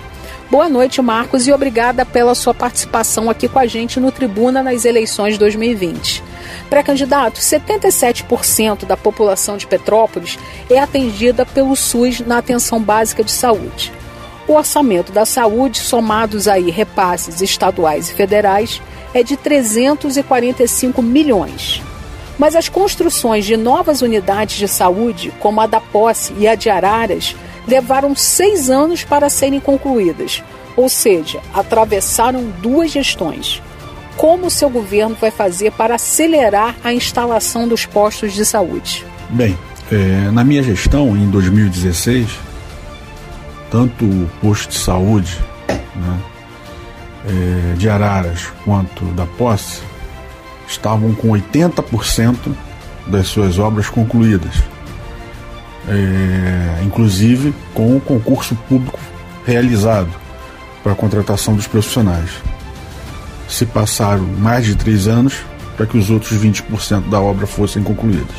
[0.53, 4.85] Boa noite, Marcos, e obrigada pela sua participação aqui com a gente no Tribuna nas
[4.85, 6.23] eleições 2020.
[6.69, 10.37] Pré-candidato, 77% da população de Petrópolis
[10.69, 13.91] é atendida pelo SUS na atenção básica de saúde.
[14.47, 18.79] O orçamento da saúde, somados aí repasses estaduais e federais,
[19.11, 21.81] é de 345 milhões.
[22.37, 26.69] Mas as construções de novas unidades de saúde, como a da Posse e a de
[26.69, 27.35] Araras,
[27.67, 30.43] levaram seis anos para serem concluídas,
[30.75, 33.61] ou seja, atravessaram duas gestões.
[34.17, 39.05] Como o seu governo vai fazer para acelerar a instalação dos postos de saúde?
[39.29, 39.57] Bem,
[39.91, 42.29] é, na minha gestão, em 2016,
[43.71, 46.19] tanto o posto de saúde né,
[47.25, 49.81] é, de Araras quanto da Posse
[50.67, 52.37] estavam com 80%
[53.07, 54.72] das suas obras concluídas
[55.87, 58.99] é, inclusive com o concurso público
[59.45, 60.09] realizado
[60.81, 62.29] para a contratação dos profissionais.
[63.47, 65.35] Se passaram mais de três anos
[65.75, 68.35] para que os outros 20% da obra fossem concluídos.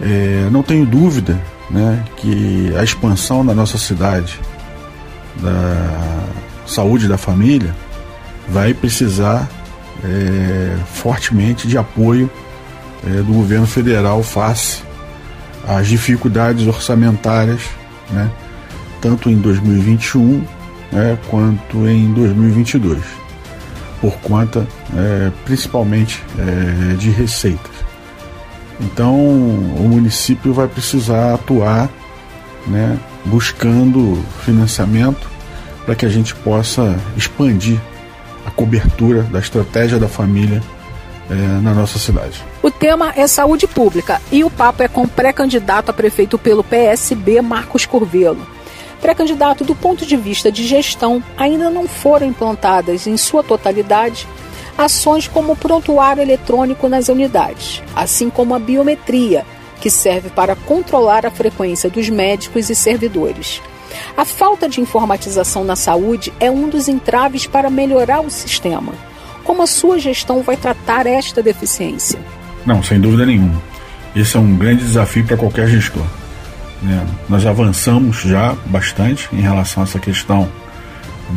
[0.00, 4.38] É, não tenho dúvida né, que a expansão da nossa cidade,
[5.40, 6.26] da
[6.66, 7.74] saúde da família,
[8.48, 9.48] vai precisar
[10.04, 12.30] é, fortemente de apoio
[13.06, 14.82] é, do governo federal face
[15.66, 17.62] as dificuldades orçamentárias,
[18.10, 18.30] né,
[19.00, 20.44] tanto em 2021
[20.92, 23.02] né, quanto em 2022,
[24.00, 24.66] por conta
[24.96, 27.72] é, principalmente é, de receitas.
[28.80, 31.88] Então, o município vai precisar atuar
[32.66, 35.28] né, buscando financiamento
[35.84, 37.78] para que a gente possa expandir
[38.46, 40.62] a cobertura da estratégia da família
[41.30, 42.42] é, na nossa cidade.
[42.62, 47.40] O tema é saúde pública e o papo é com pré-candidato a prefeito pelo PSB,
[47.40, 48.46] Marcos Curvelo.
[49.00, 54.26] Pré-candidato, do ponto de vista de gestão, ainda não foram implantadas em sua totalidade
[54.76, 59.44] ações como o prontuário eletrônico nas unidades, assim como a biometria,
[59.80, 63.60] que serve para controlar a frequência dos médicos e servidores.
[64.16, 68.92] A falta de informatização na saúde é um dos entraves para melhorar o sistema.
[69.44, 72.18] Como a sua gestão vai tratar esta deficiência?
[72.64, 73.62] Não, sem dúvida nenhuma.
[74.16, 76.04] Esse é um grande desafio para qualquer gestor.
[76.82, 77.06] Né?
[77.28, 80.48] Nós avançamos já bastante em relação a essa questão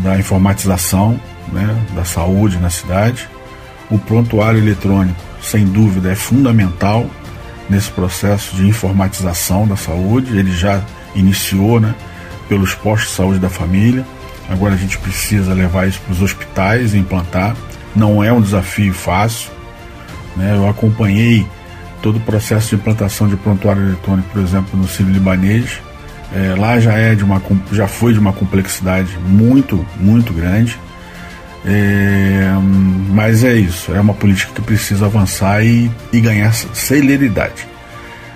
[0.04, 1.20] da informatização
[1.52, 3.28] né, da saúde na cidade.
[3.90, 7.06] O prontuário eletrônico, sem dúvida, é fundamental
[7.70, 10.38] nesse processo de informatização da saúde.
[10.38, 10.82] Ele já
[11.16, 11.94] iniciou né,
[12.48, 14.06] pelos postos de saúde da família.
[14.50, 17.56] Agora a gente precisa levar isso para os hospitais e implantar.
[17.98, 19.50] Não é um desafio fácil.
[20.36, 20.56] Né?
[20.56, 21.46] Eu acompanhei
[22.02, 25.82] todo o processo de implantação de prontuário eletrônico, por exemplo, no Sírio Libanês.
[26.34, 27.42] É, lá já é de uma
[27.72, 30.78] já foi de uma complexidade muito muito grande
[31.66, 32.52] é,
[33.10, 37.66] mas é isso é uma política que precisa avançar e, e ganhar celeridade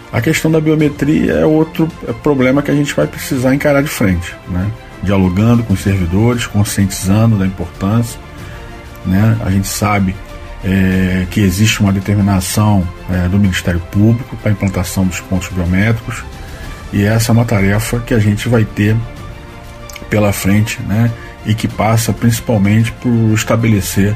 [0.09, 1.85] a questão da biometria é outro
[2.23, 4.71] problema que a gente vai precisar encarar de frente né
[5.03, 8.17] dialogando com os servidores conscientizando da importância
[9.05, 10.15] né a gente sabe
[10.63, 16.23] é, que existe uma determinação é, do Ministério Público para a implantação dos pontos biométricos
[16.93, 18.95] e essa é uma tarefa que a gente vai ter
[20.09, 21.09] pela frente, né?
[21.45, 24.15] E que passa principalmente por estabelecer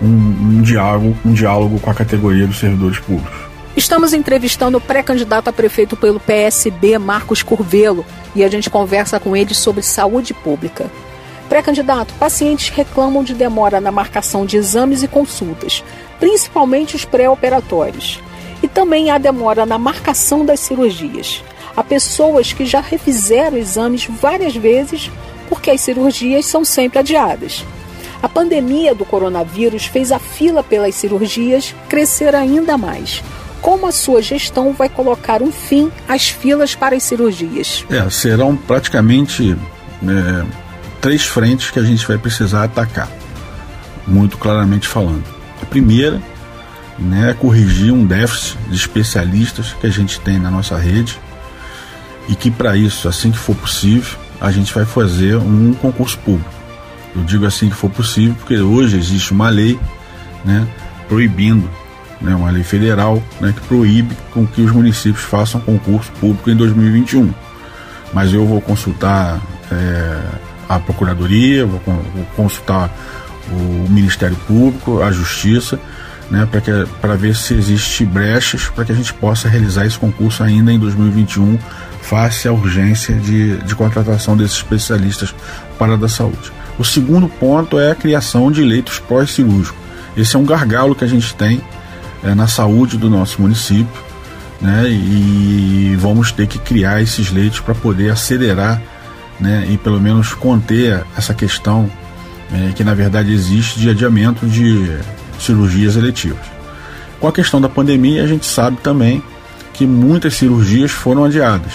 [0.00, 3.44] um, um diálogo, um diálogo com a categoria dos servidores públicos.
[3.76, 9.36] Estamos entrevistando o pré-candidato a prefeito pelo PSB, Marcos Curvelo, e a gente conversa com
[9.36, 10.90] ele sobre saúde pública.
[11.48, 15.84] Pré-candidato, pacientes reclamam de demora na marcação de exames e consultas,
[16.18, 18.20] principalmente os pré-operatórios.
[18.62, 21.42] E também há demora na marcação das cirurgias.
[21.76, 25.10] Há pessoas que já refizeram exames várias vezes
[25.48, 27.64] porque as cirurgias são sempre adiadas.
[28.22, 33.22] A pandemia do coronavírus fez a fila pelas cirurgias crescer ainda mais.
[33.60, 37.84] Como a sua gestão vai colocar um fim às filas para as cirurgias?
[37.90, 39.54] É, serão praticamente
[40.02, 40.63] é,
[41.04, 43.10] três frentes que a gente vai precisar atacar,
[44.06, 45.22] muito claramente falando.
[45.60, 46.18] A primeira
[46.98, 51.20] né, é corrigir um déficit de especialistas que a gente tem na nossa rede
[52.26, 56.48] e que para isso, assim que for possível, a gente vai fazer um concurso público.
[57.14, 59.78] Eu digo assim que for possível, porque hoje existe uma lei
[60.42, 60.66] né,
[61.06, 61.68] proibindo,
[62.18, 66.56] né, uma lei federal né, que proíbe com que os municípios façam concurso público em
[66.56, 67.30] 2021.
[68.14, 69.38] Mas eu vou consultar
[69.70, 71.80] é, a Procuradoria, vou,
[72.36, 72.90] consultar
[73.50, 75.78] o Ministério Público, a Justiça,
[76.30, 76.48] né,
[77.00, 80.78] para ver se existe brechas para que a gente possa realizar esse concurso ainda em
[80.78, 81.58] 2021
[82.00, 85.34] face à urgência de, de contratação desses especialistas
[85.78, 86.52] para a da saúde.
[86.78, 89.78] O segundo ponto é a criação de leitos pós-cirúrgicos.
[90.16, 91.62] Esse é um gargalo que a gente tem
[92.22, 94.02] é, na saúde do nosso município,
[94.60, 94.88] né?
[94.88, 98.80] E vamos ter que criar esses leitos para poder acelerar,
[99.40, 99.66] né?
[99.70, 101.90] E pelo menos conter essa questão
[102.52, 104.98] é, que na verdade existe de adiamento de
[105.38, 106.46] cirurgias eletivas.
[107.20, 109.22] Com a questão da pandemia, a gente sabe também
[109.72, 111.72] que muitas cirurgias foram adiadas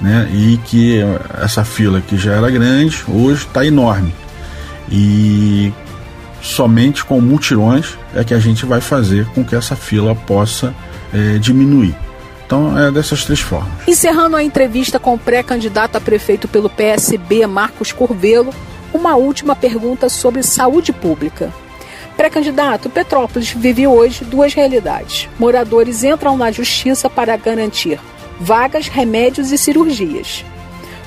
[0.00, 0.28] né?
[0.32, 1.00] E que
[1.40, 4.14] essa fila que já era grande, hoje está enorme.
[4.90, 5.72] E
[6.42, 10.74] somente com mutirões é que a gente vai fazer com que essa fila possa
[11.12, 11.94] é, diminuir.
[12.46, 13.72] Então é dessas três formas.
[13.86, 18.52] Encerrando a entrevista com o pré-candidato a prefeito pelo PSB, Marcos Corvelo,
[18.92, 21.52] uma última pergunta sobre saúde pública.
[22.16, 25.28] Pré-candidato, Petrópolis vive hoje duas realidades.
[25.38, 27.98] Moradores entram na justiça para garantir
[28.38, 30.44] vagas, remédios e cirurgias.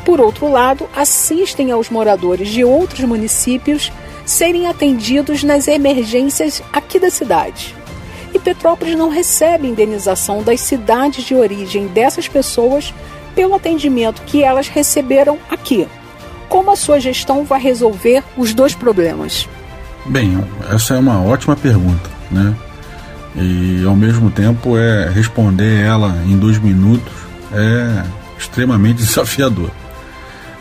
[0.04, 3.92] Por outro lado, assistem aos moradores de outros municípios
[4.26, 7.77] serem atendidos nas emergências aqui da cidade.
[8.38, 12.94] E Petrópolis não recebe indenização das cidades de origem dessas pessoas
[13.34, 15.88] pelo atendimento que elas receberam aqui.
[16.48, 19.50] Como a sua gestão vai resolver os dois problemas?
[20.06, 20.38] Bem,
[20.72, 22.56] essa é uma ótima pergunta, né?
[23.36, 27.12] E ao mesmo tempo é responder ela em dois minutos
[27.52, 28.04] é
[28.38, 29.72] extremamente desafiador.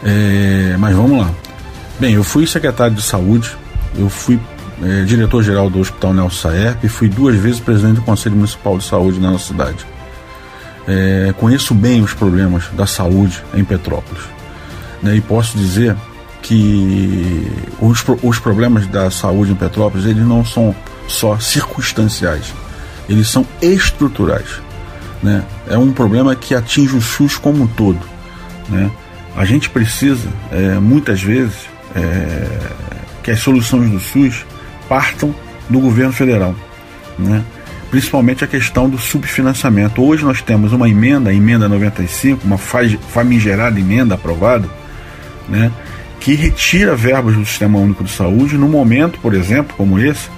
[0.03, 1.31] É, mas vamos lá.
[2.01, 3.55] Bem, eu fui secretário de saúde,
[3.99, 4.41] eu fui
[4.83, 8.85] é, diretor-geral do Hospital Nelson Saerp e fui duas vezes presidente do Conselho Municipal de
[8.85, 9.87] Saúde na nossa cidade.
[10.87, 14.25] É, conheço bem os problemas da saúde em Petrópolis.
[15.03, 15.97] Né, e posso dizer
[16.43, 17.51] que
[17.81, 20.75] os, os problemas da saúde em Petrópolis eles não são
[21.09, 22.55] só circunstanciais,
[23.09, 24.61] eles são estruturais.
[25.23, 25.43] Né?
[25.69, 28.01] É um problema que atinge o SUS como um todo.
[28.69, 28.91] Né?
[29.37, 32.47] A gente precisa, é, muitas vezes, é,
[33.23, 34.45] que as soluções do SUS
[34.89, 35.35] partam
[35.69, 36.55] do governo federal.
[37.19, 37.43] Né?
[37.91, 40.03] Principalmente a questão do subfinanciamento.
[40.03, 44.69] Hoje nós temos uma emenda, a emenda 95, uma famigerada emenda aprovada,
[45.49, 45.71] né?
[46.21, 50.29] que retira verbas do Sistema Único de Saúde no momento, por exemplo, como esse,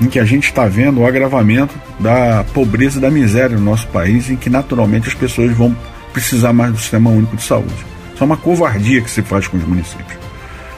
[0.00, 3.86] em que a gente está vendo o agravamento da pobreza e da miséria no nosso
[3.88, 5.76] país, em que naturalmente as pessoas vão
[6.12, 7.74] precisar mais do sistema único de saúde.
[8.14, 10.23] Isso é uma covardia que se faz com os municípios.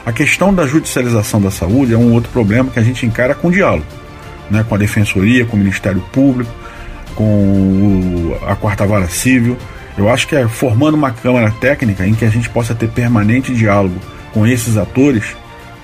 [0.07, 3.51] A questão da judicialização da saúde é um outro problema que a gente encara com
[3.51, 3.85] diálogo.
[4.49, 6.49] né, com a Defensoria, com o Ministério Público,
[7.13, 9.57] com o, a Quarta Vara Civil.
[9.97, 13.53] Eu acho que é formando uma Câmara Técnica em que a gente possa ter permanente
[13.53, 13.99] diálogo
[14.33, 15.35] com esses atores,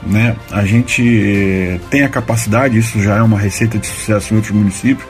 [0.08, 4.38] né, a gente eh, tem a capacidade, isso já é uma receita de sucesso em
[4.38, 5.06] outros municípios,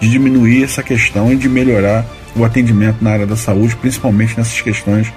[0.00, 4.60] de diminuir essa questão e de melhorar o atendimento na área da saúde, principalmente nessas
[4.60, 5.12] questões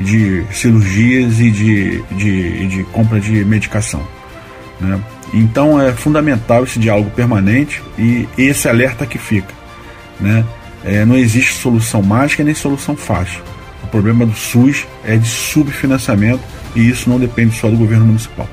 [0.00, 4.02] de cirurgias e de, de, de compra de medicação.
[4.80, 4.98] Né?
[5.32, 9.54] Então é fundamental esse diálogo permanente e esse alerta que fica.
[10.18, 10.44] Né?
[10.84, 13.42] É, não existe solução mágica nem solução fácil.
[13.82, 16.42] O problema do SUS é de subfinanciamento
[16.74, 18.48] e isso não depende só do governo municipal.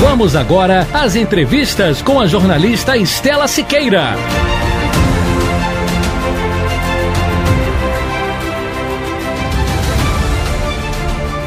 [0.00, 4.14] Vamos agora às entrevistas com a jornalista Estela Siqueira.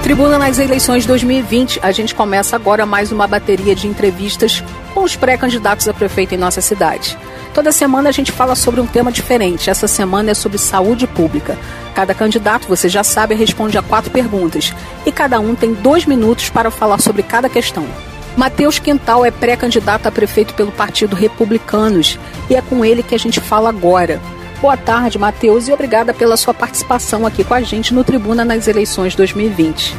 [0.04, 1.80] Tribuna nas eleições 2020.
[1.82, 4.64] A gente começa agora mais uma bateria de entrevistas
[4.94, 7.18] com os pré-candidatos a prefeito em nossa cidade.
[7.56, 9.72] Toda semana a gente fala sobre um tema diferente.
[9.72, 11.58] Essa semana é sobre saúde pública.
[11.96, 14.76] Cada candidato, você já sabe, responde a quatro perguntas.
[15.08, 17.88] E cada um tem dois minutos para falar sobre cada questão.
[18.36, 22.18] Matheus Quintal é pré-candidato a prefeito pelo Partido Republicanos
[22.50, 24.20] e é com ele que a gente fala agora.
[24.60, 28.68] Boa tarde, Matheus, e obrigada pela sua participação aqui com a gente no Tribuna nas
[28.68, 29.96] eleições 2020.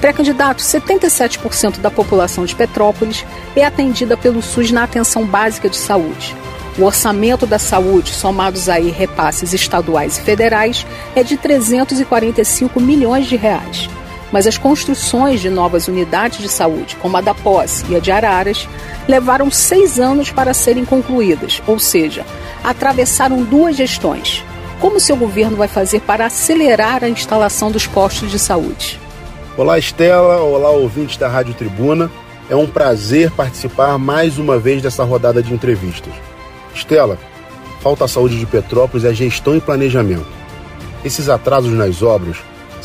[0.00, 3.24] Pré-candidato, 77% da população de Petrópolis
[3.56, 6.36] é atendida pelo SUS na atenção básica de saúde.
[6.76, 10.86] O orçamento da saúde, somados aí repasses estaduais e federais,
[11.16, 13.88] é de 345 milhões de reais
[14.32, 18.10] mas as construções de novas unidades de saúde, como a da Posse e a de
[18.10, 18.68] Araras,
[19.06, 22.24] levaram seis anos para serem concluídas, ou seja,
[22.62, 24.44] atravessaram duas gestões.
[24.80, 29.00] Como seu governo vai fazer para acelerar a instalação dos postos de saúde?
[29.56, 30.40] Olá, Estela.
[30.40, 32.08] Olá, ouvintes da Rádio Tribuna.
[32.48, 36.12] É um prazer participar mais uma vez dessa rodada de entrevistas.
[36.72, 37.18] Estela,
[37.80, 40.28] falta a saúde de Petrópolis é gestão e planejamento.
[41.04, 42.36] Esses atrasos nas obras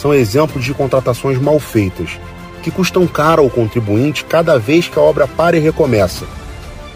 [0.03, 2.19] são exemplos de contratações mal feitas,
[2.61, 6.25] que custam caro ao contribuinte cada vez que a obra para e recomeça.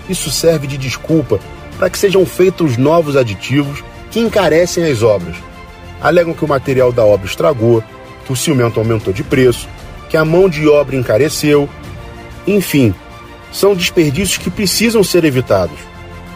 [0.09, 1.39] Isso serve de desculpa
[1.77, 3.81] para que sejam feitos novos aditivos
[4.11, 5.37] que encarecem as obras.
[6.01, 7.81] Alegam que o material da obra estragou,
[8.25, 9.69] que o cimento aumentou de preço,
[10.09, 11.69] que a mão de obra encareceu.
[12.45, 12.93] Enfim,
[13.53, 15.79] são desperdícios que precisam ser evitados.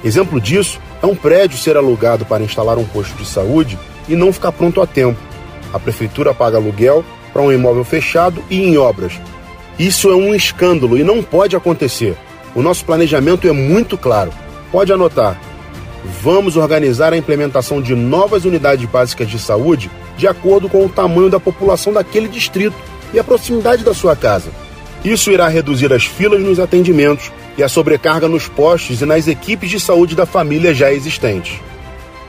[0.06, 3.78] Exemplo disso é um prédio ser alugado para instalar um posto de saúde
[4.08, 5.31] e não ficar pronto a tempo
[5.74, 9.14] a prefeitura paga aluguel para um imóvel fechado e em obras.
[9.80, 12.16] Isso é um escândalo e não pode acontecer.
[12.54, 14.32] O nosso planejamento é muito claro.
[14.72, 15.40] Pode anotar.
[16.22, 21.30] Vamos organizar a implementação de novas unidades básicas de saúde de acordo com o tamanho
[21.30, 22.76] da população daquele distrito
[23.14, 24.50] e a proximidade da sua casa.
[25.04, 29.70] Isso irá reduzir as filas nos atendimentos e a sobrecarga nos postos e nas equipes
[29.70, 31.60] de saúde da família já existentes.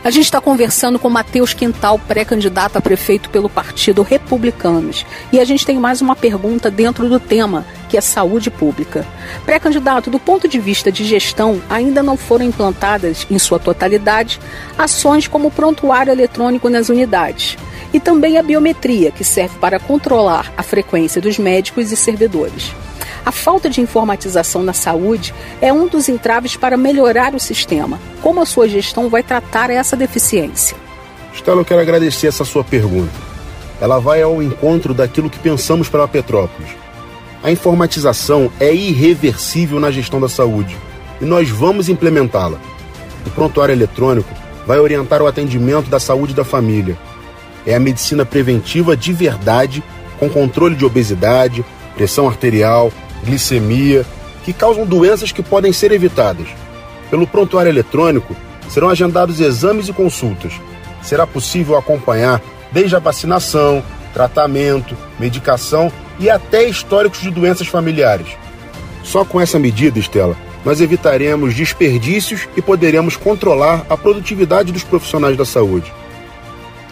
[0.05, 5.07] A gente está conversando com Matheus Quintal, pré-candidato a prefeito pelo Partido Republicanos.
[5.33, 9.07] E a gente tem mais uma pergunta dentro do tema, que é saúde pública.
[9.45, 14.41] Pré-candidato, do ponto de vista de gestão, ainda não foram implantadas, em sua totalidade,
[14.79, 17.59] ações como o prontuário eletrônico nas unidades.
[17.93, 22.73] E também a biometria, que serve para controlar a frequência dos médicos e servidores.
[23.27, 28.01] A falta de informatização na saúde é um dos entraves para melhorar o sistema.
[28.23, 30.75] Como a sua gestão vai tratar essa deficiência?
[31.35, 33.13] Estela, eu quero agradecer essa sua pergunta.
[33.79, 36.82] Ela vai ao encontro daquilo que pensamos para Petrópolis.
[37.43, 40.77] A informatização é irreversível na gestão da saúde
[41.21, 42.59] e nós vamos implementá-la.
[43.27, 44.33] O prontuário eletrônico
[44.65, 46.97] vai orientar o atendimento da saúde da família.
[47.67, 49.83] É a medicina preventiva de verdade,
[50.21, 51.65] com controle de obesidade,
[51.97, 52.93] pressão arterial,
[53.25, 54.07] glicemia,
[54.45, 56.47] que causam doenças que podem ser evitadas.
[57.11, 58.37] Pelo prontuário eletrônico,
[58.69, 60.53] serão agendados exames e consultas.
[61.03, 62.41] Será possível acompanhar
[62.71, 63.83] desde a vacinação,
[64.15, 65.93] tratamento, medicação
[66.23, 68.29] e até históricos de doenças familiares.
[69.03, 75.37] Só com essa medida, Estela, nós evitaremos desperdícios e poderemos controlar a produtividade dos profissionais
[75.37, 75.93] da saúde.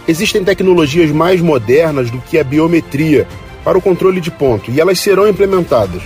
[0.09, 3.29] Existem tecnologias mais modernas do que a biometria
[3.65, 6.03] para o controle de ponto e elas serão implementadas.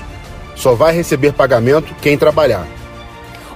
[0.54, 2.66] Só vai receber pagamento quem trabalhar.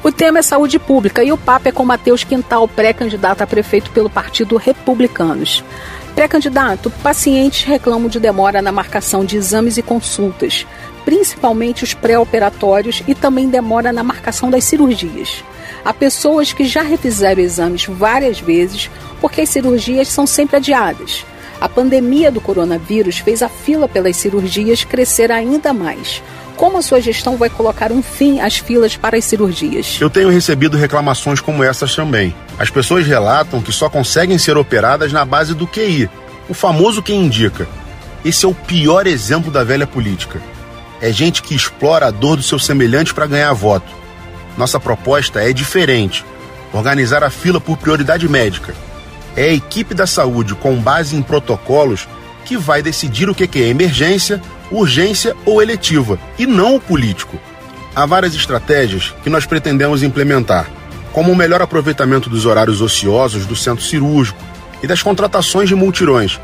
[0.02, 3.90] O tema é saúde pública e o papo é com Matheus Quintal, pré-candidato a prefeito
[3.90, 5.62] pelo Partido Republicanos.
[6.18, 10.66] Pré-candidato, pacientes reclamam de demora na marcação de exames e consultas,
[11.04, 15.44] principalmente os pré-operatórios e também demora na marcação das cirurgias.
[15.84, 18.90] Há pessoas que já refizeram exames várias vezes
[19.20, 21.24] porque as cirurgias são sempre adiadas.
[21.60, 26.22] A pandemia do coronavírus fez a fila pelas cirurgias crescer ainda mais.
[26.56, 29.96] Como a sua gestão vai colocar um fim às filas para as cirurgias?
[30.00, 32.34] Eu tenho recebido reclamações como essas também.
[32.58, 36.08] As pessoas relatam que só conseguem ser operadas na base do QI,
[36.48, 37.68] o famoso quem indica.
[38.24, 40.40] Esse é o pior exemplo da velha política.
[41.00, 43.92] É gente que explora a dor do seu semelhante para ganhar voto.
[44.56, 46.24] Nossa proposta é diferente:
[46.72, 48.74] organizar a fila por prioridade médica.
[49.38, 52.08] É a equipe da saúde, com base em protocolos,
[52.44, 57.38] que vai decidir o que é emergência, urgência ou eletiva, e não o político.
[57.94, 60.68] Há várias estratégias que nós pretendemos implementar,
[61.12, 64.42] como o melhor aproveitamento dos horários ociosos do centro cirúrgico
[64.82, 66.40] e das contratações de multirões,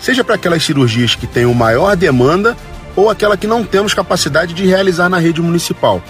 [0.00, 2.56] seja para aquelas cirurgias que tenham maior demanda
[2.96, 6.02] ou aquela que não temos capacidade de realizar na rede municipal.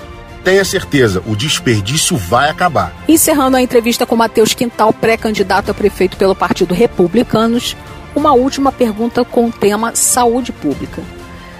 [0.48, 2.94] Tenha certeza, o desperdício vai acabar.
[3.06, 7.76] Encerrando a entrevista com Matheus Quintal, pré-candidato a prefeito pelo Partido Republicanos,
[8.16, 11.02] uma última pergunta com o tema saúde pública.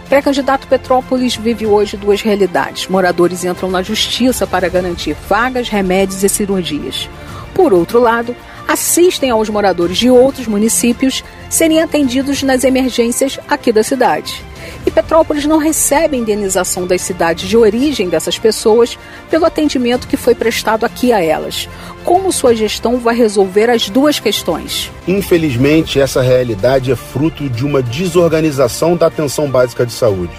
[0.08, 2.88] Pré-candidato Petrópolis vive hoje duas realidades.
[2.88, 7.10] Moradores entram na justiça para garantir vagas, remédios e cirurgias.
[7.54, 8.34] Por outro lado,
[8.68, 14.44] assistem aos moradores de outros municípios serem atendidos nas emergências aqui da cidade.
[14.84, 18.98] E Petrópolis não recebe indenização das cidades de origem dessas pessoas
[19.30, 21.68] pelo atendimento que foi prestado aqui a elas.
[22.04, 24.90] Como sua gestão vai resolver as duas questões?
[25.06, 30.32] Infelizmente, essa realidade é fruto de uma desorganização da atenção básica de saúde.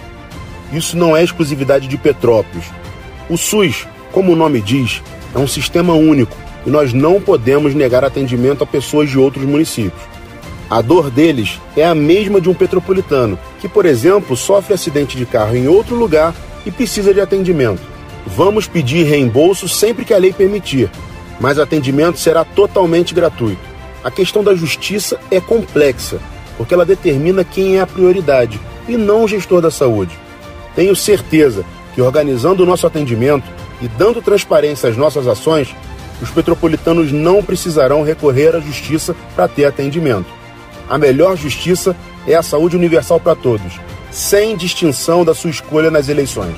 [0.72, 2.66] Isso não é exclusividade de Petrópolis.
[3.28, 5.02] O SUS, como o nome diz,
[5.34, 10.02] é um sistema único e nós não podemos negar atendimento a pessoas de outros municípios.
[10.70, 15.26] A dor deles é a mesma de um petropolitano, que, por exemplo, sofre acidente de
[15.26, 17.82] carro em outro lugar e precisa de atendimento.
[18.28, 20.90] Vamos pedir reembolso sempre que a lei permitir,
[21.40, 23.62] mas atendimento será totalmente gratuito.
[24.04, 26.20] A questão da justiça é complexa,
[26.56, 30.18] porque ela determina quem é a prioridade e não o gestor da saúde.
[30.76, 31.66] Tenho certeza
[31.96, 33.48] que organizando o nosso atendimento
[33.82, 35.74] e dando transparência às nossas ações,
[36.22, 40.28] os petropolitanos não precisarão recorrer à justiça para ter atendimento.
[40.90, 41.96] A melhor justiça
[42.28, 43.80] é a saúde universal para todos,
[44.12, 46.56] sem distinção da sua escolha nas eleições.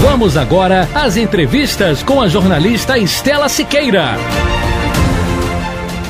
[0.00, 4.16] Vamos agora às entrevistas com a jornalista Estela Siqueira.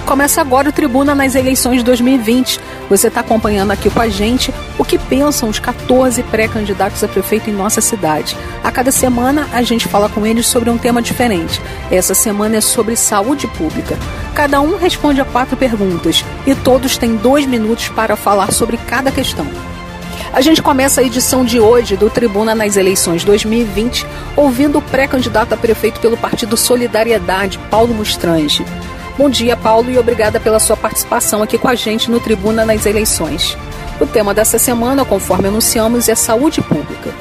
[0.05, 2.61] Começa agora o Tribuna nas eleições 2020.
[2.89, 7.49] Você está acompanhando aqui com a gente o que pensam os 14 pré-candidatos a prefeito
[7.49, 8.37] em nossa cidade.
[8.63, 11.61] A cada semana a gente fala com eles sobre um tema diferente.
[11.91, 13.97] Essa semana é sobre saúde pública.
[14.35, 19.11] Cada um responde a quatro perguntas e todos têm dois minutos para falar sobre cada
[19.11, 19.47] questão.
[20.33, 25.55] A gente começa a edição de hoje do Tribuna nas eleições 2020 ouvindo o pré-candidato
[25.55, 28.65] a prefeito pelo Partido Solidariedade, Paulo Mustrange.
[29.17, 32.85] Bom dia, Paulo, e obrigada pela sua participação aqui com a gente no Tribuna nas
[32.85, 33.57] eleições.
[33.99, 37.15] O tema dessa semana, conforme anunciamos, é saúde pública.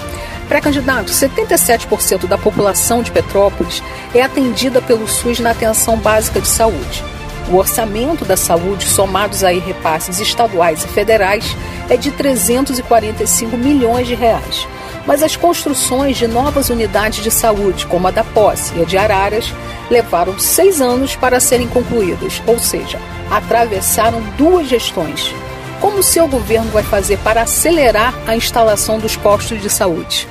[0.49, 3.81] Pré-candidato, 77% da população de Petrópolis
[4.13, 7.14] é atendida pelo SUS na atenção básica de saúde.
[7.49, 11.55] O orçamento da saúde, somados a repasses estaduais e federais,
[11.89, 14.67] é de 345 milhões de reais.
[15.05, 18.97] Mas as construções de novas unidades de saúde, como a da Posse e a de
[18.97, 19.53] Araras,
[19.91, 22.99] levaram seis anos para serem concluídas, ou seja,
[23.29, 25.31] atravessaram duas gestões.
[25.79, 30.27] Como o seu governo vai fazer para acelerar a instalação dos postos de saúde?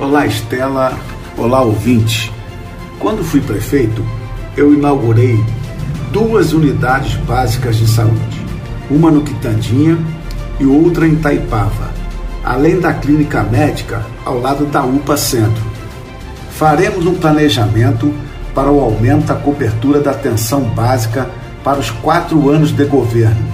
[0.00, 0.98] Olá, Estela.
[1.36, 2.32] Olá, ouvinte.
[2.98, 4.04] Quando fui prefeito,
[4.56, 5.38] eu inaugurei
[6.10, 8.44] duas unidades básicas de saúde,
[8.90, 9.98] uma no Quitandinha
[10.58, 11.90] e outra em Taipava,
[12.44, 15.62] além da clínica médica ao lado da UPA Centro.
[16.50, 18.12] Faremos um planejamento
[18.54, 21.30] para o aumento da cobertura da atenção básica
[21.62, 23.48] para os quatro anos de governo.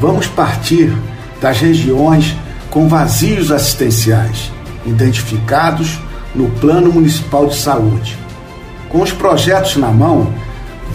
[0.00, 0.96] Vamos partir
[1.40, 2.34] das regiões
[2.70, 4.50] com vazios assistenciais,
[4.86, 6.00] identificados
[6.34, 8.18] no Plano Municipal de Saúde.
[8.88, 10.32] Com os projetos na mão,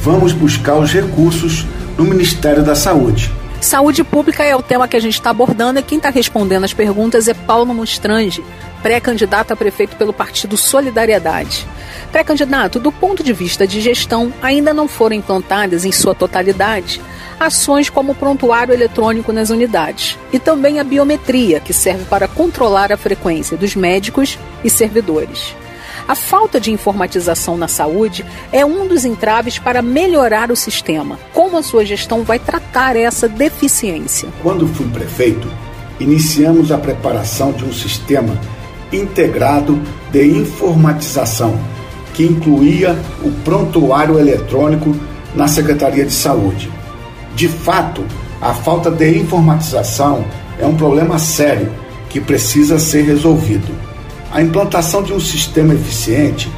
[0.02, 1.66] vamos buscar os recursos
[1.98, 3.32] no Ministério da Saúde.
[3.62, 6.74] Saúde pública é o tema que a gente está abordando e quem está respondendo as
[6.74, 8.44] perguntas é Paulo Mostrange,
[8.82, 11.68] pré-candidato a prefeito pelo Partido Solidariedade.
[12.10, 17.02] Pré-candidato, do ponto de vista de gestão, ainda não foram implantadas em sua totalidade
[17.40, 22.92] ações como o prontuário eletrônico nas unidades e também a biometria, que serve para controlar
[22.92, 25.56] a frequência dos médicos e servidores.
[26.10, 31.20] A falta de informatização na saúde é um dos entraves para melhorar o sistema.
[31.36, 34.28] Como a sua gestão vai tratar essa deficiência?
[34.42, 35.48] Quando fui prefeito,
[36.00, 38.36] iniciamos a preparação de um sistema
[38.92, 39.80] integrado
[40.12, 41.60] de informatização,
[42.16, 44.96] que incluía o prontuário eletrônico
[45.36, 46.72] na Secretaria de Saúde.
[47.36, 48.04] De fato,
[48.42, 50.26] a falta de informatização
[50.58, 51.72] é um problema sério
[52.10, 53.89] que precisa ser resolvido.
[54.32, 56.50] A implantação de um sistema eficiente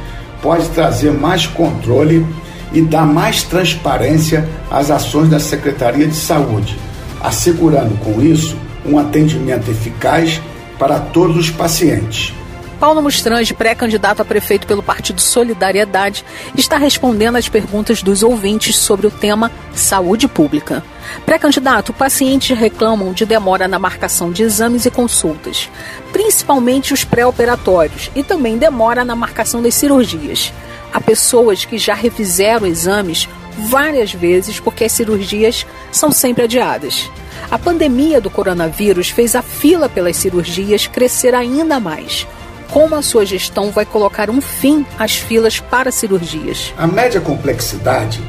[0.42, 2.26] pode trazer mais controle
[2.72, 6.78] e dar mais transparência às ações da Secretaria de Saúde,
[7.20, 10.40] assegurando com isso um atendimento eficaz
[10.78, 12.34] para todos os pacientes.
[12.82, 16.24] Paulo Mustrange, pré-candidato a prefeito pelo Partido Solidariedade,
[16.58, 20.82] está respondendo às perguntas dos ouvintes sobre o tema saúde pública.
[21.24, 25.70] Pré-candidato, pacientes reclamam de demora na marcação de exames e consultas,
[26.12, 30.52] principalmente os pré-operatórios, e também demora na marcação das cirurgias.
[30.92, 37.08] Há pessoas que já refizeram exames várias vezes porque as cirurgias são sempre adiadas.
[37.48, 42.26] A pandemia do coronavírus fez a fila pelas cirurgias crescer ainda mais
[42.72, 46.72] como a sua gestão vai colocar um fim às filas para cirurgias.
[46.78, 48.20] A média complexidade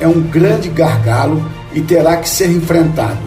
[0.00, 3.20] é um grande gargalo e terá que ser enfrentado.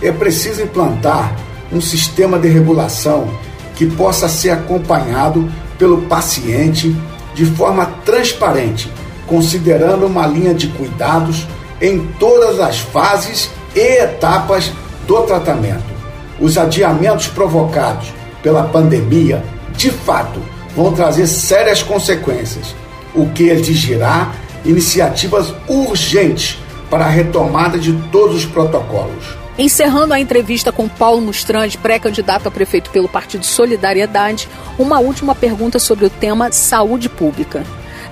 [0.00, 1.36] É preciso implantar
[1.70, 3.28] um sistema de regulação
[3.76, 6.96] que possa ser acompanhado pelo paciente
[7.34, 8.90] de forma transparente,
[9.26, 11.46] considerando uma linha de cuidados
[11.80, 14.72] em todas as fases e etapas
[15.06, 15.92] do tratamento.
[16.40, 18.12] Os adiamentos provocados
[18.42, 19.42] pela pandemia
[19.76, 20.40] de fato,
[20.76, 22.74] vão trazer sérias consequências,
[23.14, 24.32] o que exigirá
[24.64, 26.58] iniciativas urgentes
[26.88, 29.42] para a retomada de todos os protocolos.
[29.58, 35.78] Encerrando a entrevista com Paulo Mustrande, pré-candidato a prefeito pelo Partido Solidariedade, uma última pergunta
[35.78, 37.62] sobre o tema saúde pública.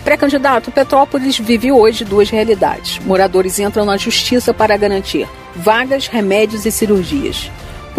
[0.05, 2.99] Pré-candidato, Petrópolis vive hoje duas realidades.
[3.05, 7.51] Moradores entram na justiça para garantir vagas, remédios e cirurgias.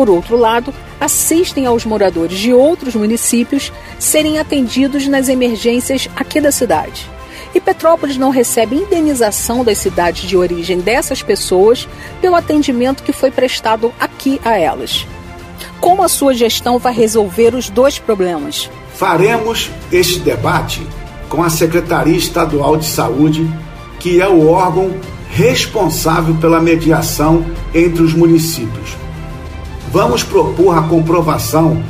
[0.02, 6.52] Por outro lado, assistem aos moradores de outros municípios serem atendidos nas emergências aqui da
[6.52, 7.08] cidade.
[7.54, 11.88] E Petrópolis não recebe indenização das cidades de origem dessas pessoas
[12.20, 15.06] pelo atendimento que foi prestado aqui a elas.
[15.80, 18.72] Como a sua gestão vai resolver os dois problemas?
[18.96, 20.82] Faremos este debate
[21.30, 23.48] com a Secretaria Estadual de Saúde,
[24.00, 25.00] que é o órgão
[25.30, 29.00] responsável pela mediação entre os municípios
[29.92, 31.84] vamos propor a comprovação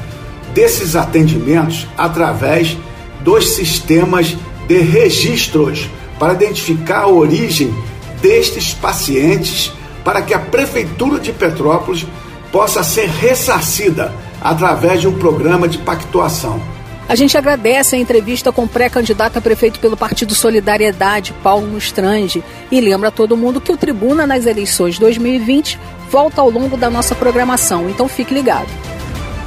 [0.53, 2.78] desses atendimentos através
[3.22, 4.36] dos sistemas
[4.68, 5.88] de registros
[6.19, 7.73] para identificar a origem
[8.22, 9.72] destes pacientes
[10.03, 12.06] para que a Prefeitura de Petrópolis
[12.52, 16.60] possa ser ressarcida através de um programa de pactuação.
[17.07, 22.44] A gente agradece a entrevista com o pré-candidato a prefeito pelo Partido Solidariedade, Paulo Mustrange,
[22.72, 25.78] e lembra a todo mundo que o Tribuna nas eleições 2020
[26.10, 28.68] volta ao longo da nossa programação, então fique ligado.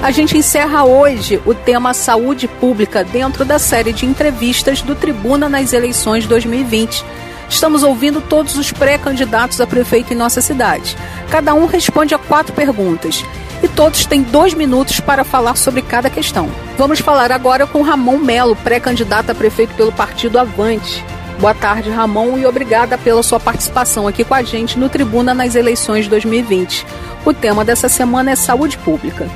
[0.00, 5.48] A gente encerra hoje o tema saúde pública dentro da série de entrevistas do Tribuna
[5.48, 7.04] nas eleições 2020.
[7.50, 10.96] Estamos ouvindo todos os pré-candidatos a prefeito em nossa cidade.
[11.28, 13.24] Cada um responde a quatro perguntas
[13.60, 16.48] e todos têm dois minutos para falar sobre cada questão.
[16.78, 21.04] Vamos falar agora com Ramon Melo, pré-candidato a prefeito pelo partido Avante.
[21.38, 25.54] Boa tarde, Ramon, e obrigada pela sua participação aqui com a gente no Tribuna nas
[25.54, 26.86] eleições 2020.
[27.24, 29.28] O tema dessa semana é saúde pública.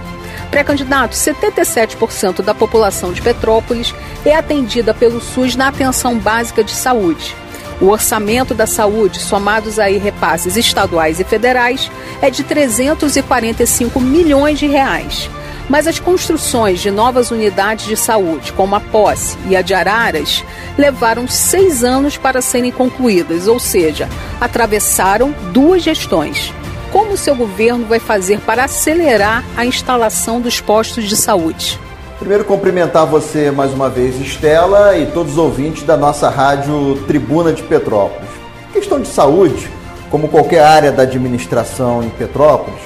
[0.50, 3.94] Pré-candidato, 77% da população de Petrópolis
[4.24, 7.34] é atendida pelo SUS na atenção básica de saúde.
[7.80, 11.90] O orçamento da saúde, somados aí repasses estaduais e federais,
[12.22, 15.28] é de 345 milhões de reais.
[15.68, 20.42] Mas as construções de novas unidades de saúde, como a Posse e a de Araras,
[20.78, 24.08] levaram seis anos para serem concluídas, ou seja,
[24.40, 26.52] atravessaram duas gestões.
[26.90, 31.78] Como o seu governo vai fazer para acelerar a instalação dos postos de saúde?
[32.18, 37.52] Primeiro, cumprimentar você mais uma vez, Estela, e todos os ouvintes da nossa rádio Tribuna
[37.52, 38.30] de Petrópolis.
[38.72, 39.70] questão de saúde,
[40.10, 42.80] como qualquer área da administração em Petrópolis,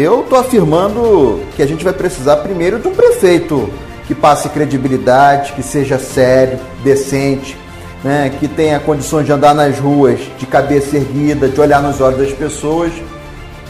[0.00, 3.68] eu estou afirmando que a gente vai precisar primeiro de um prefeito
[4.06, 7.56] que passe credibilidade, que seja sério, decente,
[8.02, 12.18] né, que tenha condições de andar nas ruas de cabeça erguida, de olhar nos olhos
[12.18, 12.92] das pessoas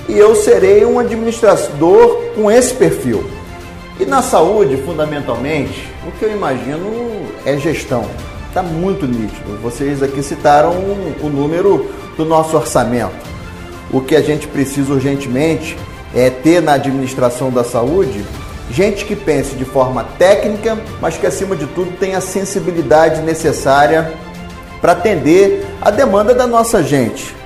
[0.08, 3.24] e eu serei um administrador com esse perfil.
[4.00, 8.06] E na saúde, fundamentalmente, o que eu imagino é gestão.
[8.46, 9.58] Está muito nítido.
[9.60, 13.28] Vocês aqui citaram o número do nosso orçamento.
[13.92, 15.76] O que a gente precisa urgentemente
[16.14, 18.24] é ter na administração da saúde
[18.70, 24.12] gente que pense de forma técnica, mas que acima de tudo tenha a sensibilidade necessária
[24.80, 27.38] para atender a demanda da nossa gente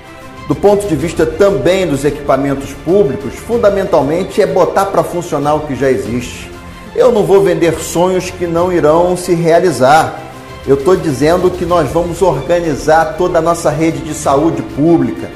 [0.48, 5.74] do ponto de vista também dos equipamentos públicos, fundamentalmente é botar para funcionar o que
[5.74, 6.50] já existe.
[6.94, 10.20] Eu não vou vender sonhos que não irão se realizar.
[10.66, 15.30] Eu estou dizendo que nós vamos organizar toda a nossa rede de saúde pública.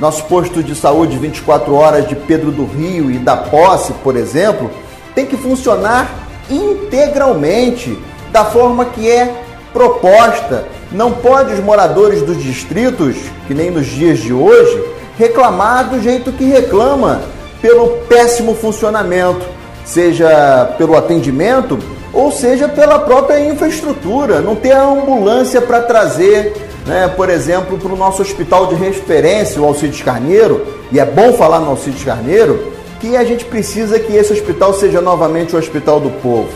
[0.00, 4.70] Nosso posto de saúde 24 horas de Pedro do Rio e da Posse, por exemplo,
[5.14, 6.08] tem que funcionar
[6.48, 7.98] integralmente,
[8.30, 9.42] da forma que é
[9.72, 13.16] proposta não pode os moradores dos distritos,
[13.46, 14.82] que nem nos dias de hoje,
[15.18, 17.20] reclamar do jeito que reclama,
[17.60, 19.44] pelo péssimo funcionamento,
[19.84, 21.78] seja pelo atendimento
[22.12, 24.40] ou seja pela própria infraestrutura.
[24.40, 29.60] Não ter a ambulância para trazer, né, por exemplo, para o nosso hospital de referência,
[29.60, 34.16] o Alcides Carneiro, e é bom falar no Alcides Carneiro, que a gente precisa que
[34.16, 36.48] esse hospital seja novamente o Hospital do Povo.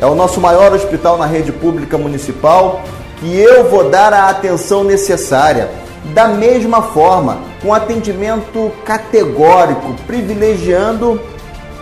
[0.00, 2.82] É o nosso maior hospital na rede pública municipal
[3.20, 5.70] que eu vou dar a atenção necessária.
[6.12, 11.20] Da mesma forma, com atendimento categórico, privilegiando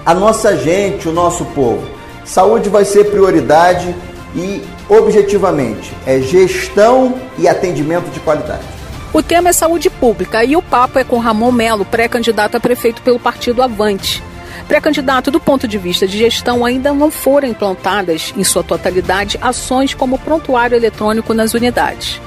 [0.04, 1.82] a nossa gente, o nosso povo.
[2.24, 3.94] Saúde vai ser prioridade
[4.34, 8.64] e, objetivamente, é gestão e atendimento de qualidade.
[9.12, 13.02] O tema é saúde pública e o papo é com Ramon Melo, pré-candidato a prefeito
[13.02, 14.22] pelo partido Avante.
[14.66, 19.92] Pré-candidato, do ponto de vista de gestão, ainda não foram implantadas, em sua totalidade, ações
[19.92, 22.20] como prontuário eletrônico nas unidades.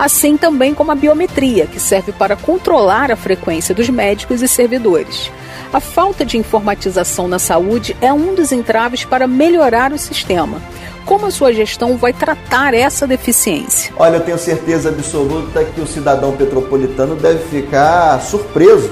[0.00, 5.30] Assim também como a biometria, que serve para controlar a frequência dos médicos e servidores.
[5.70, 10.56] A falta de informatização na saúde é um dos entraves para melhorar o sistema.
[11.04, 13.92] Como a sua gestão vai tratar essa deficiência?
[13.94, 18.90] Olha, eu tenho certeza absoluta que o cidadão petropolitano deve ficar surpreso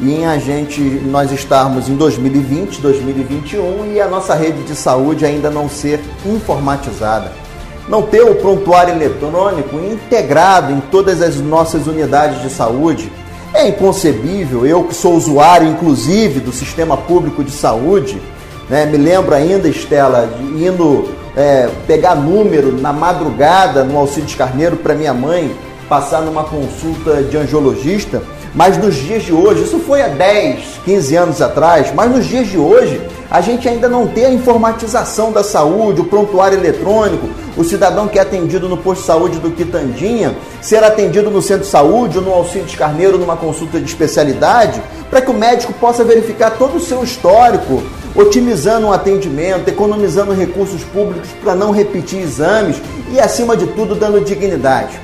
[0.00, 5.50] em a gente nós estarmos em 2020, 2021 e a nossa rede de saúde ainda
[5.50, 7.41] não ser informatizada.
[7.88, 13.10] Não ter o prontuário eletrônico integrado em todas as nossas unidades de saúde.
[13.52, 18.20] É inconcebível, eu que sou usuário, inclusive, do sistema público de saúde,
[18.68, 18.86] né?
[18.86, 24.94] me lembro ainda, Estela, de indo é, pegar número na madrugada no Alcides Carneiro para
[24.94, 25.54] minha mãe
[25.88, 28.22] passar numa consulta de angiologista
[28.54, 32.48] mas nos dias de hoje, isso foi há 10, 15 anos atrás, mas nos dias
[32.48, 33.00] de hoje,
[33.30, 38.18] a gente ainda não tem a informatização da saúde, o prontuário eletrônico, o cidadão que
[38.18, 42.24] é atendido no posto de saúde do Quitandinha ser atendido no centro de saúde ou
[42.24, 46.80] no Alcides Carneiro numa consulta de especialidade, para que o médico possa verificar todo o
[46.80, 47.82] seu histórico,
[48.14, 52.76] otimizando o atendimento, economizando recursos públicos para não repetir exames
[53.10, 55.00] e, acima de tudo, dando dignidade.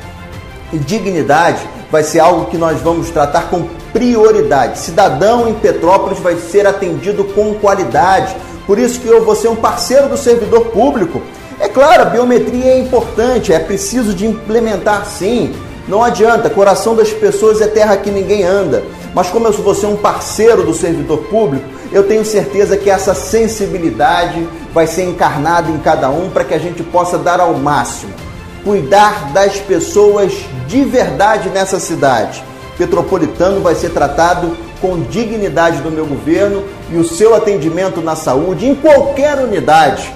[0.70, 4.78] E dignidade vai ser algo que nós vamos tratar com prioridade.
[4.78, 8.36] Cidadão em Petrópolis vai ser atendido com qualidade.
[8.66, 11.22] Por isso que eu vou ser um parceiro do servidor público.
[11.60, 15.54] É claro, a biometria é importante, é preciso de implementar sim.
[15.88, 18.84] Não adianta, coração das pessoas é terra que ninguém anda.
[19.14, 23.14] Mas como eu vou ser um parceiro do servidor público, eu tenho certeza que essa
[23.14, 28.27] sensibilidade vai ser encarnada em cada um para que a gente possa dar ao máximo.
[28.68, 30.30] Cuidar das pessoas
[30.66, 32.44] de verdade nessa cidade.
[32.76, 36.62] Petropolitano vai ser tratado com dignidade do meu governo
[36.92, 40.12] e o seu atendimento na saúde em qualquer unidade,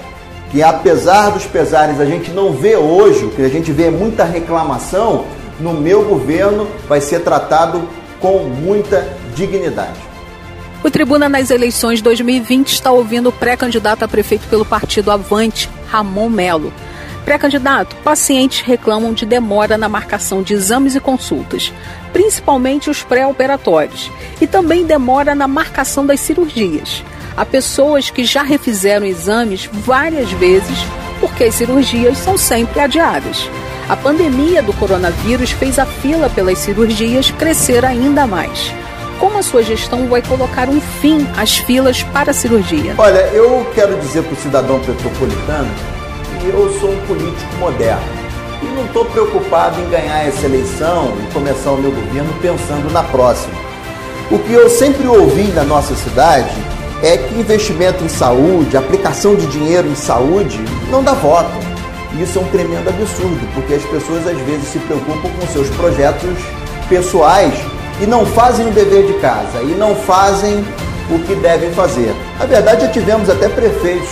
[0.51, 3.89] que apesar dos pesares a gente não vê hoje, o que a gente vê é
[3.89, 5.25] muita reclamação,
[5.59, 7.81] no meu governo vai ser tratado
[8.19, 9.99] com muita dignidade.
[10.83, 16.29] O Tribuna nas eleições 2020 está ouvindo o pré-candidato a prefeito pelo partido Avante, Ramon
[16.29, 16.71] Melo.
[17.25, 21.71] Pré-candidato, pacientes reclamam de demora na marcação de exames e consultas,
[22.11, 27.03] principalmente os pré-operatórios, e também demora na marcação das cirurgias.
[27.35, 30.77] Há pessoas que já refizeram exames várias vezes
[31.19, 33.49] porque as cirurgias são sempre adiadas.
[33.87, 38.73] A pandemia do coronavírus fez a fila pelas cirurgias crescer ainda mais.
[39.19, 42.93] Como a sua gestão vai colocar um fim às filas para a cirurgia?
[42.97, 46.02] Olha, eu quero dizer para o cidadão petropolitano
[46.45, 48.03] eu sou um político moderno
[48.61, 53.03] e não estou preocupado em ganhar essa eleição e começar o meu governo pensando na
[53.03, 53.53] próxima.
[54.31, 56.53] O que eu sempre ouvi na nossa cidade
[57.01, 60.59] é que investimento em saúde, aplicação de dinheiro em saúde,
[60.89, 61.51] não dá voto.
[62.19, 66.37] Isso é um tremendo absurdo, porque as pessoas às vezes se preocupam com seus projetos
[66.87, 67.53] pessoais
[68.01, 70.63] e não fazem o dever de casa e não fazem
[71.09, 72.13] o que devem fazer.
[72.39, 74.09] Na verdade, já tivemos até prefeitos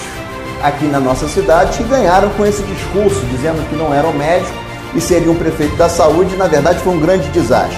[0.64, 4.54] aqui na nossa cidade que ganharam com esse discurso, dizendo que não eram médicos
[4.94, 7.78] e seriam prefeito da saúde, e na verdade foi um grande desastre.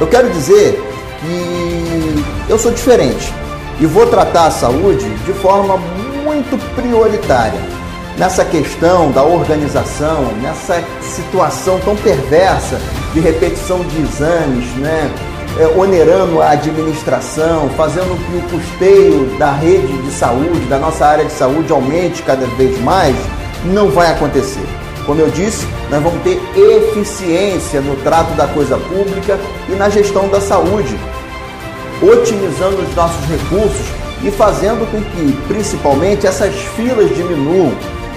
[0.00, 0.82] Eu quero dizer
[1.20, 3.32] que eu sou diferente
[3.78, 5.76] e vou tratar a saúde de forma
[6.24, 7.60] muito prioritária
[8.16, 12.80] nessa questão da organização, nessa situação tão perversa
[13.14, 15.10] de repetição de exames, né?
[15.58, 21.24] É, onerando a administração, fazendo que o custeio da rede de saúde, da nossa área
[21.24, 23.14] de saúde, aumente cada vez mais,
[23.64, 24.64] não vai acontecer.
[25.04, 30.28] Como eu disse, nós vamos ter eficiência no trato da coisa pública e na gestão
[30.28, 30.96] da saúde,
[32.00, 33.86] otimizando os nossos recursos
[34.22, 37.72] e fazendo com que, principalmente, essas filas diminuam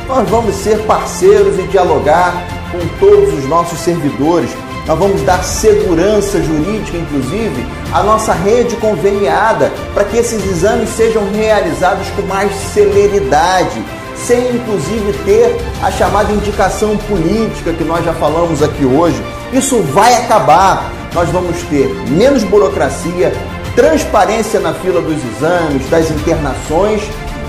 [0.08, 2.34] nós vamos ser parceiros e dialogar
[2.72, 4.50] com todos os nossos servidores.
[4.86, 11.24] Nós vamos dar segurança jurídica, inclusive, à nossa rede conveniada, para que esses exames sejam
[11.32, 13.82] realizados com mais celeridade,
[14.16, 19.24] sem inclusive ter a chamada indicação política que nós já falamos aqui hoje.
[19.54, 20.92] Isso vai acabar.
[21.14, 23.32] Nós vamos ter menos burocracia,
[23.76, 27.02] transparência na fila dos exames, das internações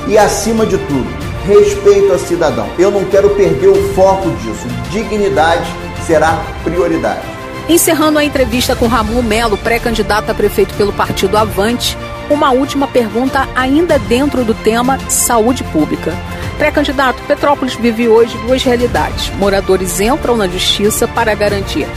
[0.06, 1.06] e, acima de tudo,
[1.48, 2.68] respeito ao cidadão.
[2.78, 4.66] Eu não quero perder o foco disso.
[4.90, 5.64] Dignidade
[6.06, 7.22] será prioridade.
[7.68, 11.96] Encerrando a entrevista com Ramon Melo, pré-candidato a prefeito pelo partido Avante,
[12.28, 16.12] uma última pergunta ainda dentro do tema saúde pública.
[16.58, 19.30] Pré-candidato, Petrópolis vive hoje duas realidades.
[19.36, 21.88] Moradores entram na justiça para garantir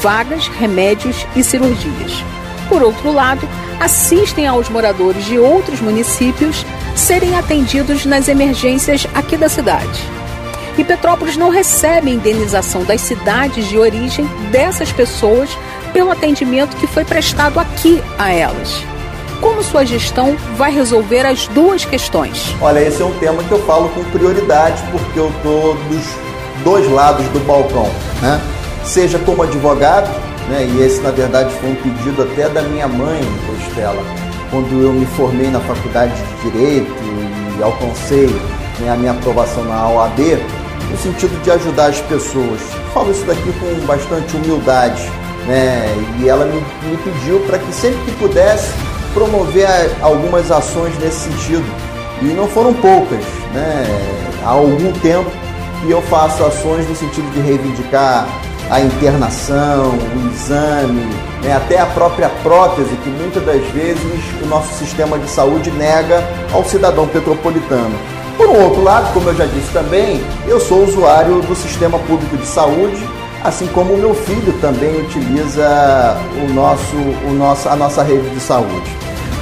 [0.00, 2.24] vagas, remédios e cirurgias.
[2.68, 3.48] Por outro lado,
[3.80, 6.64] assistem aos moradores de outros municípios
[6.94, 10.15] serem atendidos nas emergências aqui da cidade.
[10.78, 15.50] E Petrópolis não recebe indenização das cidades de origem dessas pessoas
[15.92, 18.84] pelo atendimento que foi prestado aqui a elas.
[19.40, 22.54] Como sua gestão vai resolver as duas questões?
[22.60, 26.04] Olha, esse é um tema que eu falo com prioridade porque eu estou dos
[26.64, 27.90] dois lados do balcão,
[28.20, 28.40] né?
[28.84, 30.08] Seja como advogado,
[30.48, 30.66] né?
[30.66, 33.20] E esse na verdade foi um pedido até da minha mãe,
[33.68, 34.02] Estela
[34.50, 36.92] quando eu me formei na faculdade de Direito
[37.58, 38.28] e alcancei
[38.80, 40.18] né, a minha aprovação na OAB,
[40.90, 42.60] no sentido de ajudar as pessoas.
[42.92, 45.02] Falo isso daqui com bastante humildade,
[45.46, 45.86] né?
[46.20, 48.72] E ela me, me pediu para que sempre que pudesse
[49.12, 49.68] promover
[50.02, 51.64] algumas ações nesse sentido.
[52.22, 53.84] E não foram poucas, né?
[54.44, 55.30] Há algum tempo
[55.80, 58.26] que eu faço ações no sentido de reivindicar
[58.70, 61.06] a internação, o exame,
[61.42, 66.22] né, até a própria prótese, que muitas das vezes o nosso sistema de saúde nega
[66.52, 67.96] ao cidadão petropolitano.
[68.36, 72.36] Por um outro lado, como eu já disse também, eu sou usuário do sistema público
[72.36, 73.02] de saúde,
[73.42, 78.40] assim como o meu filho também utiliza o nosso, o nosso, a nossa rede de
[78.40, 78.94] saúde.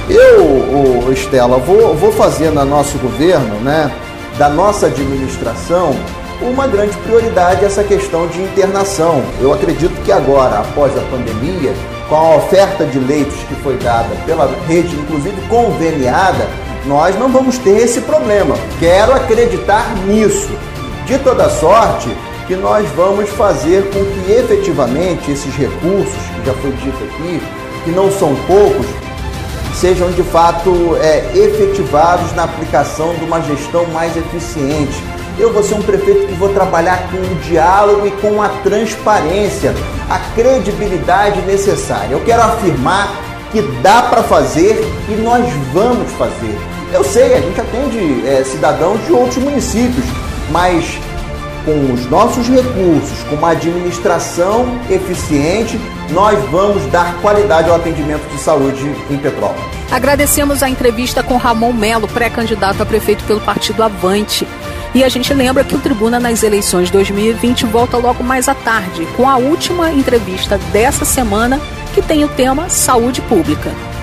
[0.09, 3.91] Eu, Estela, vou, vou fazer no nosso governo, né,
[4.37, 5.93] da nossa administração,
[6.41, 9.23] uma grande prioridade essa questão de internação.
[9.41, 11.73] Eu acredito que agora, após a pandemia,
[12.07, 16.47] com a oferta de leitos que foi dada pela rede, inclusive conveniada,
[16.85, 18.55] nós não vamos ter esse problema.
[18.79, 20.49] Quero acreditar nisso.
[21.05, 22.09] De toda sorte,
[22.47, 27.41] que nós vamos fazer com que efetivamente esses recursos, que já foi dito aqui,
[27.83, 28.85] que não são poucos,
[29.73, 35.03] sejam de fato é, efetivados na aplicação de uma gestão mais eficiente.
[35.37, 39.73] Eu vou ser um prefeito que vou trabalhar com o diálogo e com a transparência,
[40.09, 42.13] a credibilidade necessária.
[42.13, 43.09] Eu quero afirmar
[43.51, 44.79] que dá para fazer
[45.09, 46.74] e nós vamos fazer.
[46.95, 50.05] Eu sei, a gente atende é, cidadãos de outros municípios,
[50.49, 50.97] mas
[51.65, 55.77] com os nossos recursos, com uma administração eficiente,
[56.11, 59.61] nós vamos dar qualidade ao atendimento de saúde em Petrópolis.
[59.91, 64.47] Agradecemos a entrevista com Ramon Melo, pré-candidato a prefeito pelo partido Avante.
[64.93, 69.05] E a gente lembra que o Tribuna nas eleições 2020 volta logo mais à tarde,
[69.17, 71.59] com a última entrevista dessa semana,
[71.93, 73.94] que tem o tema Saúde Pública.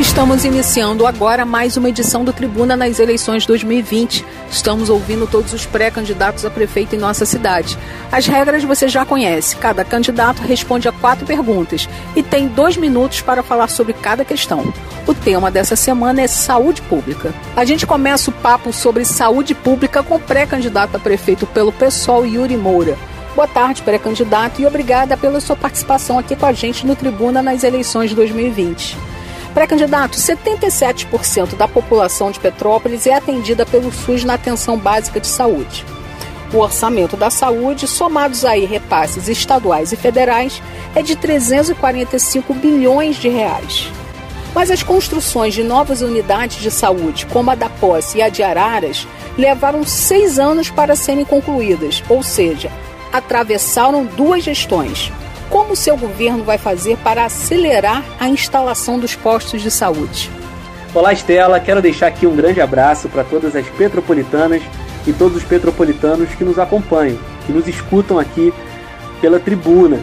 [0.00, 4.24] Estamos iniciando agora mais uma edição do Tribuna nas eleições 2020.
[4.50, 7.76] Estamos ouvindo todos os pré-candidatos a prefeito em nossa cidade.
[8.10, 9.56] As regras você já conhece.
[9.56, 11.86] Cada candidato responde a quatro perguntas
[12.16, 14.72] e tem dois minutos para falar sobre cada questão.
[15.06, 17.34] O tema dessa semana é saúde pública.
[17.54, 22.24] A gente começa o papo sobre saúde pública com o pré-candidato a prefeito pelo PSOL,
[22.24, 22.96] Yuri Moura.
[23.36, 27.64] Boa tarde, pré-candidato, e obrigada pela sua participação aqui com a gente no Tribuna nas
[27.64, 29.10] eleições de 2020.
[29.54, 35.84] Pré-candidato, 77% da população de Petrópolis é atendida pelo SUS na atenção básica de saúde.
[36.52, 40.62] O orçamento da saúde, somados aí repasses estaduais e federais,
[40.94, 43.90] é de 345 bilhões de reais.
[44.54, 48.42] Mas as construções de novas unidades de saúde, como a da Posse e a de
[48.42, 49.06] Araras,
[49.38, 52.70] levaram seis anos para serem concluídas, ou seja,
[53.12, 55.12] atravessaram duas gestões.
[55.50, 60.30] Como o seu governo vai fazer para acelerar a instalação dos postos de saúde?
[60.94, 61.58] Olá, Estela.
[61.58, 64.62] Quero deixar aqui um grande abraço para todas as petropolitanas
[65.04, 68.54] e todos os petropolitanos que nos acompanham, que nos escutam aqui
[69.20, 69.98] pela tribuna.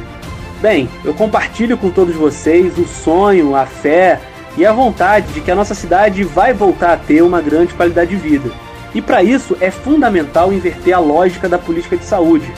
[0.61, 4.19] Bem, eu compartilho com todos vocês o sonho, a fé
[4.57, 8.09] e a vontade de que a nossa cidade vai voltar a ter uma grande qualidade
[8.09, 8.51] de vida.
[8.93, 12.51] E para isso é fundamental inverter a lógica da política de saúde,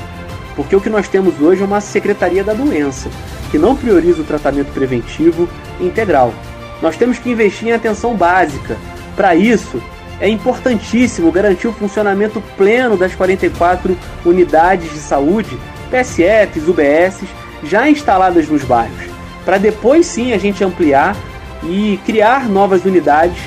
[0.59, 3.09] porque o que nós temos hoje é uma secretaria da doença,
[3.49, 5.47] que não prioriza o tratamento preventivo
[5.79, 6.33] integral.
[6.81, 8.75] Nós temos que investir em atenção básica.
[9.15, 9.81] Para isso,
[10.19, 15.57] é importantíssimo garantir o funcionamento pleno das 44 unidades de saúde,
[15.89, 17.25] PSFs, UBSs,
[17.63, 19.05] já instaladas nos bairros,
[19.45, 21.15] para depois sim a gente ampliar
[21.63, 23.41] e criar novas unidades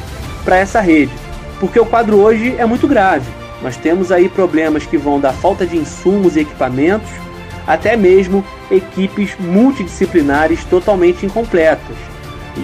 [0.46, 1.12] para essa rede,
[1.60, 3.41] porque o quadro hoje é muito grave.
[3.62, 7.08] Nós temos aí problemas que vão da falta de insumos e equipamentos
[7.66, 11.96] até mesmo equipes multidisciplinares totalmente incompletas.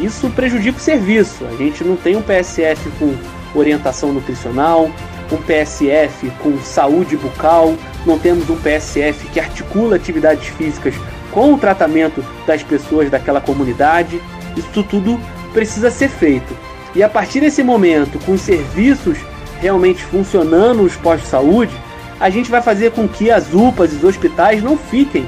[0.02, 1.46] Isso prejudica o serviço.
[1.46, 3.14] A gente não tem um PSF com
[3.54, 4.90] orientação nutricional,
[5.30, 10.94] um PSF com saúde bucal, não temos um PSF que articula atividades físicas
[11.30, 14.20] com o tratamento das pessoas daquela comunidade.
[14.56, 15.20] Isso tudo
[15.52, 16.56] precisa ser feito.
[16.94, 19.18] E a partir desse momento, com os serviços
[19.60, 21.76] realmente funcionando os postos de saúde,
[22.20, 25.26] a gente vai fazer com que as UPAs e os hospitais não fiquem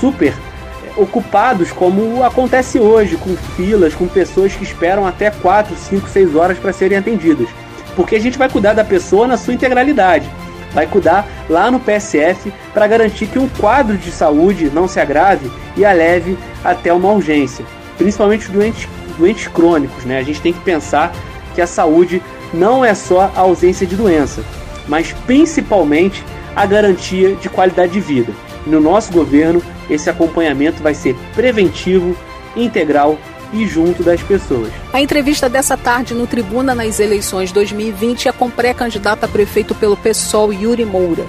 [0.00, 6.08] super eh, ocupados como acontece hoje, com filas, com pessoas que esperam até 4, 5,
[6.08, 7.48] 6 horas para serem atendidas.
[7.94, 10.28] Porque a gente vai cuidar da pessoa na sua integralidade.
[10.72, 15.50] Vai cuidar lá no PSF para garantir que um quadro de saúde não se agrave
[15.76, 17.64] e a leve até uma urgência.
[17.98, 18.88] principalmente os doentes,
[19.18, 20.04] doentes crônicos.
[20.04, 20.18] Né?
[20.18, 21.12] A gente tem que pensar
[21.54, 22.22] que a saúde
[22.52, 24.42] não é só a ausência de doença,
[24.86, 26.24] mas principalmente
[26.54, 28.32] a garantia de qualidade de vida.
[28.66, 32.16] No nosso governo, esse acompanhamento vai ser preventivo,
[32.54, 33.18] integral
[33.52, 34.72] e junto das pessoas.
[34.92, 39.96] A entrevista dessa tarde no Tribuna nas eleições 2020 é com pré-candidato a prefeito pelo
[39.96, 41.26] PSOL Yuri Moura.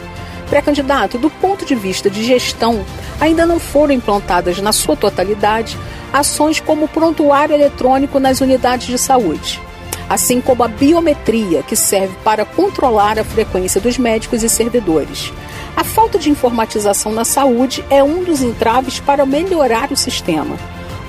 [0.49, 2.85] Pré-candidato, do ponto de vista de gestão,
[3.19, 5.77] ainda não foram implantadas na sua totalidade
[6.11, 9.59] ações como prontuário eletrônico nas unidades de saúde
[10.09, 15.33] assim como a biometria, que serve para controlar a frequência dos médicos e servidores.
[15.75, 20.55] A falta de informatização na saúde é um dos entraves para melhorar o sistema.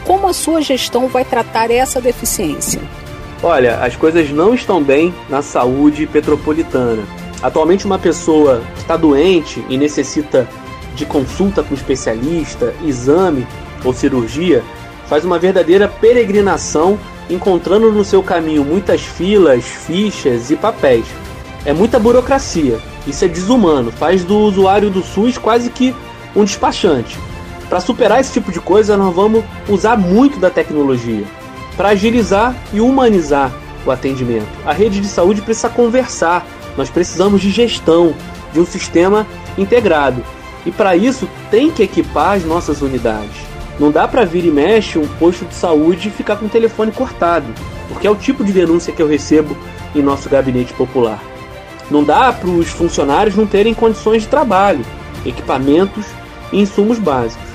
[0.04, 2.80] Como a sua gestão vai tratar essa deficiência?
[3.42, 7.02] Olha, as coisas não estão bem na saúde petropolitana.
[7.42, 10.48] Atualmente, uma pessoa que está doente e necessita
[10.94, 13.46] de consulta com especialista, exame
[13.84, 14.62] ou cirurgia,
[15.06, 16.98] faz uma verdadeira peregrinação
[17.28, 21.06] encontrando no seu caminho muitas filas, fichas e papéis.
[21.64, 25.94] É muita burocracia, isso é desumano, faz do usuário do SUS quase que
[26.36, 27.18] um despachante.
[27.68, 31.24] Para superar esse tipo de coisa, nós vamos usar muito da tecnologia
[31.76, 33.52] para agilizar e humanizar
[33.86, 34.46] o atendimento.
[34.64, 36.46] A rede de saúde precisa conversar,
[36.76, 38.14] nós precisamos de gestão,
[38.52, 39.26] de um sistema
[39.56, 40.22] integrado.
[40.64, 43.53] E para isso tem que equipar as nossas unidades.
[43.78, 46.92] Não dá para vir e mexe um posto de saúde e ficar com o telefone
[46.92, 47.46] cortado,
[47.88, 49.56] porque é o tipo de denúncia que eu recebo
[49.94, 51.22] em nosso gabinete popular.
[51.90, 54.84] Não dá para os funcionários não terem condições de trabalho,
[55.26, 56.06] equipamentos
[56.52, 57.48] e insumos básicos.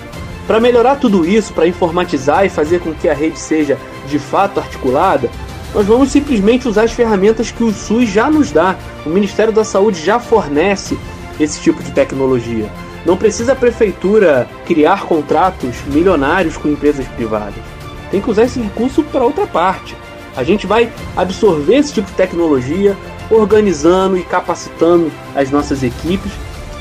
[0.45, 3.77] Para melhorar tudo isso, para informatizar e fazer com que a rede seja
[4.07, 5.29] de fato articulada,
[5.73, 8.75] nós vamos simplesmente usar as ferramentas que o SUS já nos dá.
[9.05, 10.97] O Ministério da Saúde já fornece
[11.39, 12.69] esse tipo de tecnologia.
[13.05, 17.63] Não precisa a prefeitura criar contratos milionários com empresas privadas.
[18.11, 19.95] Tem que usar esse recurso para outra parte.
[20.35, 22.95] A gente vai absorver esse tipo de tecnologia,
[23.29, 26.31] organizando e capacitando as nossas equipes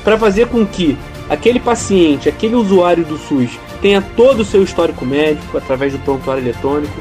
[0.03, 0.97] para fazer com que
[1.28, 6.43] aquele paciente, aquele usuário do SUS tenha todo o seu histórico médico através do prontuário
[6.43, 6.95] eletrônico,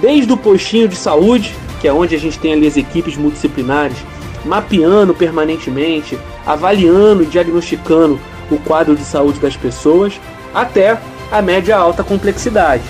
[0.00, 3.96] desde o postinho de saúde, que é onde a gente tem ali as equipes multidisciplinares,
[4.44, 8.18] mapeando permanentemente, avaliando e diagnosticando
[8.50, 10.20] o quadro de saúde das pessoas
[10.54, 10.98] até
[11.30, 12.82] a média alta complexidade.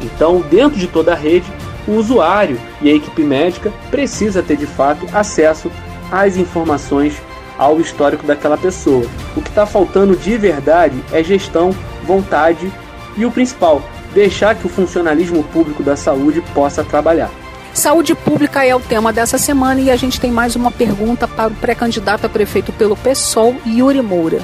[0.00, 1.50] Então, dentro de toda a rede,
[1.86, 5.70] o usuário e a equipe médica precisa ter de fato acesso
[6.10, 7.20] às informações
[7.58, 9.04] ao histórico daquela pessoa.
[9.36, 11.74] O que está faltando de verdade é gestão,
[12.04, 12.70] vontade
[13.16, 13.82] e o principal,
[14.14, 17.30] deixar que o funcionalismo público da saúde possa trabalhar.
[17.74, 21.50] Saúde pública é o tema dessa semana e a gente tem mais uma pergunta para
[21.50, 24.40] o pré-candidato a prefeito pelo PSOL, Yuri Moura.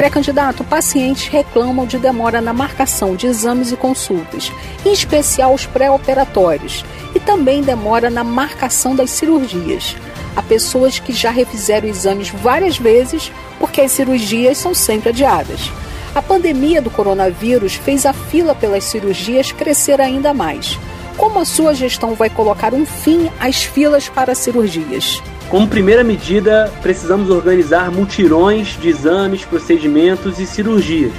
[0.00, 4.50] Pré-candidato, pacientes reclamam de demora na marcação de exames e consultas,
[4.82, 6.82] em especial os pré-operatórios,
[7.14, 9.94] e também demora na marcação das cirurgias.
[10.34, 15.70] Há pessoas que já refizeram exames várias vezes porque as cirurgias são sempre adiadas.
[16.14, 20.78] A pandemia do coronavírus fez a fila pelas cirurgias crescer ainda mais.
[21.18, 25.22] Como a sua gestão vai colocar um fim às filas para cirurgias?
[25.50, 31.12] Como primeira medida, precisamos organizar mutirões de exames, procedimentos e cirurgias,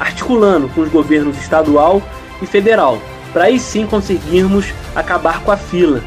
[0.00, 2.00] articulando com os governos estadual
[2.40, 2.98] e federal,
[3.30, 6.00] para aí sim conseguirmos acabar com a fila.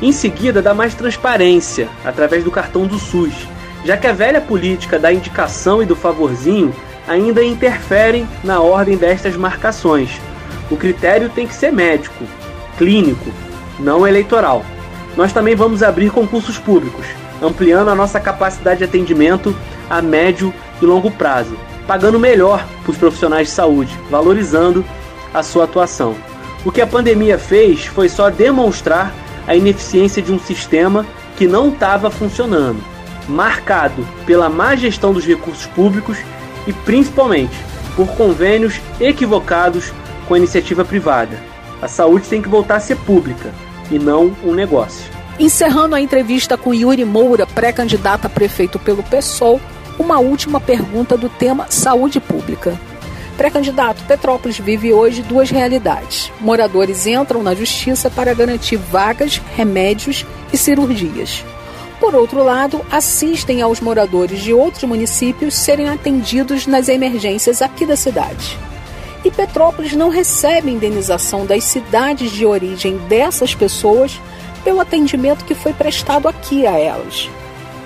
[0.00, 3.34] Em seguida, dar mais transparência através do cartão do SUS,
[3.84, 6.72] já que a velha política da indicação e do favorzinho
[7.08, 10.20] ainda interferem na ordem destas marcações.
[10.70, 12.24] O critério tem que ser médico,
[12.78, 13.32] clínico,
[13.80, 14.64] não eleitoral.
[15.16, 17.06] Nós também vamos abrir concursos públicos,
[17.46, 19.54] ampliando a nossa capacidade de atendimento
[19.88, 21.56] a médio e longo prazo,
[21.86, 24.84] pagando melhor para os profissionais de saúde, valorizando
[25.32, 26.14] a sua atuação.
[26.64, 29.12] O que a pandemia fez foi só demonstrar
[29.46, 31.04] a ineficiência de um sistema
[31.36, 32.82] que não estava funcionando,
[33.28, 36.18] marcado pela má gestão dos recursos públicos
[36.66, 37.54] e principalmente
[37.94, 39.92] por convênios equivocados
[40.26, 41.38] com a iniciativa privada.
[41.82, 43.52] A saúde tem que voltar a ser pública
[43.90, 45.04] e não um negócio.
[45.38, 49.60] Encerrando a entrevista com Yuri Moura, pré-candidato a prefeito pelo PSOL,
[49.98, 52.78] uma última pergunta do tema saúde pública.
[53.36, 56.30] Pré-candidato, Petrópolis vive hoje duas realidades.
[56.40, 61.44] Moradores entram na justiça para garantir vagas, remédios e cirurgias.
[61.98, 67.96] Por outro lado, assistem aos moradores de outros municípios serem atendidos nas emergências aqui da
[67.96, 68.56] cidade.
[69.24, 74.20] E Petrópolis não recebe indenização das cidades de origem dessas pessoas
[74.64, 77.28] pelo atendimento que foi prestado aqui a elas.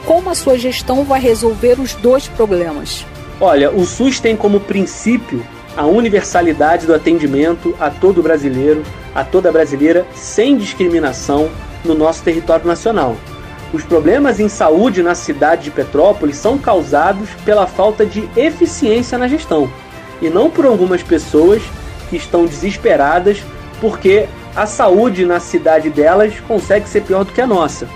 [0.06, 3.04] Como a sua gestão vai resolver os dois problemas?
[3.40, 5.44] Olha, o SUS tem como princípio
[5.76, 8.82] a universalidade do atendimento a todo brasileiro,
[9.14, 11.50] a toda brasileira, sem discriminação
[11.84, 13.16] no nosso território nacional.
[13.72, 19.28] Os problemas em saúde na cidade de Petrópolis são causados pela falta de eficiência na
[19.28, 19.70] gestão
[20.22, 21.62] e não por algumas pessoas
[22.08, 23.42] que estão desesperadas
[23.80, 27.88] porque a saúde na cidade delas consegue ser pior do que a nossa.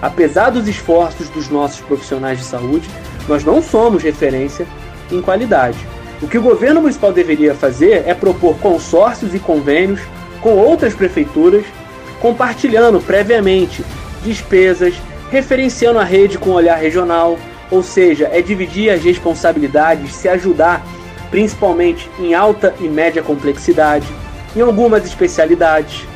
[0.00, 2.88] Apesar dos esforços dos nossos profissionais de saúde,
[3.28, 4.66] nós não somos referência
[5.10, 5.78] em qualidade.
[6.22, 10.00] O que o governo municipal deveria fazer é propor consórcios e convênios
[10.40, 11.64] com outras prefeituras,
[12.20, 13.84] compartilhando previamente
[14.22, 14.94] despesas,
[15.30, 17.38] referenciando a rede com olhar regional,
[17.70, 20.84] ou seja, é dividir as responsabilidades, se ajudar,
[21.30, 24.06] principalmente em alta e média complexidade,
[24.56, 26.06] em algumas especialidades,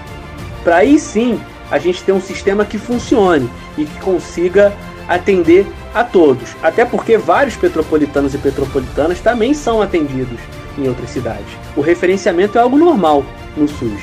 [0.63, 1.41] para aí sim
[1.71, 4.73] a gente ter um sistema que funcione e que consiga
[5.09, 6.55] atender a todos.
[6.63, 10.39] Até porque vários petropolitanos e petropolitanas também são atendidos
[10.77, 11.47] em outras cidades.
[11.77, 13.25] O referenciamento é algo normal
[13.57, 14.01] no SUS.